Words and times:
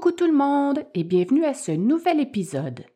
Coucou 0.00 0.16
tout 0.16 0.26
le 0.26 0.32
monde 0.32 0.82
et 0.94 1.04
bienvenue 1.04 1.44
à 1.44 1.52
ce 1.52 1.72
nouvel 1.72 2.20
épisode. 2.20 2.86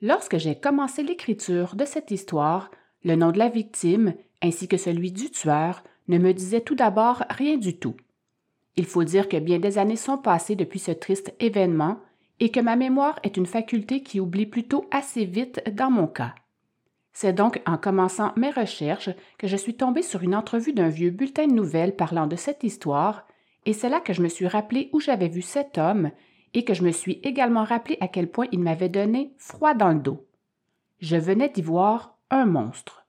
Lorsque 0.00 0.38
j'ai 0.38 0.58
commencé 0.58 1.02
l'écriture 1.02 1.76
de 1.76 1.84
cette 1.84 2.10
histoire, 2.10 2.70
le 3.02 3.14
nom 3.14 3.30
de 3.30 3.38
la 3.38 3.50
victime 3.50 4.14
ainsi 4.40 4.66
que 4.66 4.78
celui 4.78 5.12
du 5.12 5.30
tueur 5.30 5.84
ne 6.08 6.16
me 6.16 6.32
disaient 6.32 6.62
tout 6.62 6.76
d'abord 6.76 7.24
rien 7.28 7.58
du 7.58 7.78
tout. 7.78 7.94
Il 8.76 8.86
faut 8.86 9.04
dire 9.04 9.28
que 9.28 9.36
bien 9.36 9.58
des 9.58 9.76
années 9.76 9.96
sont 9.96 10.16
passées 10.16 10.56
depuis 10.56 10.78
ce 10.78 10.92
triste 10.92 11.34
événement 11.40 12.00
et 12.40 12.50
que 12.50 12.60
ma 12.60 12.76
mémoire 12.76 13.20
est 13.22 13.36
une 13.36 13.44
faculté 13.44 14.02
qui 14.02 14.18
oublie 14.18 14.46
plutôt 14.46 14.86
assez 14.90 15.26
vite 15.26 15.62
dans 15.74 15.90
mon 15.90 16.06
cas. 16.06 16.34
C'est 17.12 17.34
donc 17.34 17.60
en 17.66 17.76
commençant 17.76 18.32
mes 18.36 18.50
recherches 18.50 19.10
que 19.36 19.46
je 19.46 19.58
suis 19.58 19.76
tombée 19.76 20.00
sur 20.00 20.22
une 20.22 20.34
entrevue 20.34 20.72
d'un 20.72 20.88
vieux 20.88 21.10
bulletin 21.10 21.48
de 21.48 21.52
nouvelles 21.52 21.94
parlant 21.94 22.26
de 22.26 22.36
cette 22.36 22.64
histoire, 22.64 23.26
et 23.66 23.72
c'est 23.72 23.88
là 23.88 24.00
que 24.00 24.12
je 24.12 24.22
me 24.22 24.28
suis 24.28 24.46
rappelé 24.46 24.90
où 24.92 25.00
j'avais 25.00 25.28
vu 25.28 25.42
cet 25.42 25.78
homme 25.78 26.10
et 26.52 26.64
que 26.64 26.74
je 26.74 26.82
me 26.82 26.92
suis 26.92 27.20
également 27.22 27.64
rappelé 27.64 27.96
à 28.00 28.08
quel 28.08 28.30
point 28.30 28.46
il 28.52 28.60
m'avait 28.60 28.88
donné 28.88 29.34
froid 29.38 29.74
dans 29.74 29.92
le 29.92 30.00
dos. 30.00 30.26
Je 31.00 31.16
venais 31.16 31.48
d'y 31.48 31.62
voir 31.62 32.18
un 32.30 32.46
monstre. 32.46 33.06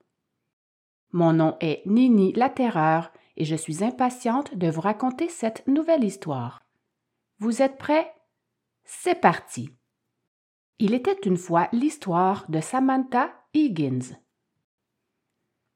Mon 1.11 1.33
nom 1.33 1.55
est 1.61 1.81
Nini 1.85 2.33
la 2.33 2.49
Terreur 2.49 3.11
et 3.37 3.45
je 3.45 3.55
suis 3.55 3.83
impatiente 3.83 4.55
de 4.55 4.69
vous 4.69 4.81
raconter 4.81 5.29
cette 5.29 5.67
nouvelle 5.67 6.03
histoire. 6.03 6.63
Vous 7.39 7.61
êtes 7.61 7.77
prêts? 7.77 8.13
C'est 8.83 9.19
parti. 9.19 9.69
Il 10.79 10.93
était 10.93 11.19
une 11.25 11.37
fois 11.37 11.69
l'histoire 11.71 12.45
de 12.49 12.59
Samantha 12.59 13.33
Higgins. 13.53 14.17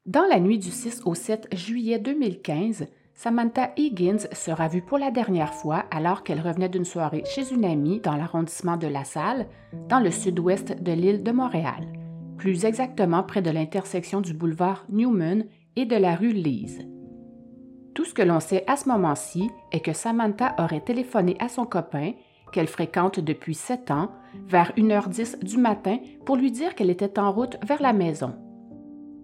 Dans 0.06 0.26
la 0.26 0.40
nuit 0.40 0.58
du 0.58 0.72
6 0.72 1.04
au 1.06 1.16
7 1.16 1.56
juillet 1.56 2.00
2015, 2.00 2.88
Samantha 3.22 3.74
Higgins 3.76 4.30
sera 4.32 4.70
vue 4.70 4.82
pour 4.82 4.98
la 4.98 5.12
dernière 5.12 5.54
fois 5.54 5.84
alors 5.92 6.24
qu'elle 6.24 6.40
revenait 6.40 6.70
d'une 6.70 6.86
soirée 6.86 7.26
chez 7.26 7.52
une 7.52 7.66
amie 7.66 8.00
dans 8.00 8.16
l'arrondissement 8.16 8.78
de 8.78 8.88
La 8.88 9.04
Salle, 9.04 9.48
dans 9.90 10.00
le 10.00 10.10
sud-ouest 10.10 10.82
de 10.82 10.94
l'île 10.94 11.22
de 11.22 11.34
Montréal, 11.34 11.92
plus 12.38 12.64
exactement 12.64 13.24
près 13.24 13.42
de 13.42 13.50
l'intersection 13.50 14.22
du 14.22 14.34
boulevard 14.34 14.86
Newman 14.88 15.44
et 15.76 15.84
de 15.84 15.98
la 15.98 16.16
rue 16.16 16.32
Lise. 16.32 16.88
Tout 17.94 18.06
ce 18.06 18.14
que 18.14 18.22
l'on 18.22 18.40
sait 18.40 18.64
à 18.68 18.78
ce 18.78 18.88
moment-ci 18.88 19.50
est 19.74 19.82
que 19.82 19.92
Samantha 19.92 20.56
aurait 20.58 20.80
téléphoné 20.80 21.36
à 21.42 21.50
son 21.50 21.66
copain, 21.66 22.14
qu'elle 22.54 22.68
fréquente 22.68 23.20
depuis 23.20 23.54
sept 23.54 23.92
ans, 23.92 24.12
vers 24.48 24.72
1h10 24.78 25.44
du 25.44 25.58
matin 25.58 25.98
pour 26.26 26.38
lui 26.38 26.54
dire 26.54 26.74
qu'elle 26.74 26.90
était 26.90 27.20
en 27.20 27.34
route 27.34 27.58
vers 27.68 27.82
la 27.82 27.92
maison. 27.92 28.34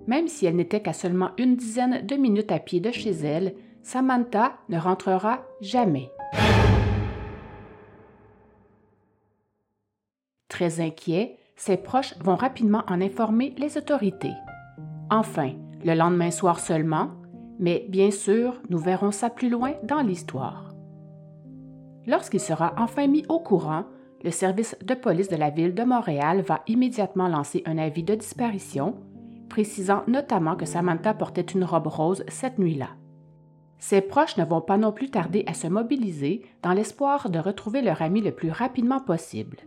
Même 0.06 0.28
si 0.28 0.46
elle 0.46 0.58
n'était 0.58 0.82
qu'à 0.82 0.92
seulement 0.92 1.32
une 1.38 1.56
dizaine 1.56 2.06
de 2.06 2.16
minutes 2.18 2.52
à 2.52 2.60
pied 2.60 2.82
de 2.82 2.92
chez 2.92 3.12
elle, 3.12 3.56
Samantha 3.86 4.54
ne 4.68 4.80
rentrera 4.80 5.42
jamais. 5.62 6.12
Très 10.50 10.82
inquiets, 10.82 11.38
ses 11.56 11.78
proches 11.78 12.18
vont 12.20 12.36
rapidement 12.36 12.82
en 12.88 13.00
informer 13.00 13.54
les 13.60 13.78
autorités. 13.78 14.34
Enfin, 15.12 15.52
le 15.84 15.94
lendemain 15.94 16.32
soir 16.32 16.60
seulement, 16.60 17.12
mais 17.60 17.86
bien 17.88 18.10
sûr, 18.10 18.60
nous 18.72 18.80
verrons 18.80 19.12
ça 19.12 19.30
plus 19.30 19.52
loin 19.52 19.74
dans 19.84 20.02
l'histoire. 20.02 20.74
Lorsqu'il 22.08 22.40
sera 22.40 22.74
enfin 22.80 23.06
mis 23.06 23.24
au 23.30 23.40
courant, 23.40 23.86
le 24.24 24.32
service 24.32 24.76
de 24.84 24.96
police 24.96 25.30
de 25.30 25.36
la 25.36 25.52
ville 25.52 25.76
de 25.76 25.84
Montréal 25.84 26.42
va 26.42 26.64
immédiatement 26.66 27.28
lancer 27.28 27.62
un 27.68 27.78
avis 27.78 28.02
de 28.02 28.16
disparition, 28.16 28.96
précisant 29.48 30.02
notamment 30.08 30.56
que 30.56 30.66
Samantha 30.66 31.14
portait 31.14 31.42
une 31.42 31.64
robe 31.64 31.86
rose 31.86 32.24
cette 32.30 32.58
nuit-là. 32.58 32.90
Ses 33.80 34.02
proches 34.02 34.38
ne 34.38 34.46
vont 34.46 34.62
pas 34.62 34.78
non 34.78 34.92
plus 34.92 35.10
tarder 35.10 35.44
à 35.48 35.54
se 35.54 35.68
mobiliser 35.68 36.44
dans 36.64 36.74
l'espoir 36.74 37.30
de 37.30 37.40
retrouver 37.40 37.82
leur 37.82 38.02
amie 38.02 38.22
le 38.22 38.32
plus 38.32 38.52
rapidement 38.52 39.00
possible. 39.00 39.58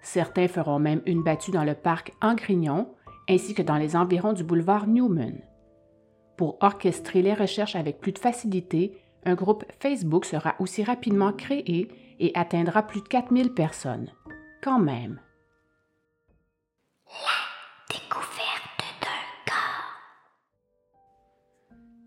Certains 0.00 0.48
feront 0.48 0.78
même 0.78 1.02
une 1.06 1.22
battue 1.22 1.50
dans 1.50 1.64
le 1.64 1.74
parc 1.74 2.12
Angrignon, 2.20 2.88
ainsi 3.28 3.54
que 3.54 3.62
dans 3.62 3.76
les 3.76 3.96
environs 3.96 4.32
du 4.32 4.44
boulevard 4.44 4.86
Newman. 4.86 5.40
Pour 6.36 6.58
orchestrer 6.60 7.22
les 7.22 7.34
recherches 7.34 7.76
avec 7.76 8.00
plus 8.00 8.12
de 8.12 8.18
facilité, 8.18 8.98
un 9.24 9.34
groupe 9.34 9.64
Facebook 9.80 10.24
sera 10.24 10.54
aussi 10.58 10.84
rapidement 10.84 11.32
créé 11.32 11.88
et 12.20 12.32
atteindra 12.34 12.82
plus 12.82 13.00
de 13.00 13.08
4000 13.08 13.54
personnes. 13.54 14.10
Quand 14.62 14.78
même. 14.78 15.20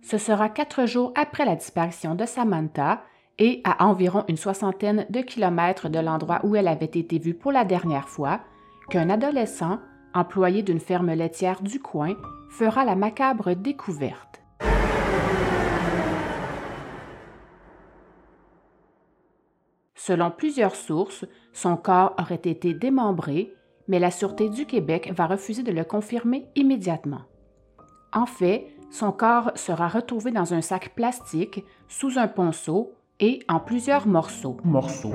Ce 0.09 0.18
sera 0.18 0.47
quatre 0.47 0.85
jours 0.85 1.12
après 1.16 1.44
la 1.44 1.57
disparition 1.57 2.16
de 2.16 2.23
Samantha 2.23 3.01
et 3.40 3.59
à 3.66 3.85
environ 3.85 4.23
une 4.29 4.38
soixantaine 4.38 5.06
de 5.09 5.19
kilomètres 5.19 5.90
de 5.90 6.00
l'endroit 6.00 6.40
où 6.45 6.56
elle 6.56 6.69
avait 6.69 6.85
été 6.85 7.19
vue 7.19 7.34
pour 7.34 7.51
la 7.51 7.66
dernière 7.66 8.07
fois 8.07 8.40
qu'un 8.90 9.09
adolescent, 9.09 9.79
employé 10.13 10.63
d'une 10.63 10.79
ferme 10.79 11.12
laitière 11.12 11.62
du 11.62 11.81
coin, 11.81 12.16
fera 12.50 12.85
la 12.85 12.95
macabre 12.95 13.53
découverte. 13.53 14.41
Selon 19.94 20.31
plusieurs 20.31 20.78
sources, 20.78 21.25
son 21.51 21.75
corps 21.75 22.16
aurait 22.18 22.35
été 22.35 22.74
démembré, 22.74 23.53
mais 23.89 24.00
la 24.00 24.12
Sûreté 24.12 24.47
du 24.47 24.66
Québec 24.66 25.12
va 25.13 25.28
refuser 25.28 25.63
de 25.63 25.74
le 25.74 25.84
confirmer 25.84 26.47
immédiatement. 26.56 27.24
En 28.13 28.25
fait, 28.25 28.76
son 28.89 29.11
corps 29.11 29.51
sera 29.55 29.87
retrouvé 29.87 30.31
dans 30.31 30.53
un 30.53 30.61
sac 30.61 30.93
plastique, 30.95 31.63
sous 31.87 32.17
un 32.17 32.27
ponceau 32.27 32.91
et 33.19 33.39
en 33.49 33.59
plusieurs 33.59 34.07
morceaux. 34.07 34.57
Morceau. 34.63 35.11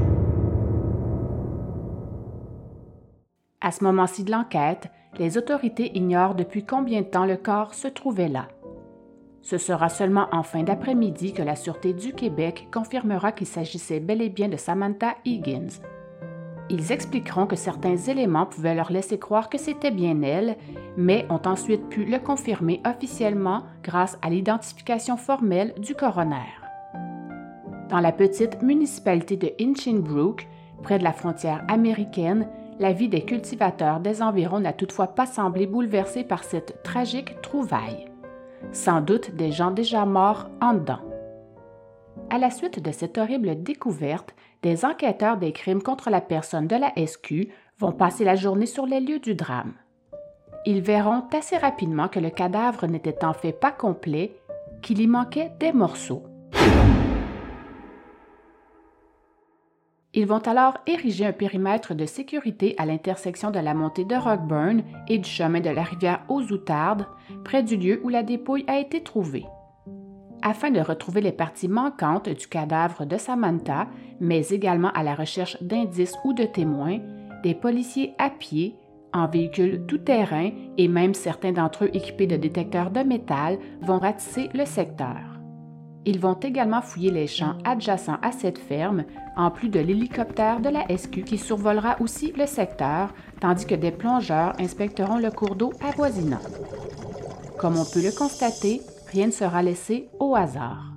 À 3.61 3.71
ce 3.71 3.85
moment-ci 3.85 4.25
de 4.25 4.33
l'enquête, 4.33 4.91
les 5.19 5.39
autorités 5.39 5.97
ignorent 5.97 6.35
depuis 6.35 6.65
combien 6.65 7.03
de 7.03 7.07
temps 7.07 7.27
le 7.27 7.37
corps 7.37 7.75
se 7.75 7.89
trouvait 7.89 8.29
là. 8.29 8.49
Ce 9.43 9.59
sera 9.59 9.89
seulement 9.89 10.29
en 10.33 10.43
fin 10.43 10.63
d'après-midi 10.63 11.33
que 11.33 11.43
la 11.43 11.57
Sûreté 11.57 11.93
du 11.93 12.13
Québec 12.13 12.69
confirmera 12.73 13.33
qu'il 13.33 13.47
s'agissait 13.47 14.01
bel 14.01 14.23
et 14.23 14.29
bien 14.29 14.49
de 14.49 14.57
Samantha 14.57 15.17
Higgins. 15.25 15.81
Ils 16.73 16.91
expliqueront 16.91 17.47
que 17.47 17.55
certains 17.55 17.97
éléments 17.97 18.47
pouvaient 18.47 18.75
leur 18.75 18.91
laisser 18.91 19.19
croire 19.19 19.49
que 19.49 19.59
c'était 19.59 19.91
bien 19.91 20.21
elle, 20.23 20.57
mais 20.97 21.27
ont 21.31 21.43
ensuite 21.45 21.89
pu 21.89 22.05
le 22.05 22.19
confirmer 22.19 22.81
officiellement 22.87 23.63
grâce 23.85 24.19
à 24.23 24.31
l'identification 24.31 25.17
formelle 25.17 25.75
du 25.79 25.95
coroner. 25.95 26.49
Dans 27.91 28.01
la 28.01 28.11
petite 28.11 28.63
municipalité 28.63 29.37
de 29.37 29.53
Hinchinbrook, 29.61 30.49
près 30.83 30.99
de 30.99 31.05
la 31.05 31.13
frontière 31.13 31.63
américaine, 31.69 32.49
la 32.81 32.93
vie 32.93 33.09
des 33.09 33.25
cultivateurs 33.25 34.01
des 34.01 34.23
environs 34.23 34.61
n'a 34.61 34.73
toutefois 34.73 35.09
pas 35.09 35.27
semblé 35.27 35.67
bouleversée 35.67 36.25
par 36.25 36.43
cette 36.43 36.83
tragique 36.83 37.41
trouvaille 37.43 38.09
sans 38.71 39.01
doute 39.01 39.35
des 39.35 39.51
gens 39.51 39.71
déjà 39.71 40.05
morts 40.05 40.49
en 40.61 40.75
dedans. 40.75 41.01
À 42.31 42.39
la 42.39 42.51
suite 42.51 42.81
de 42.81 42.93
cette 42.93 43.19
horrible 43.19 43.63
découverte, 43.63 44.35
des 44.63 44.85
enquêteurs 44.85 45.37
des 45.37 45.53
crimes 45.53 45.83
contre 45.83 46.11
la 46.11 46.21
personne 46.21 46.67
de 46.67 46.77
la 46.77 46.93
SQ 46.97 47.49
vont 47.79 47.93
passer 47.93 48.25
la 48.25 48.37
journée 48.37 48.67
sur 48.67 48.87
les 48.87 49.01
lieux 49.01 49.19
du 49.19 49.35
drame. 49.35 49.75
Ils 50.65 50.81
verront 50.81 51.25
assez 51.33 51.57
rapidement 51.57 52.09
que 52.09 52.21
le 52.21 52.31
cadavre 52.31 52.87
n'était 52.87 53.25
en 53.25 53.33
fait 53.33 53.53
pas 53.53 53.73
complet, 53.73 54.37
qu'il 54.81 55.01
y 55.01 55.07
manquait 55.07 55.53
des 55.59 55.73
morceaux. 55.73 56.23
Ils 60.15 60.27
vont 60.27 60.47
alors 60.47 60.77
ériger 60.87 61.25
un 61.25 61.33
périmètre 61.33 61.95
de 61.95 62.05
sécurité 62.05 62.75
à 62.77 62.85
l'intersection 62.85 63.51
de 63.51 63.59
la 63.59 63.73
montée 63.73 64.05
de 64.05 64.15
Rockburn 64.15 64.83
et 65.09 65.19
du 65.19 65.29
chemin 65.29 65.61
de 65.61 65.71
la 65.71 65.83
rivière 65.83 66.23
aux 66.29 66.43
Outardes, 66.53 67.07
près 67.45 67.63
du 67.63 67.77
lieu 67.77 68.01
où 68.05 68.11
la 68.11 68.23
dépouille 68.23 68.65
a 68.69 68.79
été 68.79 69.03
trouvée. 69.03 69.47
Afin 70.43 70.71
de 70.71 70.81
retrouver 70.81 71.21
les 71.21 71.33
parties 71.33 71.69
manquantes 71.69 72.29
du 72.29 72.49
cadavre 72.49 73.07
de 73.07 73.17
Samantha, 73.17 73.87
mais 74.21 74.49
également 74.49 74.91
à 74.91 75.05
la 75.05 75.15
recherche 75.15 75.57
d'indices 75.63 76.17
ou 76.25 76.33
de 76.33 76.45
témoins, 76.45 76.99
des 77.45 77.55
policiers 77.55 78.15
à 78.19 78.29
pied, 78.29 78.77
en 79.13 79.29
véhicule 79.29 79.85
tout-terrain 79.87 80.51
et 80.79 80.89
même 80.89 81.15
certains 81.15 81.53
d'entre 81.53 81.85
eux 81.85 81.91
équipés 81.93 82.27
de 82.27 82.37
détecteurs 82.37 82.91
de 82.91 83.01
métal 83.01 83.59
vont 83.83 83.99
ratisser 83.99 84.49
le 84.55 84.65
secteur. 84.65 85.33
Ils 86.05 86.19
vont 86.19 86.35
également 86.35 86.83
fouiller 86.83 87.13
les 87.13 87.29
champs 87.29 87.57
adjacents 87.65 88.19
à 88.23 88.33
cette 88.33 88.59
ferme, 88.59 89.05
en 89.37 89.51
plus 89.53 89.69
de 89.69 89.79
l'hélicoptère 89.79 90.61
de 90.61 90.69
la 90.69 90.85
SQ 90.97 91.23
qui 91.23 91.39
survolera 91.39 91.97
aussi 92.01 92.33
le 92.37 92.47
secteur, 92.47 93.15
tandis 93.41 93.67
que 93.67 93.77
des 93.77 93.93
plongeurs 93.93 94.55
inspecteront 94.59 95.19
le 95.19 95.31
cours 95.31 95.55
d'eau 95.55 95.73
avoisinant. 95.87 96.41
Comme 97.59 97.77
on 97.77 97.85
peut 97.85 98.03
le 98.03 98.17
constater, 98.17 98.81
rien 99.13 99.27
ne 99.27 99.33
sera 99.33 99.63
laissé 99.63 100.09
au 100.19 100.35
hasard. 100.35 100.93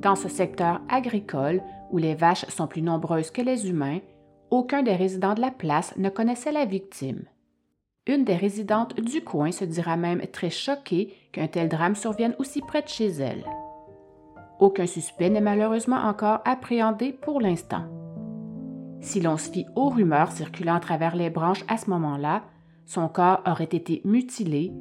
Dans 0.00 0.16
ce 0.16 0.28
secteur 0.28 0.80
agricole, 0.88 1.62
où 1.90 1.98
les 1.98 2.14
vaches 2.14 2.46
sont 2.46 2.66
plus 2.66 2.82
nombreuses 2.82 3.30
que 3.30 3.42
les 3.42 3.68
humains, 3.68 4.00
aucun 4.50 4.82
des 4.82 4.94
résidents 4.94 5.34
de 5.34 5.40
la 5.40 5.52
place 5.52 5.96
ne 5.96 6.08
connaissait 6.08 6.52
la 6.52 6.64
victime. 6.64 7.24
Une 8.06 8.24
des 8.24 8.36
résidentes 8.36 9.00
du 9.00 9.22
coin 9.22 9.52
se 9.52 9.64
dira 9.64 9.96
même 9.96 10.20
très 10.32 10.50
choquée 10.50 11.12
qu'un 11.32 11.48
tel 11.48 11.68
drame 11.68 11.94
survienne 11.94 12.34
aussi 12.38 12.60
près 12.60 12.82
de 12.82 12.88
chez 12.88 13.08
elle. 13.08 13.44
Aucun 14.58 14.86
suspect 14.86 15.30
n'est 15.30 15.40
malheureusement 15.40 15.96
encore 15.96 16.40
appréhendé 16.44 17.12
pour 17.12 17.40
l'instant. 17.40 17.84
Si 19.00 19.20
l'on 19.20 19.36
se 19.36 19.50
fie 19.50 19.66
aux 19.76 19.90
rumeurs 19.90 20.32
circulant 20.32 20.76
à 20.76 20.80
travers 20.80 21.14
les 21.14 21.30
branches 21.30 21.64
à 21.68 21.76
ce 21.76 21.90
moment-là, 21.90 22.42
son 22.84 23.08
corps 23.08 23.42
aurait 23.46 23.64
été 23.64 24.02
mutilé, 24.04 24.72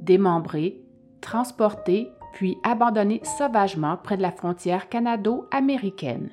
démembré, 0.00 0.81
transporté, 1.22 2.10
puis 2.34 2.58
abandonné 2.62 3.22
sauvagement 3.38 3.96
près 3.96 4.18
de 4.18 4.22
la 4.22 4.32
frontière 4.32 4.90
canado-américaine. 4.90 6.30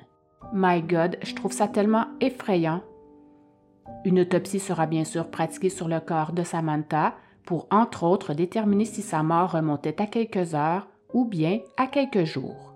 My 0.52 0.82
God, 0.82 1.16
je 1.22 1.34
trouve 1.34 1.52
ça 1.52 1.68
tellement 1.68 2.06
effrayant. 2.20 2.82
Une 4.04 4.20
autopsie 4.20 4.60
sera 4.60 4.86
bien 4.86 5.04
sûr 5.04 5.30
pratiquée 5.30 5.68
sur 5.68 5.88
le 5.88 6.00
corps 6.00 6.32
de 6.32 6.42
Samantha 6.42 7.14
pour, 7.44 7.66
entre 7.70 8.04
autres, 8.04 8.34
déterminer 8.34 8.84
si 8.84 9.02
sa 9.02 9.22
mort 9.22 9.52
remontait 9.52 10.00
à 10.00 10.06
quelques 10.06 10.54
heures 10.54 10.88
ou 11.12 11.24
bien 11.24 11.60
à 11.76 11.86
quelques 11.86 12.24
jours. 12.24 12.74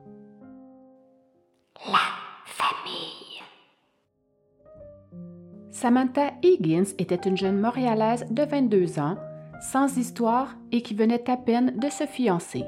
La 1.87 1.99
famille. 2.45 3.43
Samantha 5.71 6.33
Higgins 6.43 6.95
était 6.99 7.29
une 7.29 7.37
jeune 7.37 7.61
Montréalaise 7.61 8.27
de 8.31 8.43
22 8.43 8.99
ans, 8.99 9.17
sans 9.71 9.97
histoire 9.97 10.55
et 10.73 10.83
qui 10.83 10.95
venait 10.95 11.29
à 11.31 11.37
peine 11.37 11.79
de 11.79 11.89
se 11.89 12.05
fiancer. 12.05 12.65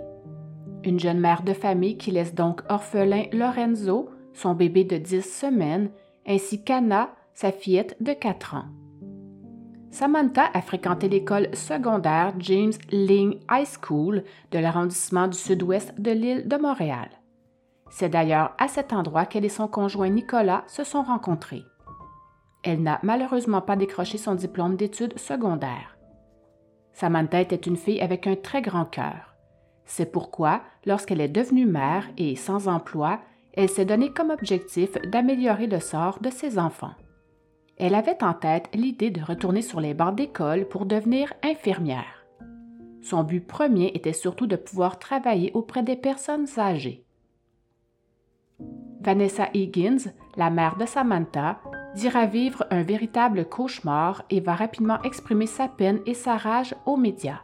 Une 0.82 0.98
jeune 0.98 1.20
mère 1.20 1.43
de 1.43 1.52
famille 1.52 1.98
qui 1.98 2.10
laisse 2.10 2.34
donc 2.34 2.62
orphelin 2.69 3.25
Lorenzo, 3.32 4.08
son 4.32 4.54
bébé 4.54 4.84
de 4.84 4.96
10 4.96 5.22
semaines, 5.22 5.90
ainsi 6.26 6.62
qu'Anna, 6.62 7.10
sa 7.34 7.52
fillette 7.52 7.96
de 8.00 8.12
4 8.12 8.54
ans. 8.54 8.64
Samantha 9.90 10.48
a 10.52 10.60
fréquenté 10.62 11.08
l'école 11.08 11.54
secondaire 11.54 12.34
James 12.38 12.72
Ling 12.90 13.40
High 13.50 13.66
School 13.66 14.25
de 14.50 14.58
l'arrondissement 14.58 15.28
du 15.28 15.37
sud-ouest 15.37 15.98
de 15.98 16.10
l'île 16.10 16.48
de 16.48 16.56
Montréal. 16.56 17.08
C'est 17.90 18.08
d'ailleurs 18.08 18.54
à 18.58 18.69
cet 18.69 18.93
endroit 18.93 19.26
qu'elle 19.26 19.44
et 19.44 19.50
son 19.50 19.69
conjoint 19.69 20.08
Nicolas 20.08 20.64
se 20.66 20.84
sont 20.84 21.02
rencontrés. 21.02 21.62
Elle 22.62 22.82
n'a 22.82 22.98
malheureusement 23.02 23.60
pas 23.60 23.76
décroché 23.76 24.19
son 24.19 24.34
diplôme 24.34 24.76
d'études 24.76 25.19
secondaires. 25.19 25.95
Samantha 26.96 27.43
était 27.43 27.56
une 27.56 27.76
fille 27.76 28.00
avec 28.00 28.26
un 28.26 28.37
très 28.37 28.62
grand 28.62 28.87
cœur. 28.87 29.34
C'est 29.84 30.10
pourquoi, 30.10 30.62
lorsqu'elle 30.87 31.20
est 31.20 31.28
devenue 31.28 31.66
mère 31.66 32.08
et 32.16 32.37
sans 32.37 32.69
emploi, 32.69 33.20
elle 33.52 33.69
s'est 33.69 33.84
donnée 33.84 34.14
comme 34.14 34.31
objectif 34.31 34.93
d'améliorer 35.02 35.66
le 35.66 35.78
sort 35.78 36.20
de 36.22 36.31
ses 36.31 36.58
enfants. 36.58 36.94
Elle 37.76 37.94
avait 37.94 38.25
en 38.25 38.32
tête 38.32 38.70
l'idée 38.72 39.10
de 39.10 39.22
retourner 39.22 39.60
sur 39.60 39.78
les 39.78 39.93
bancs 39.93 40.16
d'école 40.16 40.66
pour 40.66 40.87
devenir 40.87 41.34
infirmière. 41.43 42.25
Son 43.02 43.25
but 43.25 43.46
premier 43.46 43.88
était 43.94 44.14
surtout 44.14 44.46
de 44.46 44.56
pouvoir 44.56 44.98
travailler 44.98 45.52
auprès 45.52 45.82
des 45.82 45.96
personnes 45.96 46.46
âgées. 46.56 47.04
Vanessa 49.02 49.50
Higgins, 49.52 50.14
la 50.38 50.48
mère 50.48 50.78
de 50.78 50.87
Samantha, 50.87 51.60
dira 51.96 52.26
vivre 52.26 52.66
un 52.70 52.82
véritable 52.82 53.46
cauchemar 53.46 54.22
et 54.28 54.40
va 54.40 54.54
rapidement 54.54 55.00
exprimer 55.02 55.46
sa 55.46 55.66
peine 55.66 56.00
et 56.04 56.14
sa 56.14 56.37
rage 56.37 56.75
aux 56.84 56.98
médias. 56.98 57.40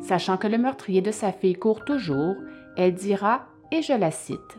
Sachant 0.00 0.36
que 0.36 0.46
le 0.46 0.58
meurtrier 0.58 1.02
de 1.02 1.10
sa 1.10 1.32
fille 1.32 1.54
court 1.54 1.84
toujours, 1.84 2.36
elle 2.76 2.94
dira, 2.94 3.46
et 3.72 3.82
je 3.82 3.92
la 3.92 4.10
cite, 4.10 4.58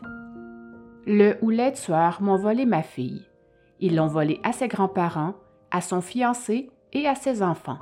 Le 1.06 1.36
ou 1.40 1.50
les 1.50 1.72
tueurs 1.72 2.20
m'ont 2.20 2.36
volé 2.36 2.66
ma 2.66 2.82
fille. 2.82 3.26
Ils 3.80 3.96
l'ont 3.96 4.06
volée 4.06 4.40
à 4.42 4.52
ses 4.52 4.68
grands-parents, 4.68 5.34
à 5.70 5.80
son 5.80 6.00
fiancé 6.00 6.70
et 6.92 7.06
à 7.08 7.14
ses 7.14 7.42
enfants. 7.42 7.78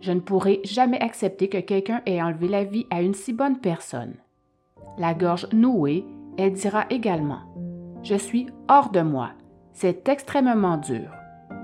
Je 0.00 0.10
ne 0.10 0.20
pourrai 0.20 0.60
jamais 0.64 1.00
accepter 1.00 1.48
que 1.48 1.58
quelqu'un 1.58 2.02
ait 2.06 2.20
enlevé 2.20 2.48
la 2.48 2.64
vie 2.64 2.86
à 2.90 3.00
une 3.00 3.14
si 3.14 3.32
bonne 3.32 3.58
personne. 3.58 4.14
La 4.98 5.14
gorge 5.14 5.46
nouée, 5.52 6.04
elle 6.36 6.52
dira 6.52 6.84
également 6.90 7.40
Je 8.02 8.16
suis 8.16 8.46
hors 8.68 8.90
de 8.90 9.00
moi. 9.00 9.30
C'est 9.72 10.08
extrêmement 10.08 10.76
dur. 10.76 11.10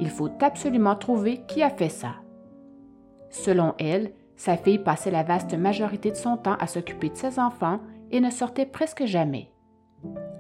Il 0.01 0.11
faut 0.11 0.31
absolument 0.41 0.97
trouver 0.97 1.43
qui 1.47 1.63
a 1.63 1.71
fait 1.71 1.89
ça. 1.89 2.17
Selon 3.31 3.75
elle, 3.79 4.13
sa 4.37 4.57
fille 4.57 4.79
passait 4.79 5.11
la 5.11 5.23
vaste 5.23 5.55
majorité 5.55 6.11
de 6.11 6.17
son 6.17 6.37
temps 6.37 6.57
à 6.61 6.67
s'occuper 6.67 7.11
de 7.11 7.17
ses 7.17 7.39
enfants 7.39 7.81
et 8.11 8.21
ne 8.21 8.31
sortait 8.31 8.67
presque 8.67 9.05
jamais. 9.05 9.51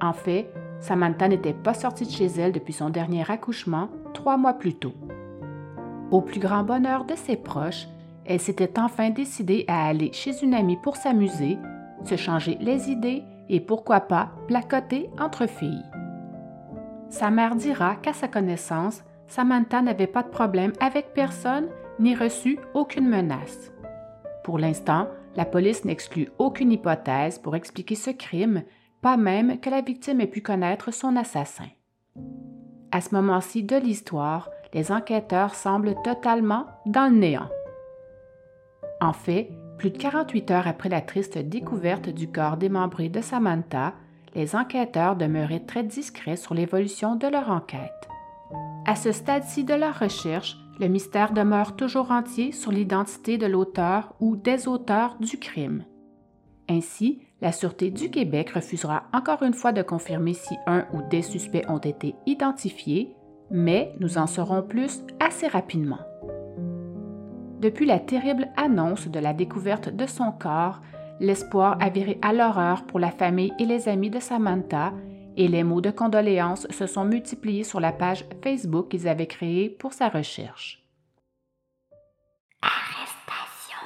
En 0.00 0.12
fait, 0.12 0.48
Samantha 0.80 1.28
n'était 1.28 1.52
pas 1.52 1.74
sortie 1.74 2.06
de 2.06 2.10
chez 2.10 2.26
elle 2.26 2.52
depuis 2.52 2.72
son 2.72 2.90
dernier 2.90 3.28
accouchement, 3.28 3.88
trois 4.14 4.36
mois 4.36 4.54
plus 4.54 4.74
tôt. 4.74 4.94
Au 6.10 6.22
plus 6.22 6.40
grand 6.40 6.62
bonheur 6.62 7.04
de 7.04 7.14
ses 7.16 7.36
proches, 7.36 7.88
elle 8.24 8.40
s'était 8.40 8.78
enfin 8.78 9.10
décidée 9.10 9.64
à 9.68 9.86
aller 9.86 10.12
chez 10.12 10.42
une 10.42 10.54
amie 10.54 10.78
pour 10.82 10.96
s'amuser, 10.96 11.58
se 12.04 12.16
changer 12.16 12.56
les 12.60 12.90
idées 12.90 13.24
et 13.48 13.60
pourquoi 13.60 14.00
pas 14.00 14.30
placoter 14.46 15.10
entre 15.18 15.46
filles. 15.46 15.84
Sa 17.10 17.30
mère 17.30 17.54
dira 17.54 17.96
qu'à 17.96 18.12
sa 18.12 18.28
connaissance, 18.28 19.02
Samantha 19.28 19.82
n'avait 19.82 20.06
pas 20.06 20.22
de 20.22 20.28
problème 20.28 20.72
avec 20.80 21.14
personne 21.14 21.68
ni 21.98 22.14
reçu 22.14 22.58
aucune 22.74 23.08
menace. 23.08 23.72
Pour 24.44 24.58
l'instant, 24.58 25.08
la 25.36 25.44
police 25.44 25.84
n'exclut 25.84 26.28
aucune 26.38 26.72
hypothèse 26.72 27.38
pour 27.38 27.56
expliquer 27.56 27.94
ce 27.94 28.10
crime, 28.10 28.62
pas 29.00 29.16
même 29.16 29.58
que 29.60 29.70
la 29.70 29.80
victime 29.80 30.20
ait 30.20 30.26
pu 30.26 30.42
connaître 30.42 30.92
son 30.92 31.16
assassin. 31.16 31.68
À 32.90 33.00
ce 33.00 33.14
moment-ci 33.14 33.62
de 33.62 33.76
l'histoire, 33.76 34.50
les 34.74 34.92
enquêteurs 34.92 35.54
semblent 35.54 35.94
totalement 36.02 36.66
dans 36.86 37.12
le 37.12 37.18
néant. 37.18 37.48
En 39.00 39.12
fait, 39.12 39.50
plus 39.78 39.90
de 39.90 39.98
48 39.98 40.50
heures 40.50 40.66
après 40.66 40.88
la 40.88 41.00
triste 41.00 41.38
découverte 41.38 42.08
du 42.08 42.30
corps 42.30 42.56
démembré 42.56 43.08
de 43.08 43.20
Samantha, 43.20 43.94
les 44.34 44.56
enquêteurs 44.56 45.16
demeuraient 45.16 45.64
très 45.66 45.84
discrets 45.84 46.36
sur 46.36 46.54
l'évolution 46.54 47.16
de 47.16 47.26
leur 47.26 47.50
enquête. 47.50 48.08
À 48.86 48.96
ce 48.96 49.12
stade-ci 49.12 49.64
de 49.64 49.74
leur 49.74 49.98
recherche, 49.98 50.56
le 50.80 50.88
mystère 50.88 51.32
demeure 51.32 51.76
toujours 51.76 52.10
entier 52.10 52.52
sur 52.52 52.70
l'identité 52.70 53.36
de 53.36 53.46
l'auteur 53.46 54.14
ou 54.20 54.36
des 54.36 54.68
auteurs 54.68 55.16
du 55.18 55.38
crime. 55.38 55.84
Ainsi, 56.68 57.20
la 57.40 57.52
Sûreté 57.52 57.90
du 57.90 58.10
Québec 58.10 58.50
refusera 58.50 59.04
encore 59.12 59.42
une 59.42 59.54
fois 59.54 59.72
de 59.72 59.82
confirmer 59.82 60.34
si 60.34 60.56
un 60.66 60.86
ou 60.92 61.02
des 61.02 61.22
suspects 61.22 61.64
ont 61.68 61.78
été 61.78 62.14
identifiés, 62.26 63.14
mais 63.50 63.94
nous 64.00 64.18
en 64.18 64.26
saurons 64.26 64.62
plus 64.62 65.02
assez 65.20 65.46
rapidement. 65.46 66.00
Depuis 67.60 67.86
la 67.86 67.98
terrible 67.98 68.48
annonce 68.56 69.08
de 69.08 69.18
la 69.18 69.32
découverte 69.32 69.88
de 69.88 70.06
son 70.06 70.30
corps, 70.30 70.80
l'espoir 71.20 71.76
a 71.80 71.88
viré 71.88 72.18
à 72.22 72.32
l'horreur 72.32 72.84
pour 72.84 72.98
la 72.98 73.10
famille 73.10 73.52
et 73.58 73.66
les 73.66 73.88
amis 73.88 74.10
de 74.10 74.20
Samantha 74.20 74.92
et 75.36 75.48
les 75.48 75.62
mots 75.62 75.80
de 75.80 75.90
condoléances 75.90 76.66
se 76.70 76.86
sont 76.86 77.04
multipliés 77.04 77.64
sur 77.64 77.80
la 77.80 77.92
page 77.92 78.24
Facebook 78.42 78.88
qu'ils 78.88 79.06
avaient 79.06 79.26
créée 79.26 79.70
pour 79.70 79.92
sa 79.92 80.08
recherche. 80.08 80.84
Arrestation. 82.60 83.78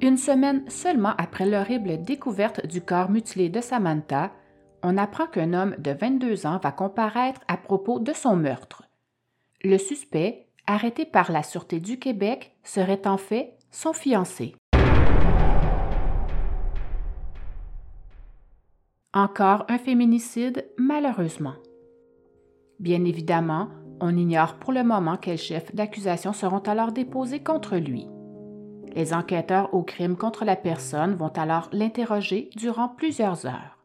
Une 0.00 0.16
semaine 0.16 0.68
seulement 0.70 1.14
après 1.18 1.46
l'horrible 1.46 2.02
découverte 2.02 2.66
du 2.66 2.80
corps 2.80 3.10
mutilé 3.10 3.50
de 3.50 3.60
Samantha, 3.60 4.32
on 4.82 4.96
apprend 4.96 5.26
qu'un 5.26 5.52
homme 5.52 5.74
de 5.78 5.92
22 5.92 6.46
ans 6.46 6.58
va 6.62 6.72
comparaître 6.72 7.40
à 7.48 7.56
propos 7.56 7.98
de 7.98 8.12
son 8.12 8.36
meurtre. 8.36 8.84
Le 9.62 9.78
suspect, 9.78 10.46
arrêté 10.66 11.04
par 11.04 11.30
la 11.30 11.42
Sûreté 11.42 11.80
du 11.80 11.98
Québec, 11.98 12.56
serait 12.62 13.06
en 13.06 13.16
fait 13.16 13.58
son 13.70 13.92
fiancé. 13.92 14.54
Encore 19.16 19.64
un 19.68 19.78
féminicide, 19.78 20.66
malheureusement. 20.76 21.54
Bien 22.80 23.04
évidemment, 23.04 23.68
on 24.00 24.16
ignore 24.16 24.54
pour 24.54 24.72
le 24.72 24.82
moment 24.82 25.16
quels 25.16 25.38
chefs 25.38 25.72
d'accusation 25.72 26.32
seront 26.32 26.58
alors 26.58 26.90
déposés 26.90 27.38
contre 27.38 27.76
lui. 27.76 28.08
Les 28.96 29.14
enquêteurs 29.14 29.72
au 29.72 29.84
crime 29.84 30.16
contre 30.16 30.44
la 30.44 30.56
personne 30.56 31.14
vont 31.14 31.28
alors 31.28 31.68
l'interroger 31.70 32.50
durant 32.56 32.88
plusieurs 32.88 33.46
heures. 33.46 33.78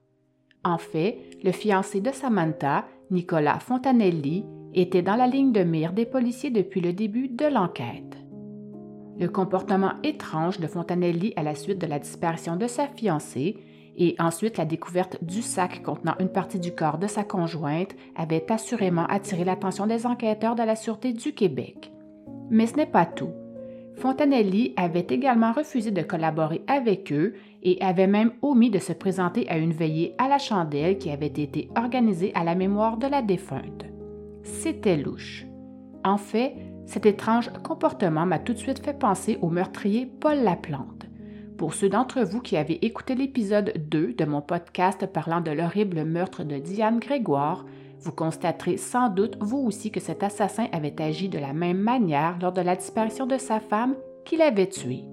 En 0.65 0.79
fait, 0.79 1.19
le 1.43 1.51
fiancé 1.51 2.01
de 2.01 2.09
Samantha, 2.09 2.85
Nicolas 3.11 3.59
Fontanelli, 3.59 4.45
était 4.73 5.03
dans 5.03 5.15
la 5.15 5.27
ligne 5.27 5.51
de 5.51 5.63
mire 5.63 5.93
des 5.93 6.07
policiers 6.07 6.49
depuis 6.49 6.81
le 6.81 6.91
début 6.91 7.29
de 7.29 7.45
l'enquête. 7.45 8.17
Le 9.19 9.27
comportement 9.27 9.93
étrange 10.01 10.59
de 10.59 10.65
Fontanelli 10.65 11.33
à 11.35 11.43
la 11.43 11.53
suite 11.53 11.79
de 11.79 11.85
la 11.85 11.99
disparition 11.99 12.55
de 12.55 12.65
sa 12.65 12.87
fiancée 12.87 13.57
et 13.99 14.15
ensuite 14.17 14.57
la 14.57 14.65
découverte 14.65 15.23
du 15.23 15.41
sac 15.41 15.83
contenant 15.83 16.15
une 16.19 16.29
partie 16.29 16.59
du 16.59 16.73
corps 16.73 16.97
de 16.97 17.07
sa 17.07 17.23
conjointe 17.23 17.95
avait 18.15 18.49
assurément 18.49 19.05
attiré 19.05 19.43
l'attention 19.43 19.85
des 19.85 20.05
enquêteurs 20.05 20.55
de 20.55 20.63
la 20.63 20.75
Sûreté 20.75 21.13
du 21.13 21.33
Québec. 21.33 21.91
Mais 22.49 22.65
ce 22.65 22.77
n'est 22.77 22.85
pas 22.85 23.05
tout. 23.05 23.33
Fontanelli 23.95 24.73
avait 24.77 25.07
également 25.09 25.51
refusé 25.51 25.91
de 25.91 26.01
collaborer 26.01 26.63
avec 26.67 27.11
eux 27.11 27.33
et 27.61 27.81
avait 27.81 28.07
même 28.07 28.31
omis 28.41 28.69
de 28.69 28.79
se 28.79 28.93
présenter 28.93 29.47
à 29.49 29.57
une 29.57 29.73
veillée 29.73 30.15
à 30.17 30.29
la 30.29 30.37
chandelle 30.37 30.97
qui 30.97 31.09
avait 31.09 31.27
été 31.27 31.69
organisée 31.75 32.31
à 32.33 32.45
la 32.45 32.55
mémoire 32.55 32.95
de 32.95 33.07
la 33.07 33.21
défunte. 33.21 33.85
C'était 34.43 34.95
louche. 34.95 35.45
En 36.05 36.17
fait, 36.17 36.55
cet 36.85 37.05
étrange 37.05 37.51
comportement 37.61 38.25
m'a 38.25 38.39
tout 38.39 38.53
de 38.53 38.57
suite 38.57 38.83
fait 38.83 38.97
penser 38.97 39.37
au 39.41 39.49
meurtrier 39.49 40.05
Paul 40.05 40.37
Laplante. 40.37 41.08
Pour 41.59 41.73
ceux 41.73 41.89
d'entre 41.89 42.21
vous 42.21 42.39
qui 42.39 42.55
avaient 42.55 42.79
écouté 42.81 43.15
l'épisode 43.15 43.73
2 43.89 44.13
de 44.13 44.23
mon 44.23 44.41
podcast 44.41 45.05
parlant 45.05 45.41
de 45.41 45.51
l'horrible 45.51 46.05
meurtre 46.05 46.45
de 46.45 46.57
Diane 46.57 46.99
Grégoire, 46.99 47.65
vous 47.99 48.13
constaterez 48.13 48.77
sans 48.77 49.09
doute 49.09 49.35
vous 49.41 49.57
aussi 49.57 49.91
que 49.91 49.99
cet 49.99 50.23
assassin 50.23 50.67
avait 50.71 51.01
agi 51.01 51.27
de 51.27 51.37
la 51.37 51.51
même 51.51 51.79
manière 51.79 52.39
lors 52.41 52.53
de 52.53 52.61
la 52.61 52.77
disparition 52.77 53.25
de 53.25 53.37
sa 53.37 53.59
femme 53.59 53.95
qu'il 54.23 54.41
avait 54.41 54.69
tuée. 54.69 55.03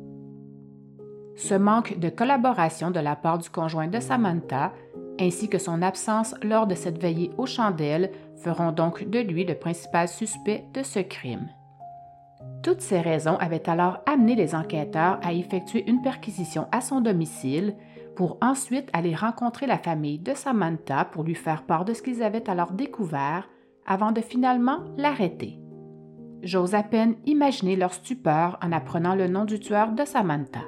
Ce 1.34 1.54
manque 1.54 1.98
de 1.98 2.10
collaboration 2.10 2.92
de 2.92 3.00
la 3.00 3.16
part 3.16 3.38
du 3.38 3.50
conjoint 3.50 3.88
de 3.88 3.98
Samantha, 3.98 4.72
ainsi 5.18 5.48
que 5.48 5.58
son 5.58 5.82
absence 5.82 6.36
lors 6.44 6.68
de 6.68 6.76
cette 6.76 7.02
veillée 7.02 7.32
aux 7.38 7.46
chandelles, 7.46 8.12
feront 8.36 8.70
donc 8.70 9.10
de 9.10 9.18
lui 9.18 9.44
le 9.44 9.56
principal 9.56 10.06
suspect 10.06 10.64
de 10.74 10.84
ce 10.84 11.00
crime. 11.00 11.48
Toutes 12.66 12.80
ces 12.80 13.00
raisons 13.00 13.36
avaient 13.36 13.70
alors 13.70 14.00
amené 14.06 14.34
les 14.34 14.56
enquêteurs 14.56 15.20
à 15.22 15.32
effectuer 15.32 15.88
une 15.88 16.02
perquisition 16.02 16.66
à 16.72 16.80
son 16.80 17.00
domicile 17.00 17.76
pour 18.16 18.38
ensuite 18.40 18.90
aller 18.92 19.14
rencontrer 19.14 19.68
la 19.68 19.78
famille 19.78 20.18
de 20.18 20.34
Samantha 20.34 21.04
pour 21.04 21.22
lui 21.22 21.36
faire 21.36 21.62
part 21.62 21.84
de 21.84 21.94
ce 21.94 22.02
qu'ils 22.02 22.24
avaient 22.24 22.50
alors 22.50 22.72
découvert 22.72 23.48
avant 23.86 24.10
de 24.10 24.20
finalement 24.20 24.80
l'arrêter. 24.96 25.60
J'ose 26.42 26.74
à 26.74 26.82
peine 26.82 27.14
imaginer 27.24 27.76
leur 27.76 27.94
stupeur 27.94 28.58
en 28.60 28.72
apprenant 28.72 29.14
le 29.14 29.28
nom 29.28 29.44
du 29.44 29.60
tueur 29.60 29.92
de 29.92 30.04
Samantha. 30.04 30.64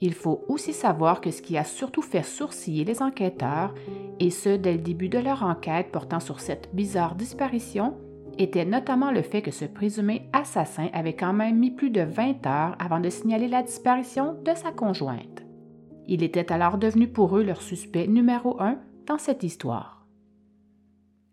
Il 0.00 0.14
faut 0.14 0.44
aussi 0.46 0.72
savoir 0.72 1.20
que 1.20 1.32
ce 1.32 1.42
qui 1.42 1.58
a 1.58 1.64
surtout 1.64 2.02
fait 2.02 2.22
sourciller 2.22 2.84
les 2.84 3.02
enquêteurs, 3.02 3.74
et 4.20 4.30
ce 4.30 4.50
dès 4.50 4.74
le 4.74 4.78
début 4.78 5.08
de 5.08 5.18
leur 5.18 5.42
enquête 5.42 5.90
portant 5.90 6.20
sur 6.20 6.38
cette 6.38 6.72
bizarre 6.76 7.16
disparition, 7.16 7.96
était 8.38 8.64
notamment 8.64 9.10
le 9.10 9.22
fait 9.22 9.42
que 9.42 9.50
ce 9.50 9.64
présumé 9.64 10.28
assassin 10.32 10.88
avait 10.92 11.16
quand 11.16 11.32
même 11.32 11.58
mis 11.58 11.70
plus 11.70 11.90
de 11.90 12.02
20 12.02 12.46
heures 12.46 12.76
avant 12.78 13.00
de 13.00 13.10
signaler 13.10 13.48
la 13.48 13.62
disparition 13.62 14.36
de 14.44 14.54
sa 14.54 14.72
conjointe. 14.72 15.44
Il 16.06 16.22
était 16.22 16.52
alors 16.52 16.78
devenu 16.78 17.08
pour 17.08 17.36
eux 17.36 17.42
leur 17.42 17.62
suspect 17.62 18.06
numéro 18.06 18.60
un 18.60 18.78
dans 19.06 19.18
cette 19.18 19.42
histoire. 19.42 20.06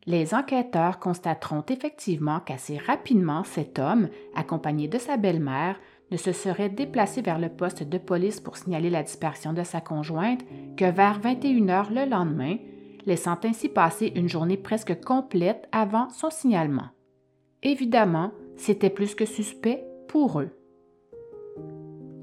Les 0.05 0.33
enquêteurs 0.33 0.99
constateront 0.99 1.63
effectivement 1.69 2.41
qu'assez 2.41 2.77
rapidement 2.77 3.43
cet 3.43 3.79
homme, 3.79 4.09
accompagné 4.35 4.87
de 4.87 4.97
sa 4.97 5.15
belle-mère, 5.15 5.79
ne 6.11 6.17
se 6.17 6.31
serait 6.31 6.69
déplacé 6.69 7.21
vers 7.21 7.39
le 7.39 7.49
poste 7.49 7.83
de 7.83 7.97
police 7.97 8.41
pour 8.41 8.57
signaler 8.57 8.89
la 8.89 9.03
disparition 9.03 9.53
de 9.53 9.63
sa 9.63 9.79
conjointe 9.79 10.41
que 10.75 10.85
vers 10.85 11.19
21 11.19 11.69
heures 11.69 11.91
le 11.91 12.05
lendemain, 12.05 12.57
laissant 13.05 13.37
ainsi 13.43 13.69
passer 13.69 14.11
une 14.15 14.29
journée 14.29 14.57
presque 14.57 15.01
complète 15.01 15.67
avant 15.71 16.09
son 16.09 16.29
signalement. 16.29 16.89
Évidemment, 17.61 18.31
c'était 18.55 18.89
plus 18.89 19.15
que 19.15 19.25
suspect 19.25 19.85
pour 20.07 20.41
eux. 20.41 20.49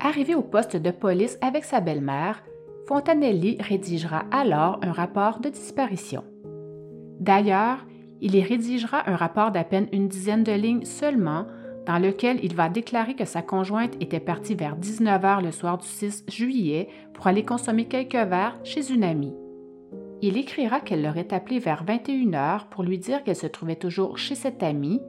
Arrivé 0.00 0.34
au 0.34 0.42
poste 0.42 0.76
de 0.76 0.90
police 0.90 1.38
avec 1.40 1.64
sa 1.64 1.80
belle-mère, 1.80 2.42
Fontanelli 2.86 3.56
rédigera 3.60 4.24
alors 4.30 4.80
un 4.82 4.92
rapport 4.92 5.40
de 5.40 5.48
disparition. 5.48 6.24
D'ailleurs, 7.20 7.86
il 8.20 8.34
y 8.34 8.42
rédigera 8.42 9.08
un 9.08 9.16
rapport 9.16 9.50
d'à 9.50 9.64
peine 9.64 9.88
une 9.92 10.08
dizaine 10.08 10.44
de 10.44 10.52
lignes 10.52 10.84
seulement, 10.84 11.46
dans 11.86 11.98
lequel 11.98 12.38
il 12.42 12.54
va 12.54 12.68
déclarer 12.68 13.14
que 13.14 13.24
sa 13.24 13.42
conjointe 13.42 13.94
était 14.00 14.20
partie 14.20 14.54
vers 14.54 14.76
19 14.76 15.22
h 15.22 15.42
le 15.42 15.52
soir 15.52 15.78
du 15.78 15.86
6 15.86 16.24
juillet 16.28 16.88
pour 17.14 17.26
aller 17.26 17.44
consommer 17.44 17.86
quelques 17.86 18.14
verres 18.14 18.58
chez 18.64 18.90
une 18.90 19.04
amie. 19.04 19.34
Il 20.22 20.36
écrira 20.36 20.80
qu'elle 20.80 21.02
l'aurait 21.02 21.32
appelé 21.32 21.58
vers 21.58 21.82
21 21.82 22.30
h 22.30 22.68
pour 22.68 22.82
lui 22.82 22.98
dire 22.98 23.24
qu'elle 23.24 23.36
se 23.36 23.46
trouvait 23.46 23.76
toujours 23.76 24.18
chez 24.18 24.34
cette 24.34 24.62
amie 24.62 25.00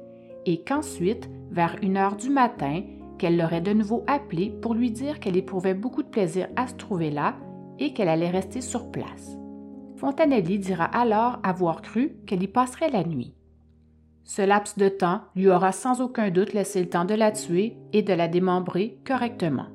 et 0.45 0.63
qu'ensuite, 0.63 1.29
vers 1.49 1.75
1 1.83 1.95
heure 1.97 2.15
du 2.15 2.29
matin, 2.29 2.83
qu'elle 3.19 3.37
l'aurait 3.37 3.61
de 3.61 3.73
nouveau 3.73 4.03
appelé 4.07 4.53
pour 4.61 4.73
lui 4.73 4.89
dire 4.89 5.19
qu'elle 5.19 5.37
éprouvait 5.37 5.73
beaucoup 5.73 6.01
de 6.01 6.07
plaisir 6.07 6.47
à 6.55 6.67
se 6.67 6.75
trouver 6.75 7.11
là 7.11 7.35
et 7.77 7.93
qu'elle 7.93 8.07
allait 8.07 8.29
rester 8.29 8.61
sur 8.61 8.89
place. 8.89 9.37
Fontanelli 9.97 10.57
dira 10.57 10.85
alors 10.85 11.39
avoir 11.43 11.81
cru 11.81 12.15
qu'elle 12.25 12.41
y 12.41 12.47
passerait 12.47 12.89
la 12.89 13.03
nuit. 13.03 13.35
Ce 14.23 14.41
laps 14.41 14.77
de 14.77 14.87
temps 14.87 15.21
lui 15.35 15.49
aura 15.49 15.73
sans 15.73 15.99
aucun 15.99 16.29
doute 16.29 16.53
laissé 16.53 16.79
le 16.79 16.89
temps 16.89 17.05
de 17.05 17.13
la 17.13 17.31
tuer 17.31 17.75
et 17.91 18.01
de 18.01 18.13
la 18.13 18.27
démembrer 18.27 18.97
correctement. 19.05 19.67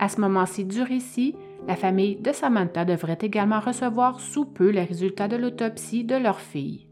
À 0.00 0.08
ce 0.08 0.20
moment-ci 0.20 0.64
du 0.64 0.82
récit, 0.82 1.36
la 1.66 1.76
famille 1.76 2.16
de 2.16 2.32
Samantha 2.32 2.84
devrait 2.84 3.18
également 3.20 3.60
recevoir 3.60 4.20
sous 4.20 4.46
peu 4.46 4.70
les 4.70 4.84
résultats 4.84 5.28
de 5.28 5.36
l'autopsie 5.36 6.04
de 6.04 6.16
leur 6.16 6.40
fille. 6.40 6.88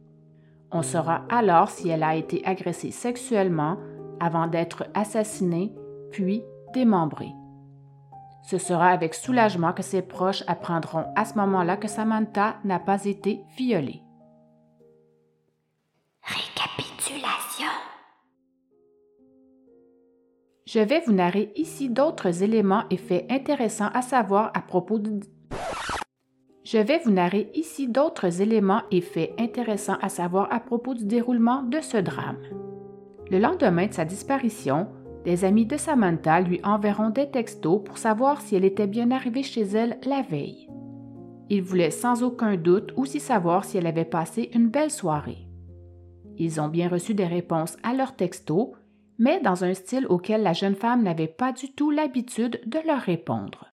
On 0.72 0.82
saura 0.82 1.24
alors 1.28 1.70
si 1.70 1.88
elle 1.88 2.02
a 2.02 2.16
été 2.16 2.44
agressée 2.44 2.90
sexuellement 2.90 3.78
avant 4.20 4.46
d'être 4.46 4.86
assassinée, 4.94 5.72
puis 6.10 6.42
démembrée. 6.74 7.32
Ce 8.42 8.58
sera 8.58 8.88
avec 8.90 9.14
soulagement 9.14 9.72
que 9.72 9.82
ses 9.82 10.02
proches 10.02 10.44
apprendront 10.46 11.04
à 11.16 11.24
ce 11.24 11.34
moment-là 11.34 11.76
que 11.76 11.88
Samantha 11.88 12.56
n'a 12.64 12.78
pas 12.78 13.04
été 13.04 13.42
violée. 13.56 14.05
Je 20.76 20.82
vais 20.82 21.00
vous 21.06 21.12
narrer 21.14 21.52
ici 21.56 21.88
d'autres 21.88 22.42
éléments 22.42 22.82
et 22.90 22.98
faits 22.98 23.24
intéressants 23.30 23.88
à 23.94 24.02
savoir 24.02 24.50
à 24.52 24.60
propos. 24.60 25.00
Je 26.64 26.76
vais 26.76 26.98
vous 26.98 27.12
narrer 27.12 27.50
ici 27.54 27.88
d'autres 27.88 28.42
éléments 28.42 28.82
et 28.90 29.00
faits 29.00 29.32
intéressants 29.38 29.96
à 30.02 30.10
savoir 30.10 30.52
à 30.52 30.60
propos 30.60 30.92
du 30.92 31.06
déroulement 31.06 31.62
de 31.62 31.80
ce 31.80 31.96
drame. 31.96 32.36
Le 33.30 33.38
lendemain 33.38 33.86
de 33.86 33.94
sa 33.94 34.04
disparition, 34.04 34.88
des 35.24 35.46
amis 35.46 35.64
de 35.64 35.78
Samantha 35.78 36.42
lui 36.42 36.60
enverront 36.62 37.08
des 37.08 37.30
textos 37.30 37.82
pour 37.82 37.96
savoir 37.96 38.42
si 38.42 38.54
elle 38.54 38.66
était 38.66 38.86
bien 38.86 39.10
arrivée 39.12 39.44
chez 39.44 39.62
elle 39.62 39.98
la 40.04 40.20
veille. 40.20 40.68
Ils 41.48 41.62
voulaient 41.62 41.90
sans 41.90 42.22
aucun 42.22 42.56
doute 42.56 42.92
aussi 42.96 43.18
savoir 43.18 43.64
si 43.64 43.78
elle 43.78 43.86
avait 43.86 44.04
passé 44.04 44.50
une 44.52 44.68
belle 44.68 44.90
soirée. 44.90 45.48
Ils 46.36 46.60
ont 46.60 46.68
bien 46.68 46.90
reçu 46.90 47.14
des 47.14 47.24
réponses 47.24 47.78
à 47.82 47.94
leurs 47.94 48.14
textos, 48.14 48.72
mais 49.18 49.40
dans 49.40 49.64
un 49.64 49.74
style 49.74 50.06
auquel 50.08 50.42
la 50.42 50.52
jeune 50.52 50.74
femme 50.74 51.02
n'avait 51.02 51.26
pas 51.26 51.52
du 51.52 51.72
tout 51.72 51.90
l'habitude 51.90 52.60
de 52.66 52.78
leur 52.86 53.00
répondre. 53.00 53.70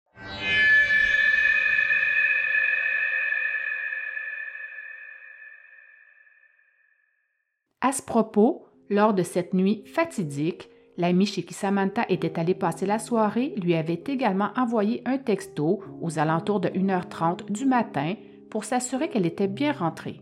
À 7.80 7.92
ce 7.92 8.02
propos, 8.02 8.66
lors 8.88 9.12
de 9.12 9.22
cette 9.22 9.54
nuit 9.54 9.82
fatidique, 9.86 10.68
L'ami 10.98 11.24
chez 11.24 11.42
qui 11.42 11.54
Samantha 11.54 12.04
était 12.08 12.38
allée 12.38 12.54
passer 12.54 12.84
la 12.84 12.98
soirée 12.98 13.54
lui 13.56 13.74
avait 13.74 14.02
également 14.06 14.50
envoyé 14.56 15.02
un 15.06 15.18
texto 15.18 15.80
aux 16.02 16.18
alentours 16.18 16.60
de 16.60 16.68
1h30 16.68 17.50
du 17.50 17.64
matin 17.64 18.14
pour 18.50 18.64
s'assurer 18.64 19.08
qu'elle 19.08 19.26
était 19.26 19.48
bien 19.48 19.72
rentrée. 19.72 20.20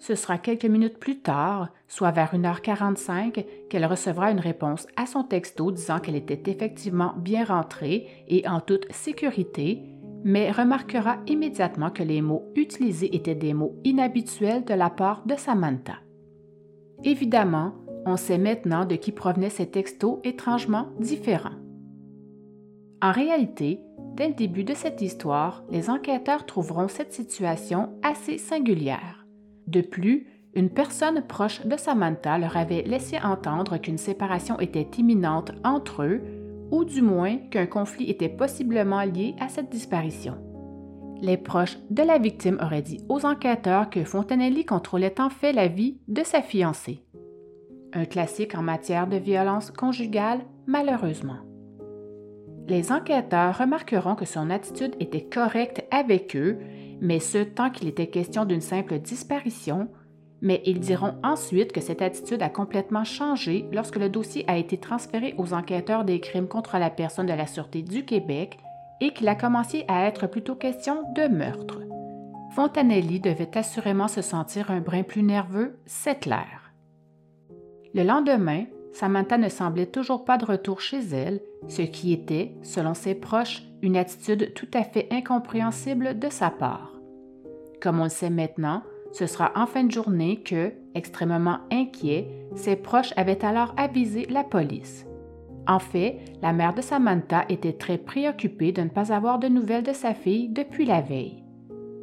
Ce 0.00 0.14
sera 0.14 0.38
quelques 0.38 0.64
minutes 0.64 0.98
plus 0.98 1.20
tard, 1.20 1.68
soit 1.86 2.10
vers 2.10 2.34
1h45, 2.34 3.44
qu'elle 3.68 3.84
recevra 3.84 4.30
une 4.30 4.40
réponse 4.40 4.86
à 4.96 5.04
son 5.04 5.24
texto 5.24 5.70
disant 5.70 6.00
qu'elle 6.00 6.16
était 6.16 6.50
effectivement 6.50 7.12
bien 7.18 7.44
rentrée 7.44 8.08
et 8.26 8.48
en 8.48 8.60
toute 8.60 8.90
sécurité, 8.90 9.82
mais 10.24 10.50
remarquera 10.50 11.18
immédiatement 11.26 11.90
que 11.90 12.02
les 12.02 12.22
mots 12.22 12.50
utilisés 12.56 13.14
étaient 13.14 13.34
des 13.34 13.52
mots 13.52 13.76
inhabituels 13.84 14.64
de 14.64 14.72
la 14.72 14.88
part 14.88 15.22
de 15.26 15.34
Samantha. 15.36 15.98
Évidemment, 17.04 17.74
on 18.06 18.16
sait 18.16 18.38
maintenant 18.38 18.86
de 18.86 18.96
qui 18.96 19.12
provenaient 19.12 19.50
ces 19.50 19.70
textos 19.70 20.18
étrangement 20.24 20.88
différents. 20.98 21.58
En 23.02 23.12
réalité, 23.12 23.80
dès 24.14 24.28
le 24.28 24.34
début 24.34 24.64
de 24.64 24.74
cette 24.74 25.02
histoire, 25.02 25.62
les 25.70 25.90
enquêteurs 25.90 26.46
trouveront 26.46 26.88
cette 26.88 27.12
situation 27.12 27.94
assez 28.02 28.38
singulière. 28.38 29.19
De 29.66 29.80
plus, 29.80 30.26
une 30.54 30.70
personne 30.70 31.22
proche 31.26 31.64
de 31.64 31.76
Samantha 31.76 32.38
leur 32.38 32.56
avait 32.56 32.82
laissé 32.82 33.18
entendre 33.22 33.78
qu'une 33.78 33.98
séparation 33.98 34.58
était 34.58 34.88
imminente 34.98 35.52
entre 35.64 36.02
eux, 36.02 36.20
ou 36.70 36.84
du 36.84 37.02
moins 37.02 37.36
qu'un 37.50 37.66
conflit 37.66 38.10
était 38.10 38.28
possiblement 38.28 39.02
lié 39.02 39.34
à 39.40 39.48
cette 39.48 39.70
disparition. 39.70 40.36
Les 41.22 41.36
proches 41.36 41.78
de 41.90 42.02
la 42.02 42.18
victime 42.18 42.58
auraient 42.62 42.82
dit 42.82 43.00
aux 43.08 43.26
enquêteurs 43.26 43.90
que 43.90 44.04
Fontanelli 44.04 44.64
contrôlait 44.64 45.20
en 45.20 45.30
fait 45.30 45.52
la 45.52 45.68
vie 45.68 45.98
de 46.08 46.22
sa 46.22 46.42
fiancée 46.42 47.04
un 47.92 48.04
classique 48.04 48.54
en 48.54 48.62
matière 48.62 49.06
de 49.06 49.16
violence 49.16 49.70
conjugale, 49.70 50.40
malheureusement. 50.66 51.38
Les 52.68 52.92
enquêteurs 52.92 53.58
remarqueront 53.58 54.14
que 54.14 54.24
son 54.24 54.50
attitude 54.50 54.94
était 55.00 55.24
correcte 55.24 55.84
avec 55.90 56.36
eux, 56.36 56.58
mais 57.00 57.18
ce 57.18 57.38
tant 57.38 57.70
qu'il 57.70 57.88
était 57.88 58.08
question 58.08 58.44
d'une 58.44 58.60
simple 58.60 58.98
disparition, 58.98 59.88
mais 60.42 60.62
ils 60.64 60.80
diront 60.80 61.14
ensuite 61.22 61.72
que 61.72 61.80
cette 61.80 62.02
attitude 62.02 62.42
a 62.42 62.48
complètement 62.48 63.04
changé 63.04 63.66
lorsque 63.72 63.96
le 63.96 64.08
dossier 64.08 64.44
a 64.48 64.56
été 64.56 64.78
transféré 64.78 65.34
aux 65.36 65.52
enquêteurs 65.52 66.04
des 66.04 66.20
crimes 66.20 66.48
contre 66.48 66.78
la 66.78 66.90
personne 66.90 67.26
de 67.26 67.32
la 67.32 67.46
Sûreté 67.46 67.82
du 67.82 68.04
Québec 68.04 68.58
et 69.00 69.12
qu'il 69.12 69.28
a 69.28 69.34
commencé 69.34 69.84
à 69.88 70.06
être 70.06 70.26
plutôt 70.26 70.54
question 70.54 71.02
de 71.14 71.26
meurtre. 71.28 71.80
Fontanelli 72.54 73.20
devait 73.20 73.56
assurément 73.56 74.08
se 74.08 74.22
sentir 74.22 74.70
un 74.70 74.80
brin 74.80 75.02
plus 75.02 75.22
nerveux, 75.22 75.78
c'est 75.86 76.18
clair. 76.18 76.72
Le 77.94 78.02
lendemain, 78.02 78.64
Samantha 78.92 79.38
ne 79.38 79.48
semblait 79.48 79.86
toujours 79.86 80.24
pas 80.24 80.36
de 80.36 80.44
retour 80.44 80.80
chez 80.80 81.00
elle, 81.12 81.40
ce 81.68 81.82
qui 81.82 82.12
était, 82.12 82.52
selon 82.62 82.94
ses 82.94 83.14
proches, 83.14 83.62
une 83.82 83.96
attitude 83.96 84.52
tout 84.54 84.68
à 84.74 84.82
fait 84.82 85.08
incompréhensible 85.10 86.18
de 86.18 86.28
sa 86.28 86.50
part. 86.50 86.92
Comme 87.80 88.00
on 88.00 88.04
le 88.04 88.10
sait 88.10 88.30
maintenant, 88.30 88.82
ce 89.12 89.26
sera 89.26 89.52
en 89.56 89.66
fin 89.66 89.84
de 89.84 89.90
journée 89.90 90.40
que, 90.42 90.72
extrêmement 90.94 91.58
inquiet, 91.72 92.28
ses 92.54 92.76
proches 92.76 93.12
avaient 93.16 93.44
alors 93.44 93.74
avisé 93.76 94.26
la 94.30 94.44
police. 94.44 95.06
En 95.66 95.78
fait, 95.78 96.18
la 96.42 96.52
mère 96.52 96.74
de 96.74 96.80
Samantha 96.80 97.44
était 97.48 97.72
très 97.72 97.98
préoccupée 97.98 98.72
de 98.72 98.82
ne 98.82 98.88
pas 98.88 99.12
avoir 99.12 99.38
de 99.38 99.48
nouvelles 99.48 99.82
de 99.82 99.92
sa 99.92 100.14
fille 100.14 100.48
depuis 100.48 100.84
la 100.84 101.00
veille. 101.00 101.44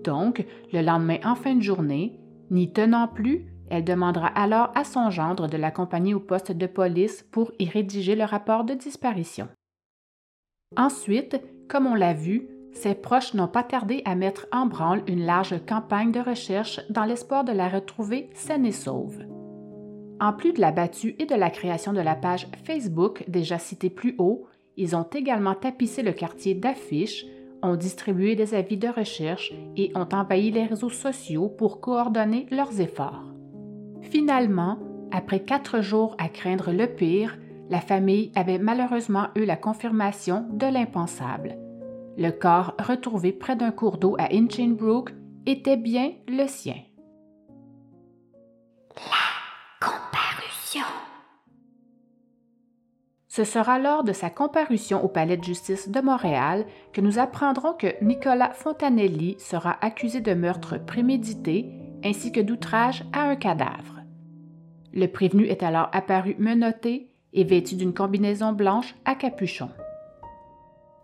Donc, 0.03 0.45
le 0.71 0.81
lendemain 0.81 1.17
en 1.25 1.35
fin 1.35 1.55
de 1.55 1.61
journée, 1.61 2.19
n'y 2.49 2.71
tenant 2.71 3.07
plus, 3.07 3.47
elle 3.69 3.83
demandera 3.83 4.27
alors 4.27 4.71
à 4.75 4.83
son 4.83 5.09
gendre 5.09 5.47
de 5.47 5.57
l'accompagner 5.57 6.13
au 6.13 6.19
poste 6.19 6.51
de 6.51 6.67
police 6.67 7.23
pour 7.31 7.51
y 7.59 7.67
rédiger 7.67 8.15
le 8.15 8.23
rapport 8.23 8.63
de 8.63 8.73
disparition. 8.73 9.47
Ensuite, 10.75 11.41
comme 11.67 11.87
on 11.87 11.95
l'a 11.95 12.13
vu, 12.13 12.47
ses 12.73 12.93
proches 12.93 13.33
n'ont 13.33 13.47
pas 13.47 13.63
tardé 13.63 14.01
à 14.05 14.15
mettre 14.15 14.47
en 14.51 14.67
branle 14.67 15.03
une 15.07 15.25
large 15.25 15.55
campagne 15.65 16.11
de 16.11 16.19
recherche 16.19 16.79
dans 16.89 17.05
l'espoir 17.05 17.43
de 17.43 17.51
la 17.51 17.67
retrouver 17.67 18.29
saine 18.33 18.65
et 18.65 18.71
sauve. 18.71 19.23
En 20.19 20.33
plus 20.33 20.53
de 20.53 20.61
la 20.61 20.71
battue 20.71 21.15
et 21.19 21.25
de 21.25 21.35
la 21.35 21.49
création 21.49 21.93
de 21.93 22.01
la 22.01 22.15
page 22.15 22.47
Facebook 22.65 23.23
déjà 23.27 23.59
citée 23.59 23.89
plus 23.89 24.15
haut, 24.17 24.45
ils 24.75 24.95
ont 24.95 25.07
également 25.13 25.55
tapissé 25.55 26.03
le 26.03 26.11
quartier 26.11 26.53
d'affiches, 26.53 27.25
ont 27.63 27.75
distribué 27.75 28.35
des 28.35 28.53
avis 28.53 28.77
de 28.77 28.87
recherche 28.87 29.53
et 29.75 29.91
ont 29.95 30.07
envahi 30.11 30.51
les 30.51 30.65
réseaux 30.65 30.89
sociaux 30.89 31.49
pour 31.49 31.81
coordonner 31.81 32.45
leurs 32.51 32.79
efforts. 32.79 33.36
Finalement, 34.01 34.79
après 35.11 35.41
quatre 35.41 35.81
jours 35.81 36.15
à 36.17 36.29
craindre 36.29 36.71
le 36.71 36.87
pire, 36.87 37.37
la 37.69 37.81
famille 37.81 38.31
avait 38.35 38.59
malheureusement 38.59 39.27
eu 39.35 39.45
la 39.45 39.57
confirmation 39.57 40.45
de 40.51 40.67
l'impensable 40.67 41.57
le 42.17 42.31
corps 42.31 42.73
retrouvé 42.79 43.31
près 43.31 43.55
d'un 43.55 43.71
cours 43.71 43.97
d'eau 43.97 44.15
à 44.17 44.33
Inchinbrook 44.33 45.13
était 45.45 45.77
bien 45.77 46.13
le 46.27 46.47
sien. 46.47 46.77
La 48.95 49.87
comparution. 49.87 50.81
Ce 53.27 53.43
sera 53.43 53.77
lors 53.77 54.03
de 54.03 54.13
sa 54.13 54.31
comparution 54.31 55.03
au 55.05 55.07
Palais 55.07 55.37
de 55.37 55.43
justice 55.43 55.89
de 55.89 56.01
Montréal 56.01 56.65
que 56.91 57.01
nous 57.01 57.19
apprendrons 57.19 57.73
que 57.73 58.03
Nicolas 58.03 58.51
Fontanelli 58.51 59.35
sera 59.39 59.77
accusé 59.85 60.19
de 60.19 60.33
meurtre 60.33 60.83
prémédité 60.83 61.69
ainsi 62.03 62.31
que 62.31 62.39
d'outrage 62.39 63.03
à 63.13 63.21
un 63.21 63.35
cadavre. 63.35 64.01
Le 64.93 65.07
prévenu 65.07 65.45
est 65.45 65.63
alors 65.63 65.89
apparu 65.91 66.35
menotté 66.39 67.09
et 67.33 67.43
vêtu 67.43 67.75
d'une 67.75 67.93
combinaison 67.93 68.53
blanche 68.53 68.95
à 69.05 69.15
capuchon. 69.15 69.69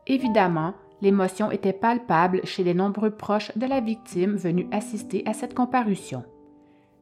Évidemment, 0.07 0.73
l'émotion 1.01 1.51
était 1.51 1.73
palpable 1.73 2.41
chez 2.45 2.63
les 2.63 2.73
nombreux 2.73 3.11
proches 3.11 3.55
de 3.57 3.65
la 3.65 3.81
victime 3.81 4.35
venus 4.35 4.67
assister 4.71 5.23
à 5.25 5.33
cette 5.33 5.53
comparution. 5.53 6.23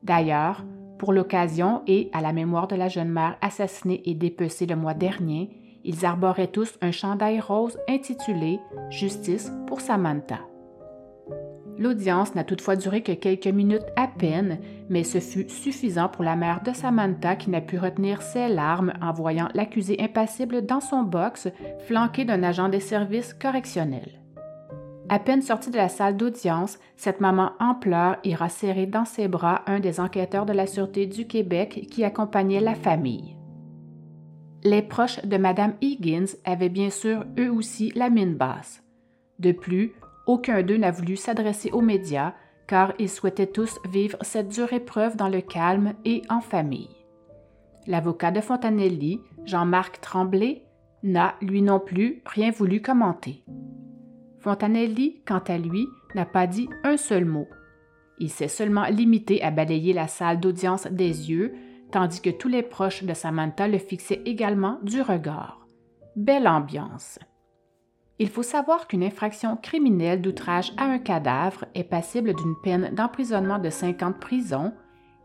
D'ailleurs, 0.04 0.66
pour 0.98 1.14
l'occasion 1.14 1.82
et 1.88 2.10
à 2.14 2.22
la 2.22 2.34
mémoire 2.34 2.68
de 2.68 2.76
la 2.76 2.88
jeune 2.88 3.10
mère 3.10 3.38
assassinée 3.42 4.02
et 4.06 4.14
dépecée 4.14 4.66
le 4.66 4.76
mois 4.76 4.94
dernier, 4.94 5.50
ils 5.84 6.06
arboraient 6.06 6.52
tous 6.52 6.78
un 6.82 6.92
chandail 6.92 7.40
rose 7.40 7.80
intitulé 7.90 8.60
Justice 8.90 9.52
pour 9.66 9.82
Samantha. 9.82 10.51
L'audience 11.82 12.36
n'a 12.36 12.44
toutefois 12.44 12.76
duré 12.76 13.02
que 13.02 13.12
quelques 13.12 13.48
minutes 13.48 13.88
à 13.96 14.08
peine, 14.08 14.60
mais 14.88 15.04
ce 15.04 15.20
fut 15.20 15.50
suffisant 15.50 16.10
pour 16.10 16.24
la 16.24 16.36
mère 16.36 16.62
de 16.62 16.74
Samantha 16.74 17.36
qui 17.36 17.50
n'a 17.50 17.60
pu 17.60 17.80
retenir 17.80 18.22
ses 18.22 18.50
larmes 18.50 18.94
en 19.02 19.12
voyant 19.12 19.48
l'accusé 19.56 19.98
impassible 20.00 20.64
dans 20.64 20.80
son 20.80 21.02
box, 21.02 21.48
flanqué 21.88 22.24
d'un 22.24 22.44
agent 22.44 22.70
des 22.70 22.80
services 22.80 23.34
correctionnels. 23.34 24.22
À 25.10 25.18
peine 25.18 25.42
sortie 25.42 25.72
de 25.72 25.78
la 25.78 25.90
salle 25.90 26.18
d'audience, 26.18 26.78
cette 26.98 27.20
maman 27.20 27.54
en 27.60 27.74
pleurs 27.74 28.18
ira 28.24 28.48
serrer 28.48 28.86
dans 28.86 29.06
ses 29.06 29.28
bras 29.28 29.64
un 29.66 29.80
des 29.80 30.00
enquêteurs 30.00 30.46
de 30.46 30.54
la 30.54 30.68
Sûreté 30.68 31.08
du 31.08 31.26
Québec 31.26 31.88
qui 31.90 32.04
accompagnait 32.04 32.62
la 32.62 32.76
famille. 32.76 33.36
Les 34.64 34.84
proches 34.84 35.26
de 35.26 35.38
Mme 35.38 35.74
Higgins 35.82 36.38
avaient 36.46 36.70
bien 36.70 36.92
sûr 36.92 37.26
eux 37.40 37.50
aussi 37.50 37.92
la 37.96 38.12
mine 38.12 38.36
basse. 38.36 38.84
De 39.40 39.52
plus, 39.52 39.94
aucun 40.32 40.64
d'eux 40.64 40.78
n'a 40.78 40.92
voulu 40.92 41.18
s'adresser 41.18 41.72
aux 41.72 41.82
médias 41.82 42.34
car 42.68 42.94
ils 43.00 43.10
souhaitaient 43.10 43.48
tous 43.48 43.80
vivre 43.92 44.18
cette 44.22 44.48
dure 44.48 44.72
épreuve 44.72 45.18
dans 45.18 45.28
le 45.28 45.42
calme 45.42 45.94
et 46.06 46.22
en 46.30 46.40
famille. 46.40 46.96
L'avocat 47.86 48.32
de 48.32 48.40
Fontanelli, 48.40 49.20
Jean-Marc 49.46 50.00
Tremblay, 50.00 50.64
n'a, 51.04 51.36
lui 51.42 51.62
non 51.62 51.82
plus, 51.82 52.22
rien 52.26 52.52
voulu 52.52 52.82
commenter. 52.82 53.44
Fontanelli, 54.40 55.22
quant 55.26 55.44
à 55.48 55.58
lui, 55.58 55.86
n'a 56.16 56.26
pas 56.26 56.48
dit 56.48 56.70
un 56.84 56.96
seul 56.96 57.26
mot. 57.26 57.48
Il 58.20 58.30
s'est 58.30 58.48
seulement 58.48 58.86
limité 58.86 59.44
à 59.44 59.52
balayer 59.52 59.92
la 59.92 60.08
salle 60.08 60.40
d'audience 60.40 60.88
des 60.88 61.30
yeux, 61.30 61.54
tandis 61.92 62.22
que 62.22 62.30
tous 62.30 62.48
les 62.48 62.64
proches 62.64 63.04
de 63.04 63.14
Samantha 63.14 63.68
le 63.68 63.80
fixaient 63.80 64.22
également 64.26 64.80
du 64.84 65.02
regard. 65.02 65.68
Belle 66.16 66.48
ambiance. 66.48 67.20
Il 68.22 68.30
faut 68.30 68.44
savoir 68.44 68.88
qu'une 68.88 69.04
infraction 69.04 69.58
criminelle 69.58 70.22
d'outrage 70.22 70.74
à 70.78 70.84
un 70.84 71.00
cadavre 71.00 71.66
est 71.74 71.84
passible 71.84 72.36
d'une 72.36 72.56
peine 72.62 72.94
d'emprisonnement 72.94 73.58
de 73.58 73.72
5 73.72 74.04
ans 74.04 74.12
de 74.12 74.16
prison 74.16 74.74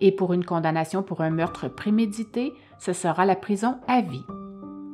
et 0.01 0.13
pour 0.13 0.33
une 0.33 0.47
condamnation 0.47 1.03
pour 1.03 1.21
un 1.21 1.29
meurtre 1.29 1.69
prémédité, 1.69 2.55
ce 2.79 2.95
sera 2.95 3.27
la 3.27 3.37
prison 3.37 3.77
à 3.87 4.01
vie. 4.01 4.25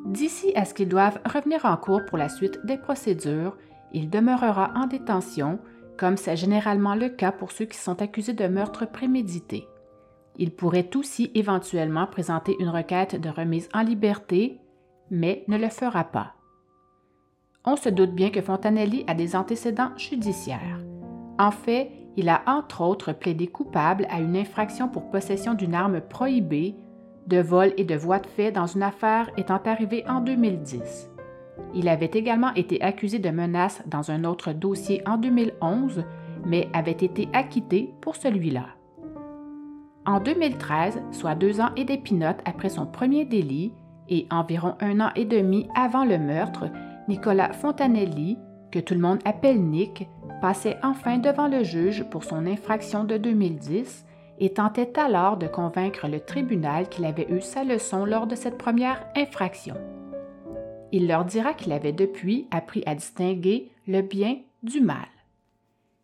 D'ici 0.04 0.50
à 0.56 0.64
ce 0.64 0.74
qu'ils 0.74 0.88
doivent 0.88 1.20
revenir 1.24 1.64
en 1.64 1.76
cours 1.76 2.04
pour 2.08 2.18
la 2.18 2.28
suite 2.28 2.58
des 2.64 2.76
procédures, 2.76 3.56
il 3.92 4.10
demeurera 4.10 4.72
en 4.74 4.88
détention, 4.88 5.60
comme 5.96 6.16
c'est 6.16 6.34
généralement 6.34 6.96
le 6.96 7.08
cas 7.08 7.30
pour 7.30 7.52
ceux 7.52 7.66
qui 7.66 7.78
sont 7.78 8.02
accusés 8.02 8.32
de 8.32 8.48
meurtre 8.48 8.84
prémédité. 8.84 9.68
Il 10.38 10.50
pourrait 10.50 10.90
aussi 10.96 11.30
éventuellement 11.36 12.08
présenter 12.08 12.56
une 12.58 12.70
requête 12.70 13.20
de 13.20 13.28
remise 13.28 13.68
en 13.72 13.82
liberté, 13.82 14.58
mais 15.08 15.44
ne 15.46 15.56
le 15.56 15.68
fera 15.68 16.02
pas 16.02 16.34
on 17.64 17.76
se 17.76 17.88
doute 17.88 18.12
bien 18.12 18.30
que 18.30 18.40
Fontanelli 18.40 19.04
a 19.06 19.14
des 19.14 19.36
antécédents 19.36 19.96
judiciaires. 19.96 20.80
En 21.38 21.50
fait, 21.50 21.90
il 22.16 22.28
a 22.28 22.42
entre 22.46 22.82
autres 22.82 23.12
plaidé 23.12 23.46
coupable 23.46 24.06
à 24.10 24.20
une 24.20 24.36
infraction 24.36 24.88
pour 24.88 25.10
possession 25.10 25.54
d'une 25.54 25.74
arme 25.74 26.00
prohibée, 26.00 26.76
de 27.26 27.38
vol 27.38 27.72
et 27.76 27.84
de 27.84 27.94
voie 27.94 28.18
de 28.18 28.26
fait 28.26 28.50
dans 28.50 28.66
une 28.66 28.82
affaire 28.82 29.30
étant 29.36 29.60
arrivée 29.64 30.04
en 30.08 30.20
2010. 30.20 31.10
Il 31.74 31.88
avait 31.88 32.10
également 32.12 32.52
été 32.54 32.82
accusé 32.82 33.18
de 33.18 33.30
menaces 33.30 33.82
dans 33.86 34.10
un 34.10 34.24
autre 34.24 34.52
dossier 34.52 35.02
en 35.06 35.16
2011, 35.16 36.04
mais 36.44 36.68
avait 36.72 36.90
été 36.90 37.28
acquitté 37.32 37.94
pour 38.00 38.16
celui-là. 38.16 38.66
En 40.04 40.18
2013, 40.18 41.00
soit 41.12 41.36
deux 41.36 41.60
ans 41.60 41.70
et 41.76 41.84
des 41.84 41.98
pinottes 41.98 42.42
après 42.44 42.68
son 42.68 42.86
premier 42.86 43.24
délit, 43.24 43.72
et 44.08 44.26
environ 44.30 44.74
un 44.80 45.00
an 45.00 45.10
et 45.14 45.24
demi 45.24 45.68
avant 45.76 46.04
le 46.04 46.18
meurtre, 46.18 46.64
Nicolas 47.08 47.52
Fontanelli, 47.52 48.38
que 48.70 48.78
tout 48.78 48.94
le 48.94 49.00
monde 49.00 49.18
appelle 49.24 49.60
Nick, 49.60 50.08
passait 50.40 50.78
enfin 50.82 51.18
devant 51.18 51.48
le 51.48 51.64
juge 51.64 52.04
pour 52.04 52.24
son 52.24 52.46
infraction 52.46 53.04
de 53.04 53.16
2010 53.16 54.06
et 54.38 54.54
tentait 54.54 54.98
alors 54.98 55.36
de 55.36 55.46
convaincre 55.46 56.08
le 56.08 56.20
tribunal 56.20 56.88
qu'il 56.88 57.04
avait 57.04 57.30
eu 57.30 57.40
sa 57.40 57.64
leçon 57.64 58.04
lors 58.04 58.26
de 58.26 58.34
cette 58.34 58.58
première 58.58 59.04
infraction. 59.16 59.74
Il 60.92 61.08
leur 61.08 61.24
dira 61.24 61.54
qu'il 61.54 61.72
avait 61.72 61.92
depuis 61.92 62.46
appris 62.50 62.82
à 62.86 62.94
distinguer 62.94 63.70
le 63.88 64.02
bien 64.02 64.38
du 64.62 64.80
mal. 64.80 65.06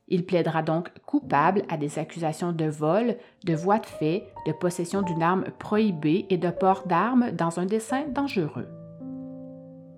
Il 0.09 0.25
plaidera 0.25 0.63
donc 0.63 0.91
coupable 1.05 1.63
à 1.69 1.77
des 1.77 1.99
accusations 1.99 2.53
de 2.53 2.65
vol, 2.65 3.17
de 3.45 3.55
voie 3.55 3.79
de 3.79 3.87
fait, 3.87 4.25
de 4.47 4.53
possession 4.53 5.03
d'une 5.03 5.23
arme 5.23 5.45
prohibée 5.59 6.27
et 6.31 6.39
de 6.39 6.51
port 6.51 6.85
d'armes 6.87 7.31
dans 7.33 7.61
un 7.61 7.67
dessin 7.67 8.05
dangereux. 8.09 8.69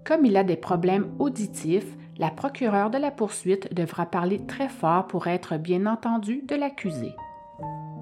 Comme 0.04 0.24
il 0.24 0.36
a 0.36 0.44
des 0.44 0.56
problèmes 0.56 1.12
auditifs, 1.18 1.96
la 2.18 2.30
procureure 2.30 2.90
de 2.90 2.98
la 2.98 3.10
poursuite 3.10 3.74
devra 3.74 4.06
parler 4.06 4.44
très 4.46 4.68
fort 4.68 5.06
pour 5.06 5.26
être 5.26 5.56
bien 5.56 5.86
entendu 5.86 6.42
de 6.46 6.54
l'accusé. 6.54 7.14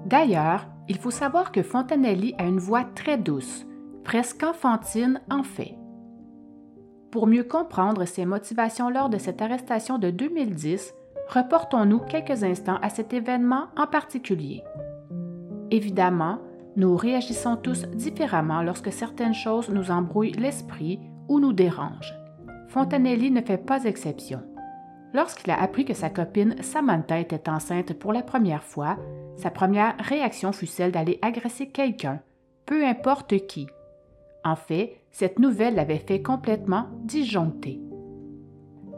D'ailleurs, 0.05 0.65
il 0.87 0.97
faut 0.97 1.11
savoir 1.11 1.51
que 1.51 1.63
Fontanelli 1.63 2.33
a 2.37 2.45
une 2.45 2.59
voix 2.59 2.83
très 2.83 3.17
douce, 3.17 3.65
presque 4.03 4.43
enfantine 4.43 5.21
en 5.29 5.43
fait. 5.43 5.75
Pour 7.11 7.27
mieux 7.27 7.43
comprendre 7.43 8.05
ses 8.05 8.25
motivations 8.25 8.89
lors 8.89 9.09
de 9.09 9.17
cette 9.17 9.41
arrestation 9.41 9.97
de 9.97 10.09
2010, 10.09 10.93
reportons-nous 11.29 11.99
quelques 11.99 12.43
instants 12.43 12.79
à 12.81 12.89
cet 12.89 13.13
événement 13.13 13.67
en 13.77 13.87
particulier. 13.87 14.63
Évidemment, 15.71 16.39
nous 16.75 16.95
réagissons 16.95 17.55
tous 17.55 17.85
différemment 17.87 18.61
lorsque 18.61 18.91
certaines 18.91 19.33
choses 19.33 19.69
nous 19.69 19.91
embrouillent 19.91 20.33
l'esprit 20.33 20.99
ou 21.29 21.39
nous 21.39 21.53
dérange. 21.53 22.13
Fontanelli 22.67 23.31
ne 23.31 23.41
fait 23.41 23.57
pas 23.57 23.85
exception. 23.85 24.41
Lorsqu'il 25.13 25.51
a 25.51 25.59
appris 25.59 25.85
que 25.85 25.93
sa 25.93 26.09
copine 26.09 26.61
Samantha 26.61 27.19
était 27.19 27.49
enceinte 27.49 27.93
pour 27.93 28.13
la 28.13 28.21
première 28.21 28.63
fois, 28.63 28.97
sa 29.37 29.49
première 29.49 29.95
réaction 29.99 30.51
fut 30.51 30.67
celle 30.67 30.91
d'aller 30.91 31.17
agresser 31.21 31.69
quelqu'un, 31.69 32.19
peu 32.65 32.85
importe 32.85 33.47
qui. 33.47 33.67
En 34.43 34.55
fait, 34.55 34.97
cette 35.11 35.39
nouvelle 35.39 35.75
l'avait 35.75 35.97
fait 35.97 36.21
complètement 36.21 36.87
disjoncter. 37.03 37.79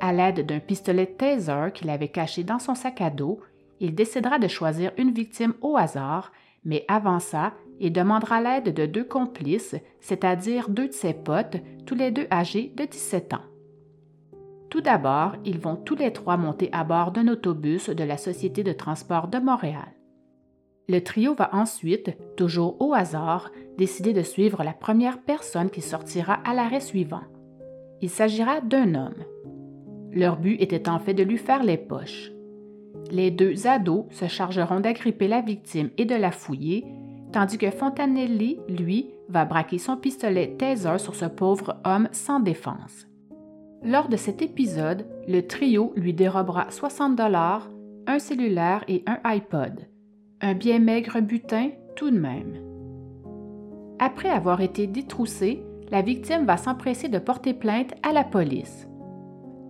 À 0.02 0.12
l'aide 0.12 0.46
d'un 0.46 0.60
pistolet 0.60 1.06
taser 1.06 1.70
qu'il 1.74 1.90
avait 1.90 2.10
caché 2.10 2.44
dans 2.44 2.60
son 2.60 2.76
sac 2.76 3.02
à 3.02 3.10
dos, 3.10 3.40
il 3.80 3.96
décidera 3.96 4.40
de 4.40 4.48
choisir 4.48 4.92
une 4.98 5.12
victime 5.12 5.54
au 5.62 5.78
hasard, 5.78 6.32
mais 6.66 6.86
avant 6.88 7.20
ça, 7.20 7.54
il 7.82 7.92
demandera 7.92 8.42
l'aide 8.42 8.76
de 8.76 8.86
deux 8.86 9.04
complices, 9.04 9.76
c'est-à-dire 10.00 10.70
deux 10.70 10.88
de 10.88 10.94
ses 10.94 11.14
potes, 11.14 11.58
tous 11.88 11.96
les 11.96 12.12
deux 12.12 12.28
âgés 12.32 12.72
de 12.78 12.86
17 12.86 13.34
ans. 13.34 13.42
Tout 14.70 14.82
d'abord, 14.82 15.36
ils 15.46 15.60
vont 15.60 15.76
tous 15.76 15.96
les 15.96 16.14
trois 16.14 16.38
monter 16.38 16.70
à 16.72 16.84
bord 16.84 17.12
d'un 17.12 17.28
autobus 17.28 17.90
de 17.90 18.04
la 18.04 18.18
Société 18.18 18.64
de 18.64 18.72
transport 18.72 19.28
de 19.28 19.40
Montréal. 19.40 19.96
Le 20.88 21.02
trio 21.02 21.34
va 21.34 21.50
ensuite, 21.54 22.16
toujours 22.38 22.80
au 22.80 22.94
hasard, 22.94 23.52
décider 23.80 24.14
de 24.14 24.22
suivre 24.22 24.64
la 24.64 24.74
première 24.74 25.20
personne 25.20 25.72
qui 25.72 25.82
sortira 25.82 26.36
à 26.46 26.54
l'arrêt 26.54 26.82
suivant. 26.82 27.24
Il 28.02 28.10
s'agira 28.10 28.62
d'un 28.62 28.94
homme. 28.94 29.24
Leur 30.12 30.38
but 30.38 30.62
était 30.62 30.88
en 30.88 31.00
fait 31.00 31.16
de 31.16 31.24
lui 31.24 31.38
faire 31.38 31.64
les 31.64 31.78
poches. 31.78 32.32
Les 33.10 33.32
deux 33.32 33.66
ados 33.66 34.06
se 34.12 34.28
chargeront 34.28 34.82
d'agripper 34.82 35.28
la 35.28 35.42
victime 35.42 35.90
et 35.98 36.06
de 36.06 36.16
la 36.16 36.32
fouiller, 36.32 36.86
tandis 37.32 37.58
que 37.58 37.72
Fontanelli, 37.72 38.60
lui, 38.68 39.10
va 39.30 39.46
braquer 39.46 39.78
son 39.78 39.98
pistolet 39.98 40.56
taser 40.58 40.98
sur 40.98 41.16
ce 41.16 41.26
pauvre 41.26 41.78
homme 41.86 42.10
sans 42.12 42.40
défense. 42.40 43.08
Lors 43.84 44.10
de 44.10 44.18
cet 44.18 44.42
épisode, 44.42 45.08
le 45.28 45.42
trio 45.42 45.94
lui 45.96 46.14
dérobera 46.14 46.70
60 46.70 47.16
dollars, 47.16 47.70
un 48.08 48.20
cellulaire 48.20 48.84
et 48.88 49.04
un 49.08 49.20
iPod. 49.24 49.88
Un 50.42 50.54
bien 50.54 50.80
maigre 50.80 51.20
butin 51.22 51.70
tout 51.96 52.12
de 52.12 52.20
même. 52.20 52.60
Après 54.00 54.30
avoir 54.30 54.62
été 54.62 54.88
détroussé, 54.88 55.64
la 55.90 56.02
victime 56.02 56.46
va 56.46 56.58
s'empresser 56.58 57.10
de 57.10 57.20
porter 57.20 57.54
plainte 57.54 57.94
à 58.04 58.14
la 58.14 58.24
police. 58.24 58.88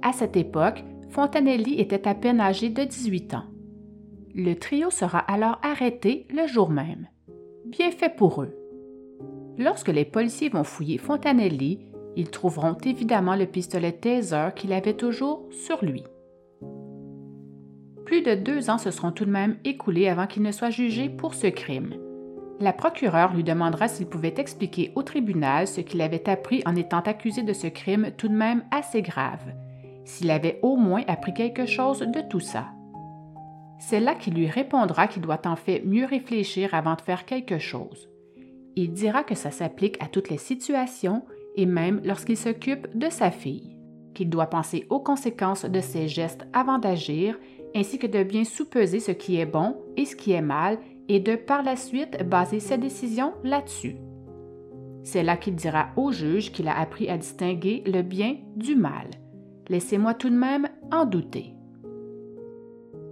À 0.01 0.13
cette 0.13 0.37
époque, 0.37 0.83
Fontanelli 1.09 1.79
était 1.79 2.07
à 2.07 2.15
peine 2.15 2.39
âgé 2.39 2.69
de 2.69 2.83
18 2.83 3.33
ans. 3.33 3.45
Le 4.33 4.53
trio 4.53 4.89
sera 4.89 5.19
alors 5.19 5.59
arrêté 5.61 6.25
le 6.33 6.47
jour 6.47 6.69
même. 6.69 7.07
Bien 7.71 7.89
fait 7.89 8.13
pour 8.13 8.43
eux. 8.43 8.53
Lorsque 9.57 9.87
les 9.87 10.03
policiers 10.03 10.49
vont 10.49 10.65
fouiller 10.65 10.97
Fontanelli, 10.97 11.79
ils 12.17 12.29
trouveront 12.29 12.75
évidemment 12.83 13.37
le 13.37 13.45
pistolet 13.45 13.93
taser 13.93 14.49
qu'il 14.57 14.73
avait 14.73 14.95
toujours 14.95 15.47
sur 15.51 15.83
lui. 15.83 16.03
Plus 18.05 18.23
de 18.23 18.35
deux 18.35 18.69
ans 18.69 18.77
se 18.77 18.91
seront 18.91 19.13
tout 19.13 19.23
de 19.23 19.31
même 19.31 19.55
écoulés 19.63 20.09
avant 20.09 20.27
qu'il 20.27 20.43
ne 20.43 20.51
soit 20.51 20.69
jugé 20.69 21.07
pour 21.07 21.33
ce 21.33 21.47
crime. 21.47 21.93
La 22.59 22.73
procureure 22.73 23.33
lui 23.33 23.45
demandera 23.45 23.87
s'il 23.87 24.07
pouvait 24.07 24.35
expliquer 24.35 24.91
au 24.95 25.03
tribunal 25.03 25.65
ce 25.65 25.79
qu'il 25.79 26.01
avait 26.01 26.29
appris 26.29 26.61
en 26.65 26.75
étant 26.75 26.99
accusé 26.99 27.41
de 27.41 27.53
ce 27.53 27.67
crime 27.67 28.11
tout 28.17 28.27
de 28.27 28.35
même 28.35 28.65
assez 28.71 29.01
grave, 29.01 29.53
s'il 30.03 30.29
avait 30.29 30.59
au 30.61 30.75
moins 30.75 31.03
appris 31.07 31.33
quelque 31.33 31.65
chose 31.65 31.99
de 31.99 32.19
tout 32.29 32.41
ça. 32.41 32.65
C'est 33.81 33.99
là 33.99 34.13
qu'il 34.13 34.35
lui 34.35 34.47
répondra 34.47 35.07
qu'il 35.07 35.23
doit 35.23 35.41
en 35.45 35.55
fait 35.55 35.81
mieux 35.83 36.05
réfléchir 36.05 36.75
avant 36.75 36.93
de 36.93 37.01
faire 37.01 37.25
quelque 37.25 37.57
chose. 37.57 38.09
Il 38.75 38.93
dira 38.93 39.23
que 39.23 39.33
ça 39.33 39.49
s'applique 39.49 40.01
à 40.01 40.07
toutes 40.07 40.29
les 40.29 40.37
situations 40.37 41.23
et 41.55 41.65
même 41.65 41.99
lorsqu'il 42.05 42.37
s'occupe 42.37 42.95
de 42.95 43.09
sa 43.09 43.31
fille, 43.31 43.75
qu'il 44.13 44.29
doit 44.29 44.45
penser 44.45 44.85
aux 44.91 44.99
conséquences 44.99 45.65
de 45.65 45.81
ses 45.81 46.07
gestes 46.07 46.45
avant 46.53 46.77
d'agir, 46.77 47.39
ainsi 47.75 47.97
que 47.97 48.05
de 48.05 48.21
bien 48.21 48.43
sous-peser 48.43 48.99
ce 48.99 49.11
qui 49.11 49.39
est 49.39 49.47
bon 49.47 49.75
et 49.97 50.05
ce 50.05 50.15
qui 50.15 50.31
est 50.31 50.43
mal, 50.43 50.77
et 51.09 51.19
de 51.19 51.35
par 51.35 51.63
la 51.63 51.75
suite 51.75 52.23
baser 52.29 52.59
ses 52.59 52.77
décisions 52.77 53.33
là-dessus. 53.43 53.95
C'est 55.03 55.23
là 55.23 55.37
qu'il 55.37 55.55
dira 55.55 55.87
au 55.97 56.11
juge 56.11 56.51
qu'il 56.51 56.67
a 56.67 56.79
appris 56.79 57.09
à 57.09 57.17
distinguer 57.17 57.83
le 57.87 58.03
bien 58.03 58.37
du 58.55 58.75
mal. 58.75 59.07
Laissez-moi 59.69 60.13
tout 60.13 60.29
de 60.29 60.35
même 60.35 60.69
en 60.91 61.05
douter. 61.05 61.55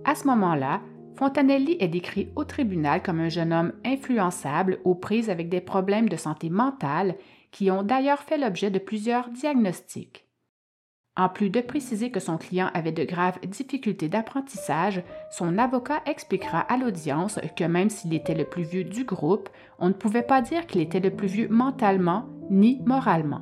À 0.10 0.16
ce 0.16 0.26
moment-là, 0.26 0.82
Fontanelli 1.18 1.78
est 1.80 1.88
décrit 1.88 2.30
au 2.36 2.44
tribunal 2.44 3.04
comme 3.04 3.20
un 3.20 3.30
jeune 3.30 3.54
homme 3.54 3.74
influençable 3.86 4.80
aux 4.84 4.96
prises 4.96 5.30
avec 5.30 5.50
des 5.50 5.62
problèmes 5.62 6.10
de 6.10 6.16
santé 6.16 6.50
mentale 6.50 7.16
qui 7.52 7.70
ont 7.70 7.84
d'ailleurs 7.84 8.24
fait 8.24 8.40
l'objet 8.40 8.72
de 8.72 8.80
plusieurs 8.80 9.30
diagnostics. 9.30 10.26
En 11.16 11.30
plus 11.30 11.52
de 11.52 11.62
préciser 11.62 12.10
que 12.10 12.20
son 12.20 12.40
client 12.40 12.72
avait 12.74 12.92
de 12.92 13.04
graves 13.04 13.40
difficultés 13.46 14.10
d'apprentissage, 14.10 15.04
son 15.30 15.60
avocat 15.60 16.02
expliquera 16.08 16.62
à 16.62 16.78
l'audience 16.78 17.40
que 17.56 17.66
même 17.66 17.92
s'il 17.92 18.16
était 18.16 18.34
le 18.34 18.46
plus 18.46 18.64
vieux 18.64 18.86
du 18.86 19.04
groupe, 19.04 19.48
on 19.78 19.90
ne 19.90 19.94
pouvait 19.94 20.24
pas 20.24 20.42
dire 20.42 20.66
qu'il 20.66 20.82
était 20.82 21.00
le 21.00 21.12
plus 21.12 21.28
vieux 21.28 21.50
mentalement 21.50 22.26
ni 22.50 22.82
moralement. 22.84 23.42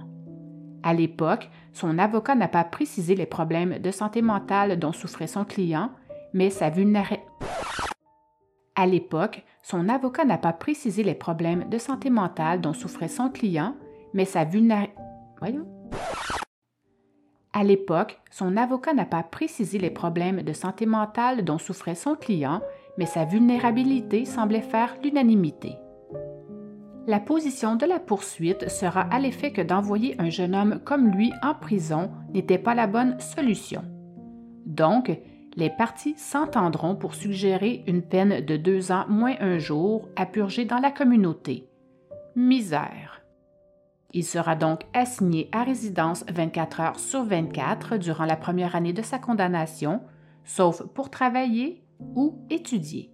À 0.84 0.94
l'époque, 0.94 1.50
son 1.72 1.98
avocat 1.98 2.36
n'a 2.36 2.50
pas 2.50 2.66
précisé 2.66 3.16
les 3.16 3.26
problèmes 3.26 3.80
de 3.80 3.92
santé 3.92 4.22
mentale 4.22 4.78
dont 4.78 4.92
souffrait 4.92 5.28
son 5.28 5.46
client, 5.46 5.92
mais 6.38 6.52
sa 6.52 6.70
vulnérabilité. 6.70 7.26
À 8.76 8.86
l'époque, 8.86 9.44
son 9.64 9.90
avocat 9.90 10.24
n'a 10.24 10.38
pas 10.38 10.54
précisé 10.54 11.02
les 11.02 11.16
problèmes 11.16 11.68
de 11.68 11.80
santé 11.80 12.12
mentale 12.12 12.62
dont 12.62 12.74
souffrait 12.74 13.08
son 13.08 13.30
client, 13.30 13.76
mais 14.14 14.26
sa 14.26 14.44
vulnérabilité. 14.44 14.96
À 17.54 17.64
l'époque, 17.64 18.22
son 18.30 18.56
avocat 18.56 18.94
n'a 18.94 19.06
pas 19.06 19.24
précisé 19.24 19.80
les 19.80 19.90
problèmes 19.90 20.44
de 20.44 20.54
santé 20.54 20.86
mentale 20.86 21.44
dont 21.44 21.58
souffrait 21.58 21.96
son 21.96 22.14
client, 22.14 22.62
mais 23.00 23.08
sa 23.08 23.26
vulnérabilité 23.26 24.26
semblait 24.26 24.62
faire 24.62 24.96
l'unanimité. 25.04 25.74
La 27.08 27.20
position 27.20 27.76
de 27.78 27.88
la 27.88 28.00
poursuite 28.00 28.70
sera 28.70 29.02
à 29.02 29.18
l'effet 29.18 29.54
que 29.54 29.62
d'envoyer 29.64 30.16
un 30.22 30.30
jeune 30.30 30.54
homme 30.54 30.82
comme 30.86 31.10
lui 31.10 31.34
en 31.42 31.56
prison 31.56 32.12
n'était 32.32 32.60
pas 32.60 32.76
la 32.76 32.86
bonne 32.86 33.20
solution. 33.20 33.82
Donc, 34.68 35.18
les 35.58 35.72
parties 35.72 36.16
s'entendront 36.18 36.96
pour 36.96 37.16
suggérer 37.16 37.84
une 37.88 38.04
peine 38.04 38.46
de 38.46 38.58
deux 38.58 38.92
ans 38.92 39.06
moins 39.10 39.36
un 39.40 39.58
jour 39.58 40.08
à 40.16 40.28
purger 40.28 40.66
dans 40.66 40.78
la 40.78 40.92
communauté. 40.92 41.68
Misère. 42.36 43.24
Il 44.14 44.24
sera 44.24 44.56
donc 44.56 44.82
assigné 44.94 45.50
à 45.52 45.64
résidence 45.64 46.24
24 46.30 46.80
heures 46.80 47.00
sur 47.00 47.24
24 47.24 47.98
durant 47.98 48.26
la 48.26 48.38
première 48.38 48.76
année 48.76 48.94
de 48.94 49.02
sa 49.02 49.18
condamnation, 49.18 50.02
sauf 50.46 50.84
pour 50.94 51.10
travailler 51.10 51.84
ou 52.00 52.40
étudier. 52.52 53.12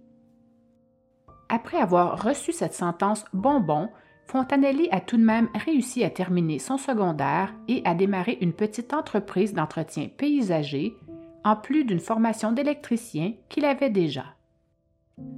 Après 1.48 1.78
avoir 1.78 2.22
reçu 2.22 2.52
cette 2.52 2.74
sentence 2.74 3.24
bonbon, 3.32 3.88
Fontanelli 4.26 4.88
a 4.90 5.00
tout 5.00 5.16
de 5.16 5.24
même 5.24 5.48
réussi 5.54 6.04
à 6.04 6.10
terminer 6.10 6.58
son 6.58 6.76
secondaire 6.76 7.54
et 7.68 7.80
à 7.84 7.94
démarrer 7.94 8.36
une 8.40 8.52
petite 8.52 8.92
entreprise 8.92 9.54
d'entretien 9.54 10.08
paysager, 10.14 10.94
en 11.44 11.56
plus 11.56 11.84
d'une 11.84 12.00
formation 12.00 12.52
d'électricien 12.52 13.34
qu'il 13.48 13.64
avait 13.64 13.90
déjà. 13.90 14.24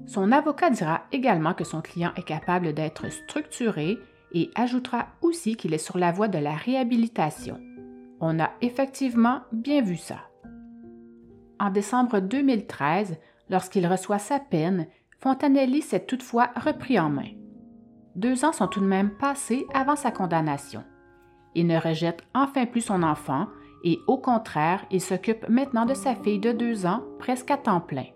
Son 0.07 0.33
avocat 0.33 0.71
dira 0.71 1.03
également 1.13 1.53
que 1.53 1.65
son 1.65 1.83
client 1.83 2.13
est 2.17 2.23
capable 2.23 2.73
d'être 2.73 3.11
structuré 3.11 3.99
et 4.33 4.51
ajoutera 4.55 5.09
aussi 5.21 5.57
qu'il 5.57 5.75
est 5.75 5.79
sur 5.79 5.99
la 5.99 6.13
voie 6.13 6.29
de 6.29 6.39
la 6.39 6.55
réhabilitation. 6.55 7.61
On 8.21 8.41
a 8.41 8.51
effectivement 8.63 9.43
bien 9.53 9.83
vu 9.83 9.97
ça. 9.97 10.21
En 11.59 11.71
décembre 11.71 12.21
2013, 12.21 13.19
lorsqu'il 13.51 13.87
reçoit 13.87 14.19
sa 14.19 14.39
peine, 14.39 14.87
Fontanelli 15.19 15.83
s'est 15.83 16.05
toutefois 16.05 16.51
repris 16.57 16.99
en 16.99 17.11
main. 17.11 17.31
Deux 18.15 18.45
ans 18.45 18.53
sont 18.53 18.69
tout 18.69 18.81
de 18.81 18.87
même 18.87 19.11
passés 19.11 19.67
avant 19.75 19.97
sa 19.97 20.11
condamnation. 20.11 20.85
Il 21.55 21.67
ne 21.67 21.79
rejette 21.79 22.23
enfin 22.35 22.67
plus 22.67 22.83
son 22.83 23.03
enfant 23.03 23.49
et 23.87 24.01
au 24.09 24.19
contraire, 24.19 24.85
il 24.91 25.01
s'occupe 25.01 25.49
maintenant 25.49 25.87
de 25.87 25.95
sa 25.95 26.17
fille 26.17 26.41
de 26.41 26.51
deux 26.51 26.87
ans 26.87 27.05
presque 27.21 27.53
à 27.53 27.57
temps 27.57 27.81
plein. 27.81 28.07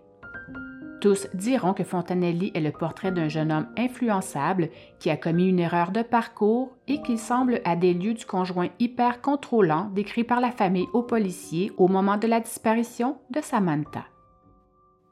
Tous 0.99 1.27
diront 1.33 1.73
que 1.73 1.85
Fontanelli 1.85 2.51
est 2.53 2.59
le 2.59 2.73
portrait 2.73 3.13
d'un 3.13 3.29
jeune 3.29 3.53
homme 3.53 3.67
influençable 3.77 4.69
qui 4.99 5.09
a 5.09 5.15
commis 5.15 5.47
une 5.47 5.59
erreur 5.59 5.91
de 5.91 6.01
parcours 6.01 6.75
et 6.89 7.01
qui 7.01 7.17
semble 7.17 7.61
à 7.63 7.77
des 7.77 7.93
lieux 7.93 8.13
du 8.13 8.25
conjoint 8.25 8.67
hyper 8.79 9.21
contrôlant 9.21 9.89
décrit 9.95 10.25
par 10.25 10.41
la 10.41 10.51
famille 10.51 10.87
aux 10.93 11.03
policiers 11.03 11.71
au 11.77 11.87
moment 11.87 12.17
de 12.17 12.27
la 12.27 12.41
disparition 12.41 13.17
de 13.31 13.39
Samantha. 13.39 14.03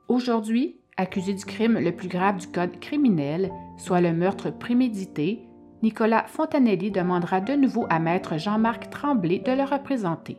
Aujourd'hui, 0.10 0.76
accusé 0.98 1.34
du 1.34 1.46
crime 1.46 1.80
le 1.80 1.96
plus 1.96 2.10
grave 2.10 2.36
du 2.36 2.48
code 2.48 2.82
criminel, 2.82 3.50
soit 3.78 4.02
le 4.02 4.12
meurtre 4.12 4.52
prémédité, 4.52 5.40
Nicolas 5.84 6.26
Fontanelli 6.28 6.92
demandera 6.92 7.40
de 7.40 7.54
nouveau 7.54 7.88
à 7.90 8.00
maître 8.00 8.38
Jean-Marc 8.38 8.90
Tremblay 8.90 9.40
de 9.40 9.54
le 9.54 9.64
représenter. 9.64 10.38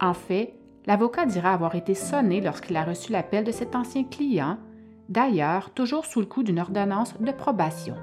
En 0.00 0.14
fait, 0.14 0.54
L'avocat 0.86 1.26
dira 1.26 1.52
avoir 1.52 1.74
été 1.74 1.94
sonné 1.94 2.40
lorsqu'il 2.40 2.76
a 2.76 2.84
reçu 2.84 3.12
l'appel 3.12 3.44
de 3.44 3.52
cet 3.52 3.76
ancien 3.76 4.04
client, 4.04 4.56
d'ailleurs 5.08 5.70
toujours 5.70 6.06
sous 6.06 6.20
le 6.20 6.26
coup 6.26 6.42
d'une 6.42 6.58
ordonnance 6.58 7.14
de 7.20 7.32
probation. 7.32 7.94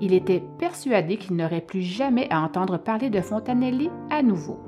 Il 0.00 0.14
était 0.14 0.42
persuadé 0.58 1.16
qu'il 1.16 1.36
n'aurait 1.36 1.60
plus 1.60 1.82
jamais 1.82 2.28
à 2.30 2.40
entendre 2.40 2.76
parler 2.78 3.10
de 3.10 3.20
Fontanelli 3.20 3.90
à 4.10 4.22
nouveau. 4.22 4.60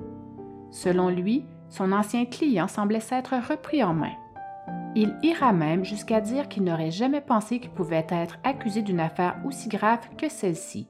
Selon 0.70 1.08
lui, 1.08 1.44
son 1.68 1.92
ancien 1.92 2.24
client 2.24 2.68
semblait 2.68 3.00
s'être 3.00 3.34
repris 3.48 3.82
en 3.82 3.94
main. 3.94 4.12
Il 4.96 5.16
ira 5.22 5.52
même 5.52 5.84
jusqu'à 5.84 6.20
dire 6.20 6.48
qu'il 6.48 6.64
n'aurait 6.64 6.92
jamais 6.92 7.20
pensé 7.20 7.58
qu'il 7.58 7.70
pouvait 7.70 8.06
être 8.10 8.38
accusé 8.44 8.82
d'une 8.82 9.00
affaire 9.00 9.36
aussi 9.44 9.68
grave 9.68 10.08
que 10.16 10.28
celle-ci. 10.28 10.88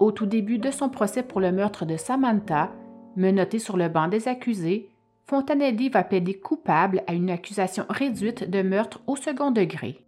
Au 0.00 0.12
tout 0.12 0.24
début 0.24 0.58
de 0.58 0.70
son 0.70 0.88
procès 0.88 1.22
pour 1.22 1.40
le 1.40 1.52
meurtre 1.52 1.84
de 1.84 1.98
Samantha, 1.98 2.72
Menotté 3.16 3.58
sur 3.58 3.76
le 3.76 3.88
banc 3.88 4.08
des 4.08 4.28
accusés, 4.28 4.88
Fontanelli 5.26 5.90
va 5.90 6.04
plaider 6.04 6.34
coupable 6.34 7.02
à 7.06 7.12
une 7.12 7.28
accusation 7.28 7.84
réduite 7.90 8.48
de 8.48 8.62
meurtre 8.62 9.00
au 9.06 9.14
second 9.14 9.50
degré. 9.50 10.04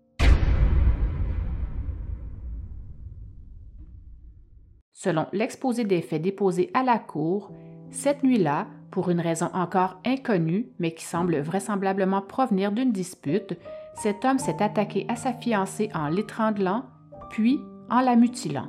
Selon 4.92 5.26
l'exposé 5.32 5.84
des 5.84 6.00
faits 6.00 6.22
déposé 6.22 6.70
à 6.74 6.82
la 6.84 6.98
Cour, 6.98 7.50
cette 7.90 8.22
nuit-là, 8.22 8.68
pour 8.90 9.10
une 9.10 9.20
raison 9.20 9.50
encore 9.52 10.00
inconnue, 10.06 10.70
mais 10.78 10.94
qui 10.94 11.04
semble 11.04 11.38
vraisemblablement 11.40 12.22
provenir 12.22 12.72
d'une 12.72 12.92
dispute, 12.92 13.58
cet 13.96 14.24
homme 14.24 14.38
s'est 14.38 14.62
attaqué 14.62 15.04
à 15.08 15.16
sa 15.16 15.34
fiancée 15.34 15.90
en 15.94 16.08
l'étranglant, 16.08 16.84
puis 17.30 17.60
en 17.90 18.00
la 18.00 18.16
mutilant. 18.16 18.68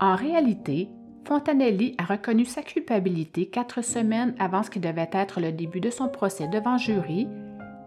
En 0.00 0.16
réalité, 0.16 0.88
Fontanelli 1.26 1.94
a 1.98 2.04
reconnu 2.04 2.46
sa 2.46 2.62
culpabilité 2.62 3.46
quatre 3.46 3.82
semaines 3.82 4.34
avant 4.38 4.62
ce 4.62 4.70
qui 4.70 4.80
devait 4.80 5.10
être 5.12 5.40
le 5.40 5.52
début 5.52 5.80
de 5.80 5.90
son 5.90 6.08
procès 6.08 6.48
devant 6.48 6.78
jury, 6.78 7.28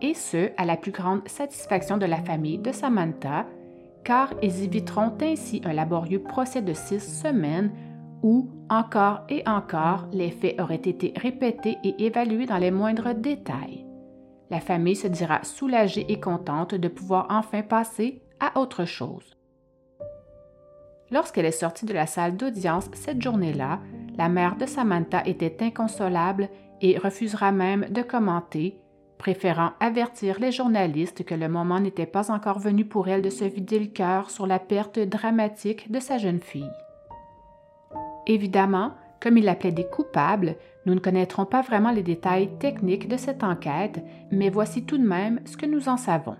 et 0.01 0.13
ce, 0.13 0.51
à 0.57 0.65
la 0.65 0.77
plus 0.77 0.91
grande 0.91 1.27
satisfaction 1.27 1.97
de 1.97 2.05
la 2.05 2.21
famille 2.21 2.59
de 2.59 2.71
Samantha, 2.71 3.47
car 4.03 4.33
ils 4.43 4.63
éviteront 4.63 5.13
ainsi 5.21 5.61
un 5.65 5.73
laborieux 5.73 6.21
procès 6.21 6.61
de 6.61 6.73
six 6.73 6.99
semaines 6.99 7.71
où, 8.21 8.49
encore 8.69 9.21
et 9.29 9.41
encore, 9.47 10.07
les 10.11 10.29
faits 10.29 10.59
auraient 10.61 10.75
été 10.75 11.13
répétés 11.15 11.77
et 11.83 12.05
évalués 12.05 12.45
dans 12.45 12.57
les 12.57 12.71
moindres 12.71 13.15
détails. 13.15 13.85
La 14.51 14.59
famille 14.59 14.95
se 14.95 15.07
dira 15.07 15.43
soulagée 15.43 16.05
et 16.09 16.19
contente 16.19 16.75
de 16.75 16.87
pouvoir 16.87 17.27
enfin 17.29 17.63
passer 17.63 18.21
à 18.39 18.59
autre 18.59 18.85
chose. 18.85 19.35
Lorsqu'elle 21.13 21.45
est 21.45 21.51
sortie 21.51 21.85
de 21.85 21.93
la 21.93 22.07
salle 22.07 22.37
d'audience 22.37 22.89
cette 22.95 23.21
journée-là, 23.21 23.79
la 24.17 24.29
mère 24.29 24.55
de 24.55 24.65
Samantha 24.65 25.21
était 25.27 25.63
inconsolable 25.63 26.49
et 26.81 26.97
refusera 26.97 27.51
même 27.51 27.85
de 27.91 28.01
commenter, 28.01 28.79
préférant 29.19 29.73
avertir 29.79 30.39
les 30.39 30.51
journalistes 30.51 31.23
que 31.23 31.35
le 31.35 31.47
moment 31.47 31.79
n'était 31.79 32.07
pas 32.07 32.31
encore 32.31 32.57
venu 32.57 32.83
pour 32.85 33.09
elle 33.09 33.21
de 33.21 33.29
se 33.29 33.43
vider 33.43 33.77
le 33.77 33.85
cœur 33.85 34.31
sur 34.31 34.47
la 34.47 34.57
perte 34.57 34.97
dramatique 34.97 35.91
de 35.91 35.99
sa 35.99 36.17
jeune 36.17 36.41
fille. 36.41 36.71
Évidemment, 38.25 38.93
comme 39.21 39.37
il 39.37 39.45
l'appelait 39.45 39.71
des 39.71 39.87
coupables, 39.87 40.55
nous 40.87 40.95
ne 40.95 40.99
connaîtrons 40.99 41.45
pas 41.45 41.61
vraiment 41.61 41.91
les 41.91 42.01
détails 42.01 42.57
techniques 42.57 43.07
de 43.07 43.17
cette 43.17 43.43
enquête, 43.43 44.03
mais 44.31 44.49
voici 44.49 44.83
tout 44.83 44.97
de 44.97 45.07
même 45.07 45.41
ce 45.45 45.57
que 45.57 45.67
nous 45.67 45.89
en 45.89 45.97
savons. 45.97 46.37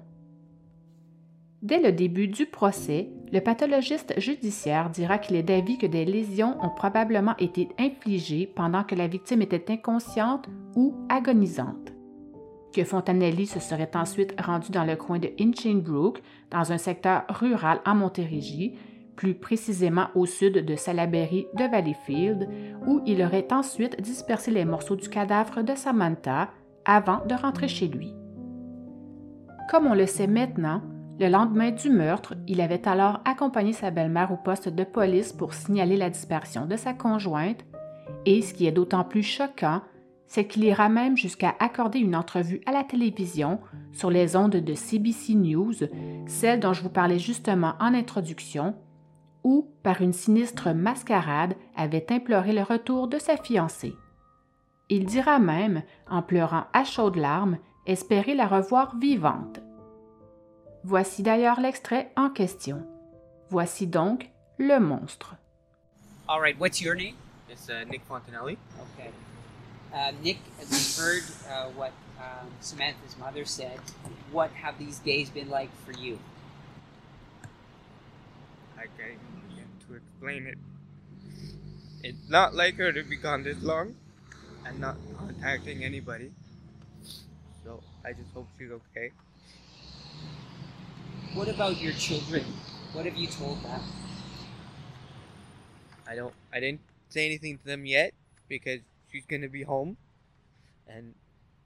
Dès 1.63 1.80
le 1.80 1.93
début 1.93 2.28
du 2.28 2.45
procès, 2.45 3.08
le 3.32 3.39
pathologiste 3.39 4.19
judiciaire 4.19 4.89
dira 4.89 5.17
qu'il 5.17 5.38
est 5.38 5.43
d'avis 5.43 5.78
que 5.78 5.88
des 5.88 6.04
lésions 6.04 6.58
ont 6.62 6.69
probablement 6.69 7.38
été 7.38 7.69
infligées 7.80 8.52
pendant 8.54 8.84
que 8.84 8.95
la 8.95 9.08
victime 9.08 9.41
était 9.41 9.71
inconsciente 9.71 10.49
ou 10.76 10.93
agonisante. 11.08 11.93
Que 12.76 12.84
Fontanelli 12.84 13.45
se 13.45 13.62
serait 13.62 13.91
ensuite 13.95 14.36
rendu 14.41 14.71
dans 14.71 14.84
le 14.84 14.97
coin 14.97 15.19
de 15.19 15.30
Hinchinbrook, 15.39 16.21
dans 16.52 16.73
un 16.73 16.78
secteur 16.78 17.23
rural 17.30 17.80
en 17.86 17.95
Montérégie, 17.95 18.76
plus 19.15 19.34
précisément 19.34 20.08
au 20.15 20.26
sud 20.26 20.65
de 20.65 20.76
Salaberry 20.76 21.47
de 21.54 21.63
Valleyfield, 21.63 22.49
où 22.86 23.02
il 23.06 23.23
aurait 23.23 23.47
ensuite 23.54 24.02
dispersé 24.02 24.52
les 24.52 24.65
morceaux 24.65 24.97
du 24.97 25.08
cadavre 25.08 25.63
de 25.63 25.76
Samantha 25.76 26.49
avant 26.84 27.26
de 27.26 27.36
rentrer 27.36 27.69
chez 27.69 27.88
lui. 27.88 28.13
Comme 29.71 29.88
on 29.88 29.93
le 29.93 30.08
sait 30.08 30.28
maintenant, 30.28 30.82
le 31.19 31.30
lendemain 31.30 31.71
du 31.71 31.89
meurtre, 31.89 32.34
il 32.47 32.60
avait 32.60 32.88
alors 32.88 33.21
accompagné 33.26 33.71
sa 33.71 33.91
belle-mère 33.91 34.32
au 34.32 34.38
poste 34.38 34.69
de 34.69 34.84
police 34.84 35.32
pour 35.32 35.54
signaler 35.54 35.95
la 35.95 36.10
disparition 36.10 36.65
de 36.65 36.76
sa 36.76 36.93
conjointe, 36.93 37.63
et 38.26 38.41
ce 38.41 38.54
qui 38.54 38.65
est 38.65 38.71
d'autant 38.71 39.04
plus 39.04 39.23
choquant, 39.23 39.82
c'est 40.26 40.47
qu'il 40.47 40.63
ira 40.63 40.89
même 40.89 41.15
jusqu'à 41.15 41.54
accorder 41.60 41.99
une 41.99 42.15
entrevue 42.15 42.62
à 42.65 42.71
la 42.71 42.84
télévision 42.84 43.60
sur 43.91 44.10
les 44.10 44.36
ondes 44.36 44.56
de 44.56 44.73
CBC 44.73 45.36
News, 45.36 45.76
celle 46.26 46.60
dont 46.60 46.73
je 46.73 46.82
vous 46.82 46.89
parlais 46.89 47.19
justement 47.19 47.73
en 47.80 47.93
introduction, 47.93 48.73
où, 49.43 49.67
par 49.84 50.02
une 50.02 50.13
sinistre 50.13 50.73
mascarade, 50.73 51.54
avait 51.76 52.12
imploré 52.12 52.54
le 52.54 52.63
retour 52.63 53.08
de 53.08 53.19
sa 53.19 53.38
fiancée. 53.38 53.93
Il 54.89 55.06
dira 55.06 55.38
même, 55.38 55.84
en 56.10 56.23
pleurant 56.23 56.63
à 56.73 56.84
chaudes 56.84 57.17
larmes, 57.17 57.58
espérer 57.86 58.34
la 58.34 58.47
revoir 58.47 58.97
vivante. 58.97 59.60
Voici 60.86 61.24
d'ailleurs 61.24 61.62
l'extrait 61.62 62.12
en 62.17 62.30
question. 62.30 62.86
Voici 63.50 63.88
donc 63.88 64.30
le 64.58 64.80
monstre. 64.80 65.36
All 66.28 66.41
right, 66.41 66.60
what's 66.60 66.82
your 66.82 66.96
name? 66.96 67.15
It's 67.50 67.69
uh, 67.69 67.86
Nick 67.89 68.02
Fontanelli. 68.08 68.58
Okay. 68.98 69.10
Uh, 69.93 70.12
Nick, 70.22 70.39
we 70.60 70.78
heard 71.02 71.24
uh, 71.50 71.69
what 71.76 71.91
um, 72.19 72.48
Samantha's 72.60 73.15
mother 73.17 73.46
said? 73.46 73.80
What 74.32 74.52
have 74.52 74.78
these 74.78 75.00
days 75.00 75.30
been 75.30 75.50
like 75.50 75.69
for 75.86 75.93
you? 75.93 76.19
I 78.78 78.88
can't 78.98 79.19
begin 79.50 79.67
to 79.88 79.96
explain 79.96 80.48
it. 80.48 80.58
It's 82.04 82.30
not 82.30 82.54
like 82.54 82.76
her 82.76 82.91
to 82.91 83.04
be 83.04 83.15
gone 83.15 83.43
this 83.43 83.62
long 83.62 83.96
and 84.65 84.80
not 84.80 84.98
contacting 85.17 85.84
anybody. 85.84 86.32
So 87.63 87.82
I 88.04 88.12
just 88.12 88.32
hope 88.34 88.48
she's 88.58 88.72
okay. 88.72 89.12
What 91.34 91.48
about 91.48 91.82
your 91.82 91.93
children? 91.93 92.43
What 92.93 93.06
have 93.06 93.17
you 93.17 93.26
told 93.26 93.63
them? 93.63 93.82
I 96.08 96.13
don't. 96.15 96.34
I 96.54 96.60
didn't 96.60 96.82
say 97.10 97.26
anything 97.26 97.58
to 97.58 97.65
them 97.65 97.88
yet 97.88 98.13
because 98.48 98.82
she's 99.12 99.26
gonna 99.26 99.50
be 99.50 99.63
home, 99.63 99.98
and 100.88 101.15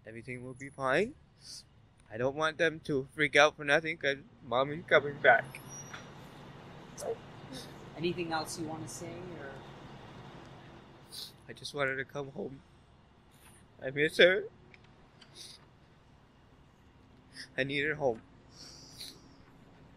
everything 0.08 0.46
will 0.46 0.54
be 0.54 0.70
fine. 0.70 1.16
I 2.10 2.18
don't 2.18 2.38
want 2.38 2.58
them 2.58 2.80
to 2.86 3.10
freak 3.14 3.36
out 3.36 3.58
for 3.58 3.66
nothing 3.66 3.98
because 3.98 4.20
mommy's 4.48 4.86
coming 4.88 5.16
back. 5.22 5.60
Anything 7.98 8.32
else 8.32 8.58
you 8.58 8.68
want 8.68 8.88
to 8.88 8.94
say, 8.94 9.12
or 9.38 9.52
I 11.50 11.54
just 11.54 11.74
want 11.74 11.90
her 11.90 11.98
to 11.98 12.06
come 12.06 12.32
home. 12.32 12.62
I 13.84 13.90
miss 13.90 14.18
her. 14.18 14.44
I 17.58 17.66
need 17.66 17.84
her 17.84 17.96
home. 17.96 18.22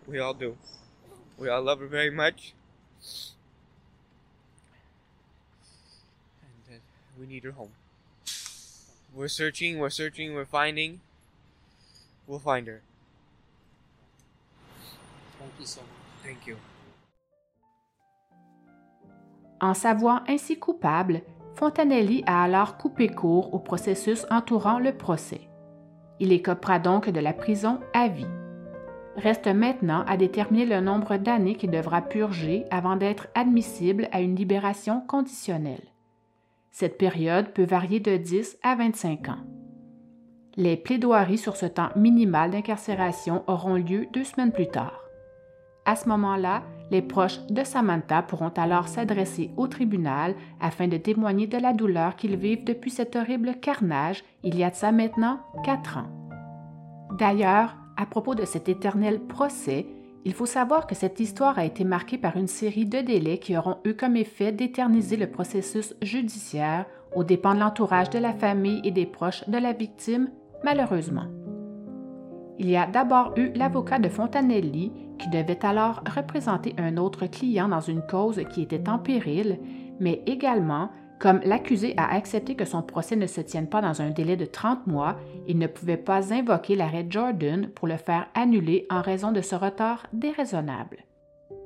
We 0.06 0.18
all 0.18 0.34
do. 0.34 0.56
We 1.38 1.48
all 1.48 1.62
love 1.62 1.80
her 1.80 1.86
very 1.86 2.10
much. 2.10 2.54
And 6.42 6.76
uh, 6.76 6.80
we 7.18 7.26
need 7.26 7.44
her 7.44 7.52
home. 7.52 7.70
We're 9.14 9.28
searching, 9.28 9.78
we're 9.78 9.90
searching, 9.90 10.34
we're 10.34 10.44
finding. 10.44 11.00
We'll 12.26 12.38
find 12.38 12.66
her. 12.68 12.82
thank 15.38 15.52
you 15.58 15.66
so 15.66 15.80
much. 15.80 15.88
Thank 16.22 16.46
you. 16.46 16.56
En 19.60 19.74
s'avouant 19.74 20.22
ainsi 20.26 20.58
coupable, 20.58 21.22
Fontanelli 21.54 22.22
a 22.26 22.42
alors 22.42 22.78
coupé 22.78 23.08
court 23.08 23.52
au 23.52 23.58
processus 23.58 24.24
entourant 24.30 24.78
le 24.78 24.96
procès. 24.96 25.42
Il 26.18 26.32
écopera 26.32 26.78
donc 26.78 27.10
de 27.10 27.20
la 27.20 27.32
prison 27.32 27.80
à 27.92 28.08
vie. 28.08 28.26
Reste 29.16 29.48
maintenant 29.48 30.04
à 30.06 30.16
déterminer 30.16 30.66
le 30.66 30.80
nombre 30.80 31.16
d'années 31.16 31.56
qu'il 31.56 31.70
devra 31.70 32.02
purger 32.02 32.64
avant 32.70 32.96
d'être 32.96 33.28
admissible 33.34 34.08
à 34.12 34.20
une 34.20 34.36
libération 34.36 35.00
conditionnelle. 35.00 35.82
Cette 36.70 36.96
période 36.96 37.52
peut 37.52 37.64
varier 37.64 38.00
de 38.00 38.16
10 38.16 38.58
à 38.62 38.76
25 38.76 39.28
ans. 39.28 39.44
Les 40.56 40.76
plaidoiries 40.76 41.38
sur 41.38 41.56
ce 41.56 41.66
temps 41.66 41.90
minimal 41.96 42.50
d'incarcération 42.50 43.42
auront 43.46 43.74
lieu 43.74 44.06
deux 44.12 44.24
semaines 44.24 44.52
plus 44.52 44.68
tard. 44.68 45.00
À 45.84 45.96
ce 45.96 46.08
moment-là, 46.08 46.62
les 46.90 47.02
proches 47.02 47.40
de 47.48 47.64
Samantha 47.64 48.22
pourront 48.22 48.52
alors 48.56 48.88
s'adresser 48.88 49.50
au 49.56 49.66
tribunal 49.66 50.34
afin 50.60 50.88
de 50.88 50.96
témoigner 50.96 51.46
de 51.46 51.58
la 51.58 51.72
douleur 51.72 52.16
qu'ils 52.16 52.36
vivent 52.36 52.64
depuis 52.64 52.90
cet 52.90 53.16
horrible 53.16 53.54
carnage 53.60 54.22
il 54.42 54.56
y 54.56 54.64
a 54.64 54.70
de 54.70 54.74
ça 54.74 54.92
maintenant 54.92 55.40
quatre 55.64 55.98
ans. 55.98 56.08
D'ailleurs, 57.18 57.76
à 58.00 58.06
propos 58.06 58.34
de 58.34 58.46
cet 58.46 58.70
éternel 58.70 59.20
procès, 59.20 59.86
il 60.24 60.32
faut 60.32 60.46
savoir 60.46 60.86
que 60.86 60.94
cette 60.94 61.20
histoire 61.20 61.58
a 61.58 61.66
été 61.66 61.84
marquée 61.84 62.16
par 62.16 62.36
une 62.36 62.46
série 62.46 62.86
de 62.86 63.00
délais 63.00 63.38
qui 63.38 63.56
auront 63.56 63.76
eu 63.84 63.94
comme 63.94 64.16
effet 64.16 64.52
d'éterniser 64.52 65.18
le 65.18 65.30
processus 65.30 65.94
judiciaire 66.00 66.86
aux 67.14 67.24
dépens 67.24 67.54
de 67.54 67.60
l'entourage 67.60 68.08
de 68.08 68.18
la 68.18 68.32
famille 68.32 68.80
et 68.84 68.90
des 68.90 69.04
proches 69.04 69.46
de 69.48 69.58
la 69.58 69.74
victime, 69.74 70.30
malheureusement. 70.64 71.26
Il 72.58 72.70
y 72.70 72.76
a 72.76 72.86
d'abord 72.86 73.34
eu 73.36 73.52
l'avocat 73.54 73.98
de 73.98 74.08
Fontanelli 74.08 74.92
qui 75.18 75.28
devait 75.28 75.64
alors 75.64 76.02
représenter 76.14 76.74
un 76.78 76.96
autre 76.96 77.26
client 77.26 77.68
dans 77.68 77.80
une 77.80 78.02
cause 78.02 78.40
qui 78.50 78.62
était 78.62 78.88
en 78.88 78.98
péril, 78.98 79.58
mais 79.98 80.22
également, 80.26 80.90
comme 81.20 81.40
l'accusé 81.44 81.94
a 81.98 82.14
accepté 82.14 82.56
que 82.56 82.64
son 82.64 82.82
procès 82.82 83.14
ne 83.14 83.26
se 83.26 83.42
tienne 83.42 83.68
pas 83.68 83.82
dans 83.82 84.00
un 84.00 84.10
délai 84.10 84.36
de 84.36 84.46
30 84.46 84.86
mois, 84.86 85.16
il 85.46 85.58
ne 85.58 85.66
pouvait 85.66 85.98
pas 85.98 86.32
invoquer 86.32 86.74
l'arrêt 86.74 87.06
Jordan 87.08 87.68
pour 87.68 87.86
le 87.86 87.98
faire 87.98 88.26
annuler 88.34 88.86
en 88.90 89.02
raison 89.02 89.30
de 89.30 89.42
ce 89.42 89.54
retard 89.54 90.06
déraisonnable. 90.14 91.04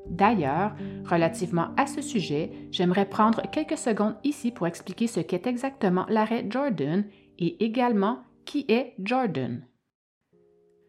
D'ailleurs, 0.06 0.72
relativement 1.06 1.68
à 1.76 1.86
ce 1.86 2.02
sujet, 2.02 2.50
j'aimerais 2.72 3.08
prendre 3.08 3.42
quelques 3.52 3.78
secondes 3.78 4.16
ici 4.24 4.50
pour 4.50 4.66
expliquer 4.66 5.06
ce 5.06 5.20
qu'est 5.20 5.46
exactement 5.46 6.04
l'arrêt 6.08 6.44
Jordan 6.50 7.04
et 7.38 7.64
également 7.64 8.18
qui 8.44 8.66
est 8.68 8.94
Jordan. 8.98 9.64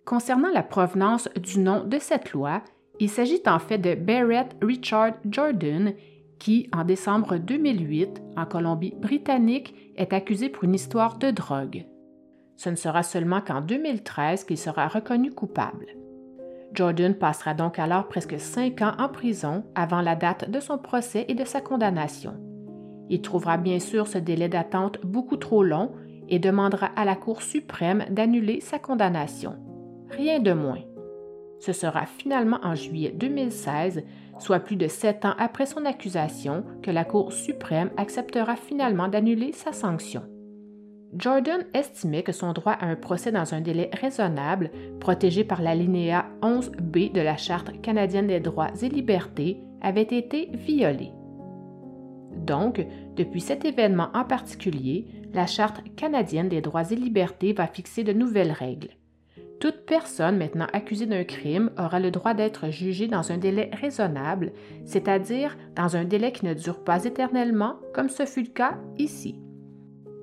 Concernant 0.05 0.51
la 0.51 0.63
provenance 0.63 1.29
du 1.35 1.59
nom 1.59 1.83
de 1.83 1.99
cette 1.99 2.33
loi, 2.33 2.63
il 2.99 3.09
s'agit 3.09 3.41
en 3.45 3.59
fait 3.59 3.77
de 3.77 3.93
Barrett 3.93 4.55
Richard 4.61 5.13
Jordan, 5.29 5.93
qui, 6.39 6.69
en 6.73 6.83
décembre 6.83 7.37
2008, 7.37 8.21
en 8.37 8.45
Colombie-Britannique, 8.45 9.93
est 9.95 10.13
accusé 10.13 10.49
pour 10.49 10.63
une 10.63 10.75
histoire 10.75 11.17
de 11.17 11.31
drogue. 11.31 11.85
Ce 12.57 12.69
ne 12.69 12.75
sera 12.75 13.03
seulement 13.03 13.41
qu'en 13.41 13.61
2013 13.61 14.43
qu'il 14.45 14.57
sera 14.57 14.87
reconnu 14.87 15.31
coupable. 15.31 15.87
Jordan 16.73 17.13
passera 17.13 17.53
donc 17.53 17.79
alors 17.79 18.07
presque 18.07 18.39
cinq 18.39 18.81
ans 18.81 18.93
en 18.97 19.09
prison 19.09 19.63
avant 19.75 20.01
la 20.01 20.15
date 20.15 20.49
de 20.49 20.59
son 20.59 20.77
procès 20.77 21.25
et 21.27 21.33
de 21.33 21.45
sa 21.45 21.61
condamnation. 21.61 22.33
Il 23.09 23.21
trouvera 23.21 23.57
bien 23.57 23.79
sûr 23.79 24.07
ce 24.07 24.17
délai 24.17 24.49
d'attente 24.49 24.99
beaucoup 25.03 25.37
trop 25.37 25.63
long 25.63 25.91
et 26.27 26.39
demandera 26.39 26.87
à 26.95 27.05
la 27.05 27.15
Cour 27.15 27.41
suprême 27.41 28.03
d'annuler 28.09 28.59
sa 28.61 28.79
condamnation. 28.79 29.55
Rien 30.09 30.39
de 30.39 30.53
moins. 30.53 30.81
Ce 31.59 31.71
sera 31.71 32.05
finalement 32.05 32.59
en 32.63 32.75
juillet 32.75 33.13
2016, 33.15 34.03
soit 34.39 34.59
plus 34.59 34.75
de 34.75 34.87
sept 34.87 35.25
ans 35.25 35.35
après 35.37 35.65
son 35.65 35.85
accusation, 35.85 36.63
que 36.81 36.91
la 36.91 37.05
Cour 37.05 37.33
suprême 37.33 37.91
acceptera 37.97 38.55
finalement 38.55 39.07
d'annuler 39.07 39.51
sa 39.51 39.71
sanction. 39.71 40.23
Jordan 41.17 41.63
estimait 41.73 42.23
que 42.23 42.33
son 42.33 42.51
droit 42.51 42.73
à 42.73 42.87
un 42.87 42.95
procès 42.95 43.31
dans 43.31 43.53
un 43.53 43.61
délai 43.61 43.89
raisonnable, 43.93 44.71
protégé 44.99 45.45
par 45.45 45.61
la 45.61 45.73
linéa 45.73 46.25
11b 46.41 47.13
de 47.13 47.21
la 47.21 47.37
Charte 47.37 47.81
canadienne 47.81 48.27
des 48.27 48.41
droits 48.41 48.71
et 48.81 48.89
libertés, 48.89 49.57
avait 49.81 50.01
été 50.01 50.49
violé. 50.53 51.11
Donc, 52.35 52.85
depuis 53.15 53.39
cet 53.39 53.63
événement 53.63 54.09
en 54.13 54.25
particulier, 54.25 55.07
la 55.33 55.47
Charte 55.47 55.81
canadienne 55.95 56.49
des 56.49 56.61
droits 56.61 56.91
et 56.91 56.95
libertés 56.95 57.53
va 57.53 57.67
fixer 57.67 58.03
de 58.03 58.11
nouvelles 58.13 58.51
règles. 58.51 58.89
Toute 59.65 59.87
personne 59.87 60.37
maintenant 60.37 60.67
accusée 60.73 61.07
d'un 61.07 61.23
crime 61.23 61.71
aura 61.79 61.99
le 61.99 62.11
droit 62.11 62.35
d'être 62.35 62.69
jugée 62.69 63.07
dans 63.07 63.31
un 63.31 63.39
délai 63.39 63.71
raisonnable, 63.73 64.51
c'est-à-dire 64.85 65.57
dans 65.75 65.95
un 65.95 66.03
délai 66.03 66.31
qui 66.31 66.45
ne 66.45 66.53
dure 66.53 66.83
pas 66.83 67.03
éternellement, 67.03 67.77
comme 67.91 68.09
ce 68.09 68.27
fut 68.27 68.43
le 68.43 68.49
cas 68.49 68.77
ici. 68.99 69.41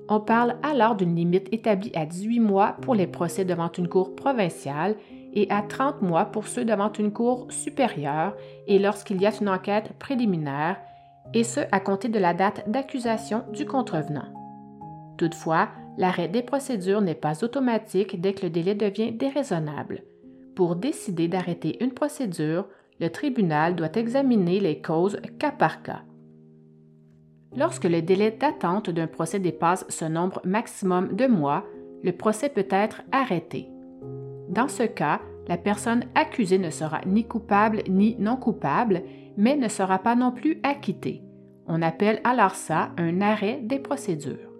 On 0.07 0.21
parle 0.21 0.55
alors 0.63 0.95
d'une 0.95 1.13
limite 1.13 1.49
établie 1.51 1.91
à 1.93 2.05
18 2.05 2.39
mois 2.39 2.77
pour 2.83 2.95
les 2.95 3.05
procès 3.05 3.43
devant 3.43 3.69
une 3.77 3.89
cour 3.89 4.15
provinciale 4.15 4.95
et 5.33 5.51
à 5.51 5.61
30 5.61 6.01
mois 6.01 6.23
pour 6.23 6.47
ceux 6.47 6.63
devant 6.63 6.93
une 6.93 7.11
cour 7.11 7.47
supérieure 7.49 8.37
et 8.67 8.79
lorsqu'il 8.79 9.21
y 9.21 9.25
a 9.25 9.37
une 9.41 9.49
enquête 9.49 9.91
préliminaire, 9.99 10.79
et 11.33 11.43
ce 11.43 11.59
à 11.73 11.81
compter 11.81 12.07
de 12.07 12.19
la 12.19 12.33
date 12.33 12.63
d'accusation 12.69 13.43
du 13.51 13.65
contrevenant. 13.65 14.23
Toutefois, 15.17 15.67
l'arrêt 15.97 16.27
des 16.27 16.41
procédures 16.41 17.01
n'est 17.01 17.15
pas 17.15 17.43
automatique 17.43 18.19
dès 18.21 18.33
que 18.33 18.43
le 18.43 18.49
délai 18.49 18.75
devient 18.75 19.11
déraisonnable. 19.11 20.03
Pour 20.55 20.75
décider 20.75 21.27
d'arrêter 21.27 21.83
une 21.83 21.93
procédure, 21.93 22.67
le 22.99 23.09
tribunal 23.09 23.75
doit 23.75 23.95
examiner 23.95 24.59
les 24.59 24.81
causes 24.81 25.17
cas 25.39 25.51
par 25.51 25.81
cas. 25.81 26.03
Lorsque 27.55 27.85
le 27.85 28.01
délai 28.01 28.31
d'attente 28.31 28.89
d'un 28.89 29.07
procès 29.07 29.39
dépasse 29.39 29.85
ce 29.89 30.05
nombre 30.05 30.41
maximum 30.43 31.15
de 31.15 31.27
mois, 31.27 31.65
le 32.03 32.11
procès 32.11 32.49
peut 32.49 32.67
être 32.69 33.01
arrêté. 33.11 33.69
Dans 34.49 34.67
ce 34.67 34.83
cas, 34.83 35.21
la 35.47 35.57
personne 35.57 36.05
accusée 36.15 36.57
ne 36.57 36.69
sera 36.69 37.01
ni 37.05 37.25
coupable 37.25 37.83
ni 37.87 38.15
non 38.17 38.37
coupable, 38.37 39.03
mais 39.37 39.55
ne 39.55 39.67
sera 39.67 39.99
pas 39.99 40.15
non 40.15 40.31
plus 40.31 40.59
acquittée. 40.63 41.21
On 41.67 41.81
appelle 41.81 42.21
alors 42.23 42.55
ça 42.55 42.91
un 42.97 43.21
arrêt 43.21 43.59
des 43.63 43.79
procédures. 43.79 44.52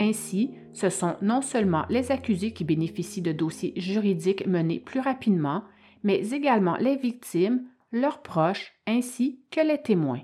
Ainsi, 0.00 0.54
ce 0.72 0.88
sont 0.88 1.16
non 1.20 1.42
seulement 1.42 1.84
les 1.90 2.10
accusés 2.10 2.52
qui 2.52 2.64
bénéficient 2.64 3.20
de 3.20 3.32
dossiers 3.32 3.74
juridiques 3.76 4.46
menés 4.46 4.80
plus 4.80 5.00
rapidement, 5.00 5.62
mais 6.02 6.30
également 6.30 6.76
les 6.76 6.96
victimes, 6.96 7.66
leurs 7.92 8.22
proches, 8.22 8.72
ainsi 8.86 9.44
que 9.50 9.60
les 9.60 9.82
témoins. 9.82 10.22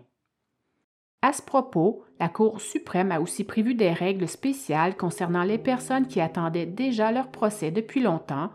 À 1.20 1.32
ce 1.32 1.42
propos, 1.42 2.04
la 2.18 2.28
Cour 2.28 2.60
suprême 2.60 3.12
a 3.12 3.20
aussi 3.20 3.44
prévu 3.44 3.74
des 3.74 3.90
règles 3.90 4.28
spéciales 4.28 4.96
concernant 4.96 5.42
les 5.42 5.58
personnes 5.58 6.06
qui 6.06 6.20
attendaient 6.20 6.66
déjà 6.66 7.12
leur 7.12 7.30
procès 7.30 7.70
depuis 7.70 8.00
longtemps, 8.00 8.50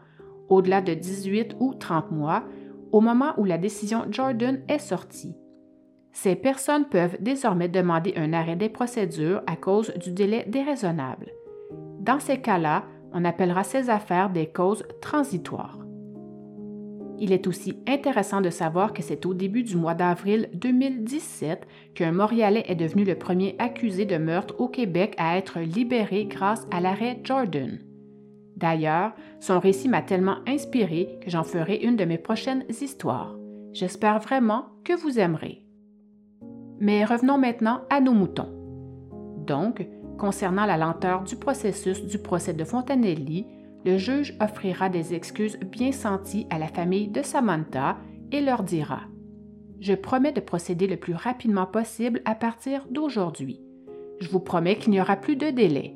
au-delà 0.50 0.82
de 0.82 0.94
18 0.94 1.56
ou 1.60 1.76
30 1.76 2.12
mois, 2.12 2.44
au 2.92 3.02
moment 3.02 3.34
où 3.38 3.46
la 3.46 3.58
décision 3.58 4.06
Jordan 4.10 4.64
est 4.68 4.80
sortie. 4.80 5.36
Ces 6.14 6.36
personnes 6.36 6.86
peuvent 6.86 7.18
désormais 7.20 7.70
demander 7.70 8.14
un 8.18 8.34
arrêt 8.34 8.56
des 8.56 8.70
procédures 8.70 9.42
à 9.48 9.56
cause 9.56 9.94
du 9.96 10.12
délai 10.12 10.46
déraisonnable. 10.48 11.32
Dans 12.00 12.20
ces 12.20 12.40
cas-là, 12.40 12.84
on 13.14 13.26
appellera 13.26 13.64
ces 13.64 13.90
affaires 13.90 14.30
des 14.30 14.48
causes 14.48 14.84
transitoires. 15.02 15.78
Il 17.20 17.32
est 17.32 17.46
aussi 17.46 17.78
intéressant 17.88 18.42
de 18.42 18.50
savoir 18.50 18.94
que 18.94 19.04
c'est 19.04 19.28
au 19.28 19.36
début 19.36 19.62
du 19.62 19.78
mois 19.78 19.94
d'avril 19.94 20.50
2017 20.54 21.68
qu'un 21.94 22.12
Montréalais 22.12 22.66
est 22.68 22.76
devenu 22.76 23.04
le 23.04 23.16
premier 23.16 23.56
accusé 23.60 24.06
de 24.06 24.18
meurtre 24.18 24.56
au 24.60 24.68
Québec 24.68 25.14
à 25.20 25.38
être 25.38 25.60
libéré 25.60 26.26
grâce 26.26 26.66
à 26.72 26.82
l'arrêt 26.82 27.20
Jordan. 27.24 27.78
D'ailleurs, 28.58 29.14
son 29.40 29.60
récit 29.60 29.88
m'a 29.88 30.02
tellement 30.02 30.38
inspiré 30.48 31.20
que 31.24 31.30
j'en 31.30 31.44
ferai 31.44 31.76
une 31.76 31.96
de 31.96 32.06
mes 32.06 32.18
prochaines 32.18 32.66
histoires. 32.82 33.36
J'espère 33.72 34.20
vraiment 34.20 34.66
que 34.84 34.94
vous 34.94 35.20
aimerez. 35.20 35.64
Mais 36.82 37.06
revenons 37.06 37.38
maintenant 37.38 37.82
à 37.92 38.02
nos 38.02 38.12
moutons. 38.12 38.50
Donc, 39.46 39.88
concernant 40.18 40.66
la 40.66 40.78
lenteur 40.78 41.22
du 41.22 41.36
processus 41.36 42.04
du 42.04 42.18
procès 42.18 42.54
de 42.54 42.64
Fontanelli, 42.64 43.46
le 43.86 43.98
juge 43.98 44.36
offrira 44.42 44.90
des 44.90 45.14
excuses 45.14 45.60
bien 45.60 45.92
senties 45.92 46.48
à 46.50 46.58
la 46.58 46.68
famille 46.68 47.08
de 47.08 47.22
Samantha 47.22 47.98
et 48.32 48.42
leur 48.42 48.64
dira 48.64 49.02
Je 49.80 49.94
promets 49.94 50.32
de 50.32 50.42
procéder 50.42 50.88
le 50.88 50.98
plus 50.98 51.14
rapidement 51.14 51.68
possible 51.68 52.24
à 52.26 52.34
partir 52.34 52.88
d'aujourd'hui. 52.90 53.62
Je 54.20 54.30
vous 54.30 54.40
promets 54.40 54.78
qu'il 54.78 54.92
n'y 54.92 55.02
aura 55.02 55.18
plus 55.18 55.36
de 55.36 55.52
délai. 55.52 55.96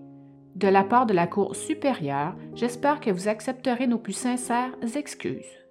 De 0.56 0.68
la 0.68 0.84
part 0.84 1.08
de 1.08 1.14
la 1.16 1.26
Cour 1.26 1.56
supérieure, 1.56 2.36
j'espère 2.54 3.00
que 3.00 3.10
vous 3.10 3.28
accepterez 3.28 3.88
nos 3.88 3.98
plus 3.98 4.14
sincères 4.14 4.76
excuses. 4.96 5.66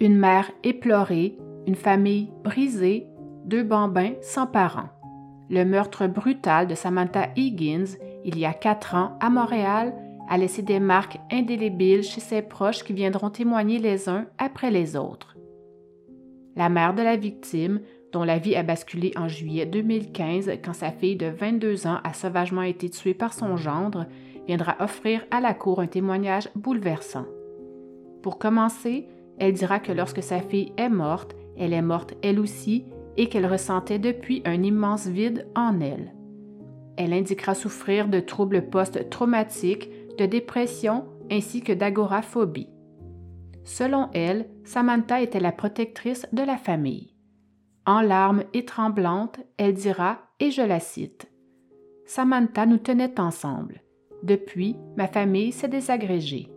Une 0.00 0.16
mère 0.16 0.50
éplorée, 0.62 1.38
une 1.66 1.74
famille 1.74 2.30
brisée, 2.44 3.06
deux 3.44 3.62
bambins 3.62 4.14
sans 4.20 4.46
parents 4.46 4.90
le 5.48 5.64
meurtre 5.64 6.06
brutal 6.06 6.66
de 6.66 6.74
Samantha 6.74 7.28
Higgins, 7.36 7.96
il 8.24 8.38
y 8.38 8.44
a 8.44 8.52
quatre 8.52 8.94
ans, 8.94 9.16
à 9.20 9.30
Montréal, 9.30 9.94
a 10.28 10.38
laissé 10.38 10.62
des 10.62 10.80
marques 10.80 11.18
indélébiles 11.30 12.02
chez 12.02 12.20
ses 12.20 12.42
proches 12.42 12.82
qui 12.82 12.92
viendront 12.92 13.30
témoigner 13.30 13.78
les 13.78 14.08
uns 14.08 14.26
après 14.38 14.70
les 14.70 14.96
autres. 14.96 15.36
La 16.56 16.68
mère 16.68 16.94
de 16.94 17.02
la 17.02 17.16
victime, 17.16 17.80
dont 18.12 18.24
la 18.24 18.38
vie 18.38 18.56
a 18.56 18.62
basculé 18.62 19.12
en 19.16 19.28
juillet 19.28 19.66
2015 19.66 20.50
quand 20.64 20.72
sa 20.72 20.90
fille 20.90 21.16
de 21.16 21.26
22 21.26 21.86
ans 21.86 21.98
a 22.02 22.12
sauvagement 22.12 22.62
été 22.62 22.88
tuée 22.88 23.14
par 23.14 23.32
son 23.32 23.56
gendre, 23.56 24.06
viendra 24.48 24.76
offrir 24.80 25.24
à 25.30 25.40
la 25.40 25.54
cour 25.54 25.80
un 25.80 25.86
témoignage 25.86 26.48
bouleversant. 26.56 27.26
Pour 28.22 28.38
commencer, 28.38 29.06
elle 29.38 29.52
dira 29.52 29.80
que 29.80 29.92
lorsque 29.92 30.22
sa 30.22 30.40
fille 30.40 30.72
est 30.76 30.88
morte, 30.88 31.36
elle 31.58 31.72
est 31.72 31.82
morte 31.82 32.14
elle 32.22 32.40
aussi 32.40 32.84
et 33.16 33.28
qu'elle 33.28 33.46
ressentait 33.46 33.98
depuis 33.98 34.42
un 34.44 34.62
immense 34.62 35.06
vide 35.06 35.46
en 35.54 35.80
elle. 35.80 36.14
Elle 36.96 37.12
indiquera 37.12 37.54
souffrir 37.54 38.08
de 38.08 38.20
troubles 38.20 38.68
post-traumatiques, 38.68 39.90
de 40.18 40.26
dépression 40.26 41.04
ainsi 41.30 41.62
que 41.62 41.72
d'agoraphobie. 41.72 42.70
Selon 43.64 44.08
elle, 44.14 44.48
Samantha 44.64 45.20
était 45.20 45.40
la 45.40 45.52
protectrice 45.52 46.26
de 46.32 46.42
la 46.42 46.56
famille. 46.56 47.14
En 47.84 48.00
larmes 48.00 48.44
et 48.54 48.64
tremblante, 48.64 49.40
elle 49.58 49.74
dira, 49.74 50.18
et 50.40 50.50
je 50.50 50.62
la 50.62 50.80
cite, 50.80 51.30
Samantha 52.04 52.66
nous 52.66 52.78
tenait 52.78 53.18
ensemble. 53.18 53.82
Depuis, 54.22 54.76
ma 54.96 55.08
famille 55.08 55.52
s'est 55.52 55.68
désagrégée. 55.68 56.48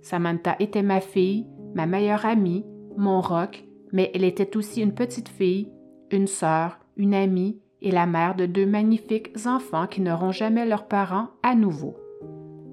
Samantha 0.00 0.56
était 0.58 0.82
ma 0.82 1.00
fille, 1.00 1.46
ma 1.78 1.86
meilleure 1.86 2.26
amie, 2.26 2.66
mon 2.96 3.20
roc, 3.20 3.64
mais 3.92 4.10
elle 4.12 4.24
était 4.24 4.56
aussi 4.56 4.82
une 4.82 4.94
petite 4.94 5.28
fille 5.28 5.70
une 6.10 6.26
sœur, 6.26 6.78
une 6.96 7.14
amie 7.14 7.60
et 7.82 7.92
la 7.92 8.06
mère 8.06 8.34
de 8.34 8.46
deux 8.46 8.66
magnifiques 8.66 9.30
enfants 9.46 9.86
qui 9.86 10.00
n'auront 10.00 10.32
jamais 10.32 10.66
leurs 10.66 10.88
parents 10.88 11.28
à 11.44 11.54
nouveau. 11.54 11.96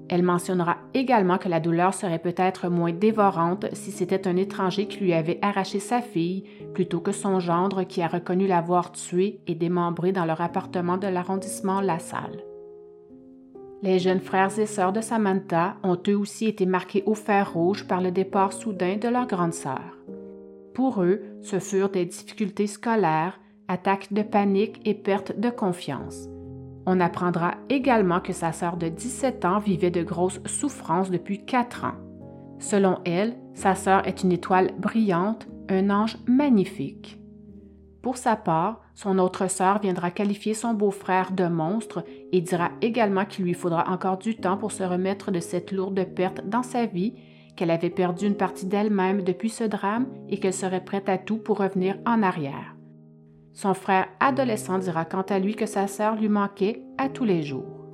Elle 0.08 0.22
mentionnera 0.22 0.78
également 0.94 1.38
que 1.38 1.48
la 1.48 1.60
douleur 1.60 1.94
serait 1.94 2.18
peut-être 2.18 2.68
moins 2.68 2.92
dévorante 2.92 3.66
si 3.74 3.92
c'était 3.92 4.26
un 4.26 4.36
étranger 4.36 4.86
qui 4.86 5.00
lui 5.00 5.12
avait 5.12 5.38
arraché 5.42 5.78
sa 5.78 6.00
fille 6.00 6.44
plutôt 6.74 7.00
que 7.00 7.12
son 7.12 7.38
gendre 7.38 7.84
qui 7.84 8.02
a 8.02 8.08
reconnu 8.08 8.48
l'avoir 8.48 8.90
tuée 8.90 9.40
et 9.46 9.54
démembrée 9.54 10.12
dans 10.12 10.24
leur 10.24 10.40
appartement 10.40 10.96
de 10.96 11.06
l'arrondissement 11.06 11.80
La 11.80 12.00
Salle. 12.00 12.45
Les 13.86 14.00
jeunes 14.00 14.18
frères 14.18 14.58
et 14.58 14.66
sœurs 14.66 14.92
de 14.92 15.00
Samantha 15.00 15.76
ont 15.84 15.96
eux 16.08 16.18
aussi 16.18 16.46
été 16.46 16.66
marqués 16.66 17.04
au 17.06 17.14
fer 17.14 17.52
rouge 17.52 17.86
par 17.86 18.00
le 18.00 18.10
départ 18.10 18.52
soudain 18.52 18.96
de 18.96 19.06
leur 19.06 19.28
grande 19.28 19.54
sœur. 19.54 19.96
Pour 20.74 21.04
eux, 21.04 21.22
ce 21.40 21.60
furent 21.60 21.90
des 21.90 22.04
difficultés 22.04 22.66
scolaires, 22.66 23.38
attaques 23.68 24.12
de 24.12 24.22
panique 24.22 24.80
et 24.84 24.94
perte 24.94 25.38
de 25.38 25.50
confiance. 25.50 26.26
On 26.84 26.98
apprendra 26.98 27.54
également 27.68 28.18
que 28.18 28.32
sa 28.32 28.50
sœur 28.50 28.76
de 28.76 28.88
17 28.88 29.44
ans 29.44 29.60
vivait 29.60 29.92
de 29.92 30.02
grosses 30.02 30.40
souffrances 30.46 31.12
depuis 31.12 31.44
quatre 31.44 31.84
ans. 31.84 31.94
Selon 32.58 32.98
elle, 33.04 33.36
sa 33.54 33.76
sœur 33.76 34.04
est 34.08 34.24
une 34.24 34.32
étoile 34.32 34.72
brillante, 34.78 35.46
un 35.68 35.90
ange 35.90 36.18
magnifique. 36.26 37.20
Pour 38.02 38.16
sa 38.16 38.34
part, 38.34 38.80
son 38.96 39.18
autre 39.18 39.48
sœur 39.50 39.78
viendra 39.78 40.10
qualifier 40.10 40.54
son 40.54 40.72
beau-frère 40.72 41.30
de 41.30 41.46
monstre 41.46 42.02
et 42.32 42.40
dira 42.40 42.70
également 42.80 43.26
qu'il 43.26 43.44
lui 43.44 43.52
faudra 43.52 43.90
encore 43.90 44.16
du 44.16 44.36
temps 44.36 44.56
pour 44.56 44.72
se 44.72 44.82
remettre 44.82 45.30
de 45.30 45.38
cette 45.38 45.70
lourde 45.70 46.02
perte 46.14 46.48
dans 46.48 46.62
sa 46.62 46.86
vie, 46.86 47.12
qu'elle 47.56 47.70
avait 47.70 47.90
perdu 47.90 48.26
une 48.26 48.38
partie 48.38 48.64
d'elle-même 48.64 49.22
depuis 49.22 49.50
ce 49.50 49.64
drame 49.64 50.06
et 50.30 50.38
qu'elle 50.38 50.54
serait 50.54 50.82
prête 50.82 51.10
à 51.10 51.18
tout 51.18 51.36
pour 51.36 51.58
revenir 51.58 51.98
en 52.06 52.22
arrière. 52.22 52.74
Son 53.52 53.74
frère 53.74 54.08
adolescent 54.18 54.78
dira 54.78 55.04
quant 55.04 55.24
à 55.28 55.38
lui 55.38 55.54
que 55.54 55.66
sa 55.66 55.88
sœur 55.88 56.16
lui 56.16 56.30
manquait 56.30 56.82
à 56.96 57.10
tous 57.10 57.24
les 57.24 57.42
jours. 57.42 57.84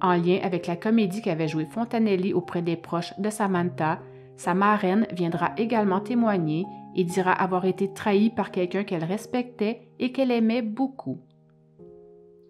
En 0.00 0.14
lien 0.14 0.38
avec 0.42 0.68
la 0.68 0.76
comédie 0.76 1.20
qu'avait 1.20 1.48
jouée 1.48 1.66
Fontanelli 1.66 2.32
auprès 2.32 2.62
des 2.62 2.76
proches 2.76 3.12
de 3.18 3.28
Samantha, 3.28 3.98
sa 4.38 4.54
marraine 4.54 5.06
viendra 5.12 5.52
également 5.58 6.00
témoigner 6.00 6.64
et 6.96 7.04
dira 7.04 7.30
avoir 7.30 7.66
été 7.66 7.92
trahie 7.92 8.30
par 8.30 8.50
quelqu'un 8.50 8.82
qu'elle 8.82 9.04
respectait 9.04 9.82
et 10.00 10.10
qu'elle 10.10 10.32
aimait 10.32 10.62
beaucoup. 10.62 11.20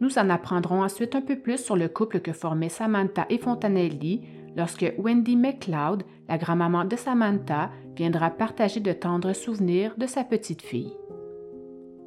Nous 0.01 0.19
en 0.19 0.31
apprendrons 0.31 0.83
ensuite 0.83 1.15
un 1.17 1.21
peu 1.21 1.37
plus 1.37 1.59
sur 1.59 1.77
le 1.77 1.89
couple 1.89 2.21
que 2.21 2.33
formaient 2.33 2.69
Samantha 2.69 3.27
et 3.29 3.39
Fontanelli 3.39 4.23
lorsque 4.57 4.95
Wendy 4.99 5.37
McLeod, 5.37 6.05
la 6.29 6.39
grand-maman 6.39 6.85
de 6.85 6.97
Samantha, 6.97 7.71
viendra 7.97 8.31
partager 8.31 8.81
de 8.81 8.93
tendres 8.93 9.35
souvenirs 9.35 9.95
de 9.99 10.07
sa 10.07 10.23
petite 10.23 10.63
fille. 10.63 10.97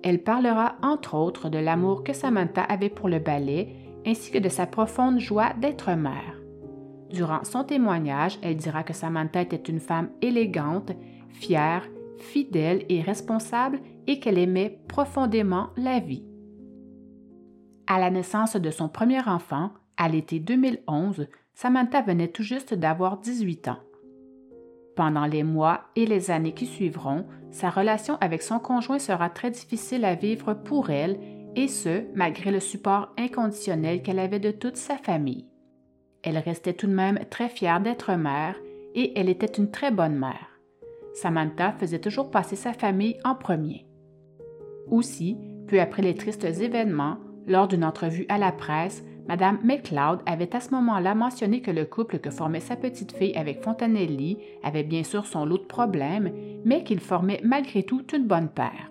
Elle 0.01 0.23
parlera 0.23 0.77
entre 0.81 1.15
autres 1.15 1.49
de 1.49 1.57
l'amour 1.57 2.03
que 2.03 2.13
Samantha 2.13 2.63
avait 2.63 2.89
pour 2.89 3.09
le 3.09 3.19
ballet 3.19 3.75
ainsi 4.05 4.31
que 4.31 4.37
de 4.37 4.49
sa 4.49 4.65
profonde 4.65 5.19
joie 5.19 5.51
d'être 5.59 5.91
mère. 5.91 6.41
Durant 7.11 7.43
son 7.43 7.65
témoignage, 7.65 8.39
elle 8.41 8.55
dira 8.55 8.83
que 8.83 8.93
Samantha 8.93 9.41
était 9.41 9.57
une 9.57 9.79
femme 9.79 10.09
élégante, 10.21 10.91
fière, 11.29 11.83
fidèle 12.21 12.85
et 12.89 13.01
responsable 13.01 13.79
et 14.07 14.19
qu'elle 14.19 14.37
aimait 14.37 14.79
profondément 14.87 15.69
la 15.77 15.99
vie. 15.99 16.25
À 17.87 17.99
la 17.99 18.11
naissance 18.11 18.55
de 18.55 18.69
son 18.69 18.87
premier 18.87 19.27
enfant, 19.27 19.71
à 19.97 20.07
l'été 20.09 20.39
2011, 20.39 21.27
Samantha 21.53 22.01
venait 22.01 22.27
tout 22.27 22.43
juste 22.43 22.73
d'avoir 22.73 23.17
18 23.17 23.67
ans. 23.67 23.79
Pendant 24.95 25.25
les 25.25 25.43
mois 25.43 25.85
et 25.95 26.05
les 26.05 26.29
années 26.29 26.53
qui 26.53 26.65
suivront, 26.65 27.25
sa 27.51 27.69
relation 27.69 28.17
avec 28.21 28.41
son 28.41 28.59
conjoint 28.59 28.99
sera 28.99 29.29
très 29.29 29.49
difficile 29.49 30.05
à 30.05 30.15
vivre 30.15 30.53
pour 30.53 30.89
elle, 30.89 31.19
et 31.55 31.67
ce, 31.67 32.03
malgré 32.15 32.51
le 32.51 32.59
support 32.59 33.09
inconditionnel 33.17 34.01
qu'elle 34.01 34.19
avait 34.19 34.39
de 34.39 34.51
toute 34.51 34.77
sa 34.77 34.97
famille. 34.97 35.47
Elle 36.21 36.37
restait 36.37 36.73
tout 36.73 36.87
de 36.87 36.93
même 36.93 37.19
très 37.29 37.49
fière 37.49 37.81
d'être 37.81 38.13
mère, 38.13 38.55
et 38.93 39.17
elle 39.17 39.29
était 39.29 39.45
une 39.45 39.71
très 39.71 39.91
bonne 39.91 40.17
mère. 40.17 40.48
Samantha 41.19 41.73
faisait 41.73 41.99
toujours 41.99 42.31
passer 42.31 42.55
sa 42.55 42.73
famille 42.73 43.17
en 43.23 43.35
premier. 43.35 43.85
Aussi, 44.89 45.37
peu 45.67 45.79
après 45.79 46.01
les 46.01 46.15
tristes 46.15 46.45
événements, 46.45 47.17
lors 47.45 47.67
d'une 47.67 47.83
entrevue 47.83 48.25
à 48.29 48.37
la 48.37 48.51
presse, 48.51 49.03
Madame 49.27 49.59
McLeod 49.63 50.21
avait 50.25 50.55
à 50.55 50.59
ce 50.59 50.71
moment-là 50.71 51.13
mentionné 51.13 51.61
que 51.61 51.69
le 51.69 51.85
couple 51.85 52.17
que 52.17 52.31
formait 52.31 52.59
sa 52.59 52.75
petite 52.75 53.11
fille 53.11 53.35
avec 53.35 53.61
Fontanelli 53.61 54.39
avait 54.63 54.83
bien 54.83 55.03
sûr 55.03 55.27
son 55.27 55.45
lot 55.45 55.59
de 55.59 55.65
problèmes, 55.65 56.31
mais 56.65 56.83
qu'il 56.83 56.99
formait 56.99 57.41
malgré 57.43 57.83
tout 57.83 58.03
une 58.15 58.25
bonne 58.25 58.49
paire. 58.49 58.89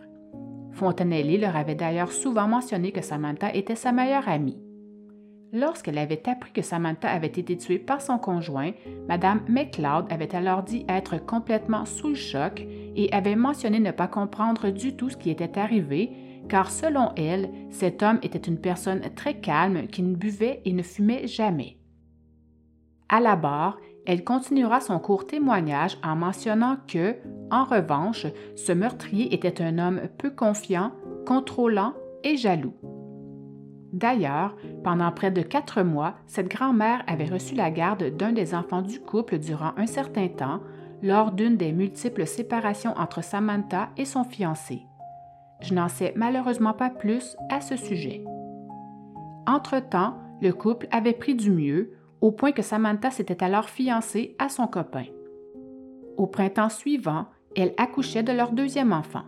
Fontanelli 0.72 1.38
leur 1.38 1.56
avait 1.56 1.74
d'ailleurs 1.74 2.12
souvent 2.12 2.46
mentionné 2.46 2.92
que 2.92 3.02
Samantha 3.02 3.52
était 3.52 3.74
sa 3.74 3.90
meilleure 3.90 4.28
amie. 4.28 4.62
Lorsqu'elle 5.52 5.96
avait 5.96 6.28
appris 6.28 6.52
que 6.52 6.60
Samantha 6.60 7.08
avait 7.08 7.26
été 7.26 7.56
tuée 7.56 7.78
par 7.78 8.02
son 8.02 8.18
conjoint, 8.18 8.72
Madame 9.08 9.40
McLeod 9.48 10.06
avait 10.10 10.34
alors 10.34 10.62
dit 10.62 10.84
être 10.88 11.24
complètement 11.24 11.86
sous 11.86 12.08
le 12.08 12.14
choc 12.14 12.66
et 12.96 13.10
avait 13.12 13.36
mentionné 13.36 13.80
ne 13.80 13.90
pas 13.90 14.08
comprendre 14.08 14.68
du 14.70 14.94
tout 14.94 15.08
ce 15.08 15.16
qui 15.16 15.30
était 15.30 15.58
arrivé, 15.58 16.12
car 16.50 16.70
selon 16.70 17.12
elle, 17.16 17.50
cet 17.70 18.02
homme 18.02 18.18
était 18.22 18.38
une 18.38 18.60
personne 18.60 19.00
très 19.14 19.40
calme 19.40 19.86
qui 19.86 20.02
ne 20.02 20.16
buvait 20.16 20.60
et 20.66 20.72
ne 20.72 20.82
fumait 20.82 21.26
jamais. 21.26 21.78
À 23.08 23.20
la 23.20 23.36
barre, 23.36 23.78
elle 24.04 24.24
continuera 24.24 24.80
son 24.80 24.98
court 24.98 25.26
témoignage 25.26 25.96
en 26.02 26.14
mentionnant 26.14 26.76
que, 26.86 27.16
en 27.50 27.64
revanche, 27.64 28.26
ce 28.54 28.72
meurtrier 28.72 29.34
était 29.34 29.62
un 29.62 29.78
homme 29.78 30.00
peu 30.18 30.30
confiant, 30.30 30.92
contrôlant 31.26 31.94
et 32.22 32.36
jaloux. 32.36 32.74
D'ailleurs, 33.92 34.54
pendant 34.84 35.10
près 35.10 35.30
de 35.30 35.42
quatre 35.42 35.82
mois, 35.82 36.14
cette 36.26 36.48
grand-mère 36.48 37.02
avait 37.06 37.24
reçu 37.24 37.54
la 37.54 37.70
garde 37.70 38.16
d'un 38.16 38.32
des 38.32 38.54
enfants 38.54 38.82
du 38.82 39.00
couple 39.00 39.38
durant 39.38 39.72
un 39.76 39.86
certain 39.86 40.28
temps, 40.28 40.60
lors 41.02 41.32
d'une 41.32 41.56
des 41.56 41.72
multiples 41.72 42.26
séparations 42.26 42.92
entre 42.96 43.22
Samantha 43.22 43.88
et 43.96 44.04
son 44.04 44.24
fiancé. 44.24 44.82
Je 45.60 45.74
n'en 45.74 45.88
sais 45.88 46.12
malheureusement 46.16 46.72
pas 46.72 46.90
plus 46.90 47.36
à 47.50 47.60
ce 47.60 47.76
sujet. 47.76 48.24
Entre-temps, 49.46 50.14
le 50.40 50.52
couple 50.52 50.86
avait 50.90 51.12
pris 51.12 51.34
du 51.34 51.50
mieux, 51.50 51.92
au 52.20 52.32
point 52.32 52.52
que 52.52 52.62
Samantha 52.62 53.10
s'était 53.10 53.42
alors 53.42 53.68
fiancée 53.68 54.36
à 54.38 54.48
son 54.48 54.66
copain. 54.66 55.06
Au 56.16 56.26
printemps 56.26 56.68
suivant, 56.68 57.26
elle 57.56 57.74
accouchait 57.76 58.22
de 58.22 58.32
leur 58.32 58.52
deuxième 58.52 58.92
enfant. 58.92 59.22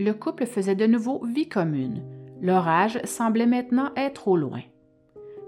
Le 0.00 0.12
couple 0.12 0.46
faisait 0.46 0.74
de 0.74 0.86
nouveau 0.86 1.24
vie 1.24 1.48
commune. 1.48 2.02
L'orage 2.40 3.00
semblait 3.04 3.46
maintenant 3.46 3.90
être 3.96 4.28
au 4.28 4.36
loin. 4.36 4.62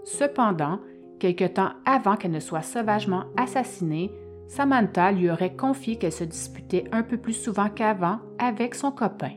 Cependant, 0.04 0.80
quelque 1.18 1.44
temps 1.44 1.70
avant 1.84 2.16
qu'elle 2.16 2.30
ne 2.30 2.40
soit 2.40 2.62
sauvagement 2.62 3.24
assassinée, 3.36 4.12
Samantha 4.48 5.10
lui 5.12 5.30
aurait 5.30 5.56
confié 5.56 5.96
qu'elle 5.96 6.12
se 6.12 6.24
disputait 6.24 6.84
un 6.92 7.02
peu 7.02 7.16
plus 7.16 7.32
souvent 7.32 7.68
qu'avant 7.68 8.20
avec 8.38 8.74
son 8.74 8.92
copain. 8.92 9.32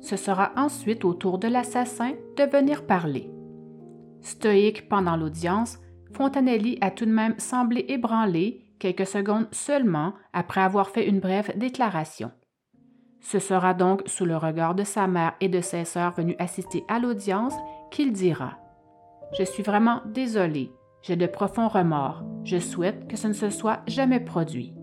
Ce 0.00 0.16
sera 0.16 0.52
ensuite 0.56 1.04
au 1.04 1.14
tour 1.14 1.38
de 1.38 1.48
l'assassin 1.48 2.12
de 2.36 2.44
venir 2.44 2.86
parler. 2.86 3.30
Stoïque 4.20 4.88
pendant 4.88 5.16
l'audience, 5.16 5.78
Fontanelli 6.12 6.78
a 6.80 6.90
tout 6.90 7.06
de 7.06 7.10
même 7.10 7.38
semblé 7.38 7.84
ébranlé 7.88 8.64
quelques 8.78 9.06
secondes 9.06 9.48
seulement 9.52 10.14
après 10.32 10.60
avoir 10.60 10.90
fait 10.90 11.08
une 11.08 11.20
brève 11.20 11.52
déclaration. 11.56 12.30
Ce 13.20 13.38
sera 13.38 13.74
donc 13.74 14.02
sous 14.06 14.24
le 14.24 14.36
regard 14.36 14.74
de 14.74 14.84
sa 14.84 15.06
mère 15.06 15.34
et 15.40 15.48
de 15.48 15.60
ses 15.60 15.84
sœurs 15.84 16.12
venues 16.12 16.36
assister 16.38 16.84
à 16.88 16.98
l'audience 16.98 17.54
qu'il 17.90 18.12
dira 18.12 18.58
Je 19.36 19.44
suis 19.44 19.62
vraiment 19.62 20.02
désolé, 20.06 20.72
j'ai 21.02 21.16
de 21.16 21.26
profonds 21.26 21.68
remords, 21.68 22.24
je 22.44 22.58
souhaite 22.58 23.08
que 23.08 23.16
ce 23.16 23.28
ne 23.28 23.32
se 23.32 23.50
soit 23.50 23.80
jamais 23.86 24.20
produit. 24.20 24.74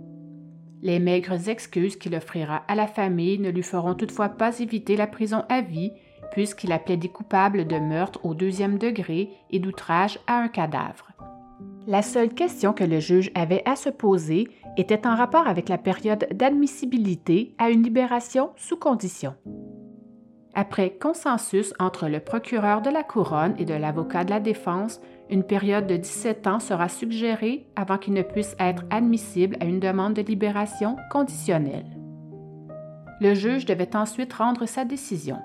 Les 0.81 0.99
maigres 0.99 1.49
excuses 1.49 1.95
qu'il 1.95 2.15
offrira 2.15 2.57
à 2.67 2.75
la 2.75 2.88
famille 2.88 3.39
ne 3.39 3.49
lui 3.49 3.63
feront 3.63 3.95
toutefois 3.95 4.29
pas 4.29 4.59
éviter 4.59 4.95
la 4.95 5.07
prison 5.07 5.43
à 5.49 5.61
vie, 5.61 5.91
puisqu'il 6.31 6.71
a 6.71 6.79
plaidé 6.79 7.07
coupable 7.07 7.65
de 7.65 7.79
meurtre 7.79 8.19
au 8.23 8.36
deuxième 8.36 8.77
degré 8.77 9.29
et 9.49 9.59
d'outrage 9.59 10.19
à 10.27 10.36
un 10.36 10.47
cadavre. 10.47 11.11
La 11.88 12.01
seule 12.01 12.33
question 12.33 12.73
que 12.73 12.83
le 12.83 12.99
juge 12.99 13.31
avait 13.36 13.61
à 13.65 13.75
se 13.75 13.89
poser 13.89 14.47
était 14.75 15.05
en 15.05 15.15
rapport 15.15 15.47
avec 15.47 15.69
la 15.69 15.77
période 15.77 16.27
d'admissibilité 16.33 17.53
à 17.59 17.69
une 17.69 17.83
libération 17.83 18.49
sous 18.55 18.77
condition. 18.77 19.36
Après 20.55 20.91
consensus 20.91 21.73
entre 21.79 22.07
le 22.07 22.21
procureur 22.21 22.81
de 22.81 22.89
la 22.89 23.03
couronne 23.03 23.53
et 23.59 23.65
de 23.65 23.73
l'avocat 23.75 24.23
de 24.23 24.31
la 24.31 24.39
défense, 24.39 24.99
une 25.29 25.43
période 25.43 25.86
de 25.86 25.97
17 25.97 26.47
ans 26.47 26.59
sera 26.59 26.89
suggérée 26.89 27.67
avant 27.75 27.99
qu'il 27.99 28.13
ne 28.13 28.23
puisse 28.23 28.55
être 28.59 28.83
admissible 28.89 29.57
à 29.59 29.65
une 29.65 29.79
demande 29.79 30.13
de 30.13 30.23
libération 30.23 30.95
conditionnelle. 31.11 31.86
Le 33.21 33.36
juge 33.36 33.65
devait 33.65 33.95
ensuite 33.95 34.33
rendre 34.33 34.65
sa 34.65 34.86
décision. 34.86 35.38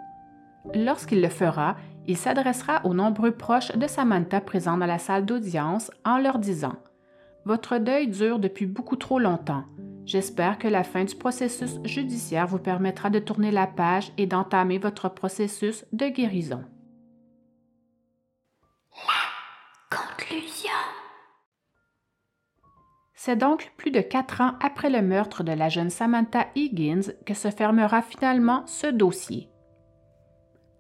Lorsqu'il 0.75 1.21
le 1.21 1.29
fera, 1.29 1.77
il 2.11 2.17
s'adressera 2.17 2.85
aux 2.85 2.93
nombreux 2.93 3.31
proches 3.31 3.71
de 3.77 3.87
Samantha 3.87 4.41
présents 4.41 4.77
dans 4.77 4.87
la 4.87 4.99
salle 4.99 5.25
d'audience 5.25 5.93
en 6.05 6.19
leur 6.19 6.41
disant 6.41 6.75
Votre 7.45 7.79
deuil 7.79 8.09
dure 8.09 8.41
depuis 8.41 8.67
beaucoup 8.67 8.97
trop 8.97 9.21
longtemps. 9.21 9.63
J'espère 10.07 10.59
que 10.59 10.67
la 10.67 10.83
fin 10.83 11.05
du 11.05 11.15
processus 11.15 11.79
judiciaire 11.85 12.49
vous 12.49 12.59
permettra 12.59 13.11
de 13.11 13.21
tourner 13.21 13.53
la 13.53 13.69
page 13.69 14.11
et 14.19 14.27
d'entamer 14.27 14.79
votre 14.79 15.09
processus 15.09 15.85
de 15.93 16.09
guérison. 16.09 16.65
Conclusion. 19.89 20.71
C'est 23.15 23.37
donc 23.37 23.73
plus 23.77 23.93
de 23.93 24.01
quatre 24.01 24.41
ans 24.41 24.55
après 24.61 24.91
le 24.91 25.03
meurtre 25.03 25.45
de 25.45 25.53
la 25.53 25.69
jeune 25.69 25.91
Samantha 25.91 26.49
Higgins 26.57 27.13
que 27.25 27.35
se 27.35 27.51
fermera 27.53 28.03
finalement 28.03 28.67
ce 28.67 28.89
dossier. 28.89 29.49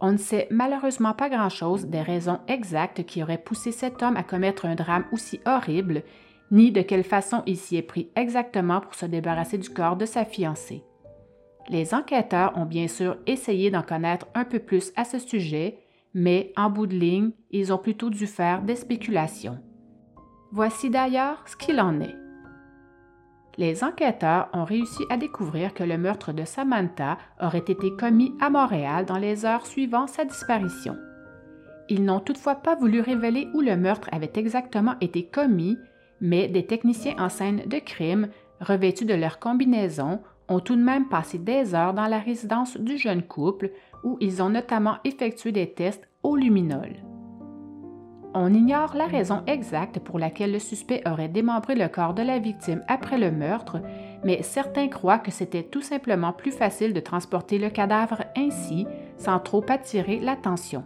On 0.01 0.12
ne 0.12 0.16
sait 0.16 0.48
malheureusement 0.51 1.12
pas 1.12 1.28
grand-chose 1.28 1.86
des 1.86 2.01
raisons 2.01 2.40
exactes 2.48 3.05
qui 3.05 3.22
auraient 3.22 3.38
poussé 3.38 3.70
cet 3.70 4.03
homme 4.03 4.16
à 4.16 4.22
commettre 4.22 4.64
un 4.64 4.74
drame 4.74 5.05
aussi 5.12 5.40
horrible, 5.46 6.03
ni 6.51 6.72
de 6.72 6.80
quelle 6.80 7.05
façon 7.05 7.42
il 7.46 7.57
s'y 7.57 7.76
est 7.76 7.82
pris 7.82 8.09
exactement 8.16 8.80
pour 8.80 8.94
se 8.94 9.07
débarrasser 9.07 9.59
du 9.59 9.68
corps 9.68 9.96
de 9.96 10.07
sa 10.07 10.24
fiancée. 10.24 10.82
Les 11.68 11.94
enquêteurs 11.94 12.57
ont 12.57 12.64
bien 12.64 12.88
sûr 12.88 13.16
essayé 13.26 13.70
d'en 13.70 13.82
connaître 13.82 14.26
un 14.34 14.44
peu 14.44 14.59
plus 14.59 14.92
à 14.96 15.05
ce 15.05 15.18
sujet, 15.18 15.78
mais 16.14 16.53
en 16.57 16.70
bout 16.70 16.86
de 16.86 16.96
ligne, 16.96 17.30
ils 17.51 17.72
ont 17.72 17.78
plutôt 17.78 18.11
dû 18.11 18.26
faire 18.26 18.62
des 18.62 18.76
spéculations. 18.76 19.59
Voici 20.51 20.90
d'ailleurs 20.90 21.44
ce 21.46 21.57
qu'il 21.57 21.80
en 21.80 22.01
est. 22.01 22.19
Les 23.61 23.84
enquêteurs 23.84 24.48
ont 24.54 24.64
réussi 24.64 25.02
à 25.11 25.18
découvrir 25.18 25.74
que 25.74 25.84
le 25.84 25.98
meurtre 25.98 26.32
de 26.32 26.46
Samantha 26.46 27.18
aurait 27.42 27.58
été 27.58 27.94
commis 27.94 28.32
à 28.40 28.48
Montréal 28.48 29.04
dans 29.04 29.18
les 29.18 29.44
heures 29.44 29.66
suivant 29.66 30.06
sa 30.06 30.24
disparition. 30.24 30.96
Ils 31.90 32.02
n'ont 32.02 32.20
toutefois 32.20 32.54
pas 32.54 32.74
voulu 32.74 33.00
révéler 33.00 33.48
où 33.52 33.61
le 33.61 33.76
meurtre 33.76 34.08
avait 34.12 34.32
exactement 34.36 34.94
été 35.02 35.26
commis, 35.26 35.76
mais 36.22 36.48
des 36.48 36.64
techniciens 36.64 37.16
en 37.18 37.28
scène 37.28 37.64
de 37.66 37.78
crime, 37.78 38.28
revêtus 38.61 39.04
de 39.04 39.12
leur 39.12 39.38
combinaison, 39.38 40.20
ont 40.48 40.61
tout 40.61 40.74
de 40.74 40.82
même 40.82 41.11
passé 41.11 41.36
des 41.36 41.74
heures 41.74 41.92
dans 41.92 42.06
la 42.06 42.18
résidence 42.18 42.78
du 42.78 42.96
jeune 42.96 43.22
couple 43.22 43.72
où 44.04 44.16
ils 44.22 44.42
ont 44.42 44.48
notamment 44.48 44.96
effectué 45.04 45.52
des 45.52 45.70
tests 45.70 46.08
au 46.22 46.34
luminol. 46.34 47.09
On 48.32 48.54
ignore 48.54 48.94
la 48.94 49.06
raison 49.06 49.42
exacte 49.48 49.98
pour 49.98 50.20
laquelle 50.20 50.52
le 50.52 50.60
suspect 50.60 51.02
aurait 51.04 51.28
démembré 51.28 51.74
le 51.74 51.88
corps 51.88 52.14
de 52.14 52.22
la 52.22 52.38
victime 52.38 52.84
après 52.86 53.18
le 53.18 53.32
meurtre, 53.32 53.78
mais 54.22 54.42
certains 54.42 54.86
croient 54.86 55.18
que 55.18 55.32
c'était 55.32 55.64
tout 55.64 55.82
simplement 55.82 56.32
plus 56.32 56.52
facile 56.52 56.92
de 56.92 57.00
transporter 57.00 57.58
le 57.58 57.70
cadavre 57.70 58.22
ainsi, 58.36 58.86
sans 59.16 59.40
trop 59.40 59.64
attirer 59.68 60.20
l'attention. 60.20 60.84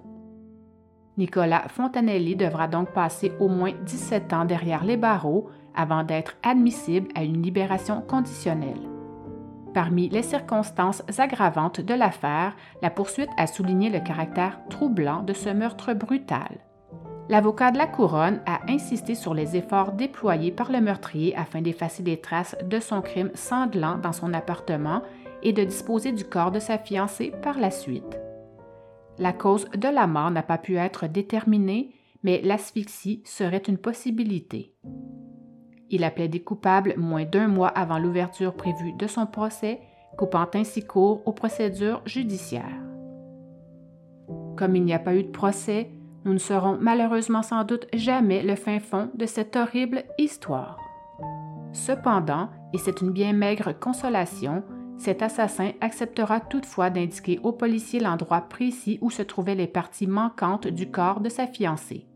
Nicolas 1.19 1.69
Fontanelli 1.69 2.35
devra 2.35 2.67
donc 2.67 2.93
passer 2.93 3.31
au 3.39 3.49
moins 3.49 3.73
17 3.85 4.33
ans 4.33 4.47
derrière 4.47 4.85
les 4.85 4.97
barreaux 4.97 5.51
avant 5.77 6.03
d'être 6.03 6.37
admissible 6.43 7.09
à 7.15 7.25
une 7.25 7.43
libération 7.43 8.01
conditionnelle. 8.01 8.89
Parmi 9.75 10.09
les 10.09 10.23
circonstances 10.23 11.03
aggravantes 11.19 11.81
de 11.81 11.95
l'affaire, 11.95 12.57
la 12.81 12.91
poursuite 12.91 13.31
a 13.37 13.47
souligné 13.47 13.91
le 13.91 14.01
caractère 14.01 14.61
troublant 14.71 15.23
de 15.23 15.35
ce 15.35 15.51
meurtre 15.51 15.93
brutal. 15.93 16.61
L'avocat 17.31 17.71
de 17.71 17.79
la 17.79 17.87
couronne 17.87 18.41
a 18.45 18.61
insisté 18.69 19.15
sur 19.15 19.33
les 19.33 19.57
efforts 19.57 19.93
déployés 19.93 20.53
par 20.53 20.71
le 20.71 20.81
meurtrier 20.81 21.35
afin 21.37 21.63
d'effacer 21.63 22.03
les 22.03 22.21
traces 22.21 22.57
de 22.63 22.79
son 22.81 23.01
crime 23.01 23.31
sanglant 23.35 23.97
dans 23.97 24.13
son 24.13 24.35
appartement 24.35 25.03
et 25.43 25.55
de 25.55 25.65
disposer 25.65 26.13
du 26.13 26.25
corps 26.25 26.51
de 26.51 26.59
sa 26.59 26.77
fiancée 26.77 27.33
par 27.43 27.59
la 27.59 27.71
suite. 27.71 28.21
La 29.19 29.33
cause 29.33 29.69
de 29.71 29.89
la 29.89 30.07
mort 30.07 30.31
n'a 30.31 30.43
pas 30.43 30.59
pu 30.59 30.77
être 30.77 31.07
déterminée, 31.07 31.93
mais 32.23 32.43
l'asphyxie 32.43 33.23
serait 33.25 33.59
une 33.59 33.79
possibilité. 33.79 34.75
Il 35.91 36.05
a 36.05 36.11
plaidé 36.11 36.43
coupable 36.43 36.95
moins 36.99 37.25
d'un 37.25 37.47
mois 37.47 37.69
avant 37.69 37.99
l'ouverture 37.99 38.55
prévue 38.55 38.93
de 38.93 39.07
son 39.07 39.27
procès, 39.27 39.81
coupant 40.19 40.47
ainsi 40.55 40.85
court 40.85 41.23
aux 41.27 41.33
procédures 41.33 42.03
judiciaires. 42.05 42.83
Comme 44.57 44.77
il 44.77 44.85
n'y 44.85 44.95
a 44.95 44.99
pas 44.99 45.15
eu 45.15 45.23
de 45.23 45.31
procès, 45.31 45.91
nous 46.25 46.33
ne 46.33 46.39
saurons 46.39 46.79
malheureusement 46.81 47.43
sans 47.43 47.65
doute 47.65 47.87
jamais 47.93 48.43
le 48.43 48.55
fin 48.55 48.81
fond 48.81 49.11
de 49.15 49.27
cette 49.27 49.57
horrible 49.57 50.05
histoire. 50.19 50.79
Cependant, 51.73 52.49
et 52.73 52.79
c'est 52.79 53.01
une 53.01 53.11
bien 53.11 53.33
maigre 53.33 53.73
consolation, 53.79 54.63
cet 54.97 55.23
assassin 55.23 55.73
acceptera 55.81 56.41
toutefois 56.41 56.89
d'indiquer 56.89 57.41
au 57.43 57.53
policier 57.53 58.01
l'endroit 58.01 58.43
précis 58.43 58.99
où 59.01 59.11
se 59.11 59.23
trouvaient 59.23 59.57
les 59.57 59.67
parties 59.67 60.07
manquantes 60.07 60.69
du 60.69 60.91
corps 60.91 61.21
de 61.21 61.29
sa 61.29 61.47
fiancée. 61.47 62.07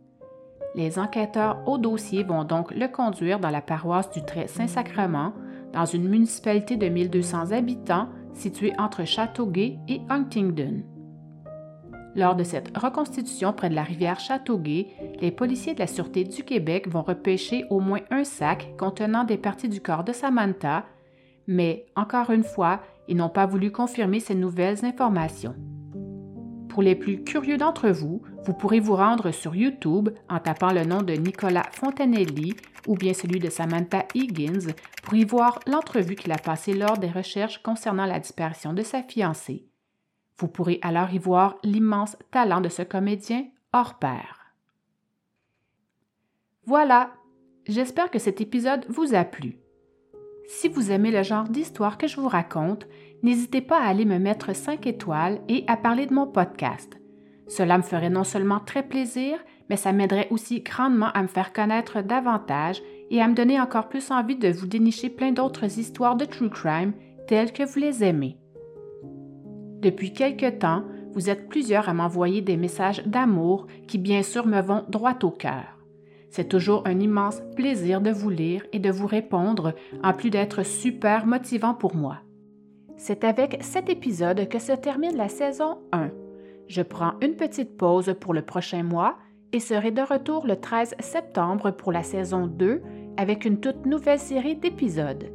Les 0.74 0.98
enquêteurs 0.98 1.58
au 1.66 1.76
dossier 1.76 2.22
vont 2.22 2.44
donc 2.44 2.70
le 2.70 2.86
conduire 2.86 3.40
dans 3.40 3.50
la 3.50 3.60
paroisse 3.60 4.10
du 4.10 4.22
Trait 4.22 4.46
Saint-Sacrement, 4.46 5.32
dans 5.72 5.86
une 5.86 6.08
municipalité 6.08 6.76
de 6.76 6.88
1200 6.88 7.50
habitants 7.52 8.08
située 8.32 8.72
entre 8.78 9.04
Châteauguay 9.04 9.78
et 9.88 10.00
Huntingdon. 10.08 10.82
Lors 12.18 12.34
de 12.34 12.42
cette 12.42 12.76
reconstitution 12.76 13.52
près 13.52 13.70
de 13.70 13.76
la 13.76 13.84
rivière 13.84 14.18
Châteauguay, 14.18 14.88
les 15.20 15.30
policiers 15.30 15.74
de 15.74 15.78
la 15.78 15.86
Sûreté 15.86 16.24
du 16.24 16.42
Québec 16.42 16.88
vont 16.88 17.02
repêcher 17.02 17.64
au 17.70 17.78
moins 17.78 18.00
un 18.10 18.24
sac 18.24 18.76
contenant 18.76 19.22
des 19.22 19.36
parties 19.36 19.68
du 19.68 19.80
corps 19.80 20.02
de 20.02 20.12
Samantha, 20.12 20.84
mais 21.46 21.86
encore 21.94 22.30
une 22.30 22.42
fois, 22.42 22.80
ils 23.06 23.16
n'ont 23.16 23.28
pas 23.28 23.46
voulu 23.46 23.70
confirmer 23.70 24.18
ces 24.18 24.34
nouvelles 24.34 24.84
informations. 24.84 25.54
Pour 26.68 26.82
les 26.82 26.96
plus 26.96 27.22
curieux 27.22 27.56
d'entre 27.56 27.88
vous, 27.88 28.20
vous 28.44 28.52
pourrez 28.52 28.80
vous 28.80 28.96
rendre 28.96 29.30
sur 29.30 29.54
YouTube 29.54 30.08
en 30.28 30.40
tapant 30.40 30.72
le 30.72 30.84
nom 30.84 31.02
de 31.02 31.12
Nicolas 31.12 31.68
Fontanelli 31.70 32.56
ou 32.88 32.96
bien 32.96 33.12
celui 33.12 33.38
de 33.38 33.48
Samantha 33.48 34.06
Higgins 34.16 34.72
pour 35.04 35.14
y 35.14 35.24
voir 35.24 35.60
l'entrevue 35.68 36.16
qu'il 36.16 36.32
a 36.32 36.38
passée 36.38 36.74
lors 36.74 36.98
des 36.98 37.10
recherches 37.10 37.62
concernant 37.62 38.06
la 38.06 38.18
disparition 38.18 38.72
de 38.72 38.82
sa 38.82 39.04
fiancée. 39.04 39.68
Vous 40.38 40.48
pourrez 40.48 40.78
alors 40.82 41.12
y 41.12 41.18
voir 41.18 41.56
l'immense 41.64 42.16
talent 42.30 42.60
de 42.60 42.68
ce 42.68 42.82
comédien 42.82 43.46
hors 43.72 43.98
pair. 43.98 44.52
Voilà, 46.64 47.10
j'espère 47.66 48.10
que 48.10 48.18
cet 48.18 48.40
épisode 48.40 48.86
vous 48.88 49.14
a 49.14 49.24
plu. 49.24 49.58
Si 50.48 50.68
vous 50.68 50.90
aimez 50.90 51.10
le 51.10 51.22
genre 51.22 51.48
d'histoire 51.48 51.98
que 51.98 52.06
je 52.06 52.20
vous 52.20 52.28
raconte, 52.28 52.86
n'hésitez 53.22 53.60
pas 53.60 53.80
à 53.80 53.88
aller 53.88 54.04
me 54.04 54.18
mettre 54.18 54.54
5 54.54 54.86
étoiles 54.86 55.40
et 55.48 55.64
à 55.66 55.76
parler 55.76 56.06
de 56.06 56.14
mon 56.14 56.26
podcast. 56.26 56.98
Cela 57.48 57.76
me 57.78 57.82
ferait 57.82 58.10
non 58.10 58.24
seulement 58.24 58.60
très 58.60 58.82
plaisir, 58.82 59.38
mais 59.68 59.76
ça 59.76 59.92
m'aiderait 59.92 60.28
aussi 60.30 60.60
grandement 60.60 61.10
à 61.12 61.22
me 61.22 61.28
faire 61.28 61.52
connaître 61.52 62.00
davantage 62.02 62.82
et 63.10 63.20
à 63.20 63.28
me 63.28 63.34
donner 63.34 63.60
encore 63.60 63.88
plus 63.88 64.10
envie 64.10 64.36
de 64.36 64.50
vous 64.50 64.66
dénicher 64.66 65.10
plein 65.10 65.32
d'autres 65.32 65.78
histoires 65.78 66.16
de 66.16 66.24
true 66.24 66.50
crime 66.50 66.92
telles 67.26 67.52
que 67.52 67.62
vous 67.62 67.78
les 67.78 68.04
aimez. 68.04 68.38
Depuis 69.80 70.12
quelque 70.12 70.50
temps, 70.50 70.82
vous 71.12 71.30
êtes 71.30 71.48
plusieurs 71.48 71.88
à 71.88 71.94
m'envoyer 71.94 72.42
des 72.42 72.56
messages 72.56 73.02
d'amour 73.06 73.66
qui 73.86 73.98
bien 73.98 74.22
sûr 74.22 74.46
me 74.46 74.60
vont 74.60 74.84
droit 74.88 75.16
au 75.22 75.30
cœur. 75.30 75.78
C'est 76.30 76.48
toujours 76.48 76.82
un 76.86 76.98
immense 77.00 77.40
plaisir 77.56 78.00
de 78.00 78.10
vous 78.10 78.30
lire 78.30 78.64
et 78.72 78.78
de 78.78 78.90
vous 78.90 79.06
répondre, 79.06 79.74
en 80.02 80.12
plus 80.12 80.30
d'être 80.30 80.64
super 80.64 81.26
motivant 81.26 81.74
pour 81.74 81.94
moi. 81.94 82.18
C'est 82.96 83.24
avec 83.24 83.58
cet 83.60 83.88
épisode 83.88 84.48
que 84.48 84.58
se 84.58 84.72
termine 84.72 85.16
la 85.16 85.28
saison 85.28 85.78
1. 85.92 86.10
Je 86.66 86.82
prends 86.82 87.14
une 87.22 87.36
petite 87.36 87.76
pause 87.76 88.14
pour 88.20 88.34
le 88.34 88.42
prochain 88.42 88.82
mois 88.82 89.16
et 89.52 89.60
serai 89.60 89.92
de 89.92 90.02
retour 90.02 90.46
le 90.46 90.56
13 90.56 90.96
septembre 90.98 91.70
pour 91.70 91.92
la 91.92 92.02
saison 92.02 92.46
2 92.46 92.82
avec 93.16 93.44
une 93.44 93.60
toute 93.60 93.86
nouvelle 93.86 94.18
série 94.18 94.56
d'épisodes. 94.56 95.32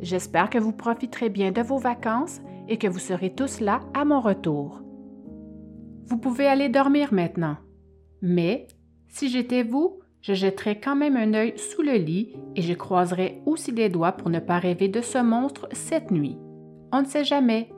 J'espère 0.00 0.50
que 0.50 0.58
vous 0.58 0.72
profiterez 0.72 1.30
bien 1.30 1.50
de 1.50 1.62
vos 1.62 1.78
vacances 1.78 2.40
et 2.68 2.78
que 2.78 2.86
vous 2.86 2.98
serez 2.98 3.34
tous 3.34 3.60
là 3.60 3.80
à 3.94 4.04
mon 4.04 4.20
retour. 4.20 4.82
Vous 6.06 6.18
pouvez 6.18 6.46
aller 6.46 6.68
dormir 6.68 7.12
maintenant. 7.12 7.56
Mais, 8.20 8.66
si 9.08 9.28
j'étais 9.28 9.62
vous, 9.62 10.00
je 10.20 10.32
jetterais 10.32 10.80
quand 10.80 10.96
même 10.96 11.16
un 11.16 11.34
œil 11.34 11.58
sous 11.58 11.82
le 11.82 11.94
lit 11.94 12.34
et 12.56 12.62
je 12.62 12.72
croiserais 12.72 13.42
aussi 13.46 13.72
les 13.72 13.88
doigts 13.88 14.12
pour 14.12 14.30
ne 14.30 14.38
pas 14.38 14.58
rêver 14.58 14.88
de 14.88 15.02
ce 15.02 15.18
monstre 15.18 15.68
cette 15.72 16.10
nuit. 16.10 16.38
On 16.92 17.02
ne 17.02 17.06
sait 17.06 17.24
jamais. 17.24 17.70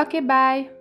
OK, 0.00 0.22
bye! 0.24 0.77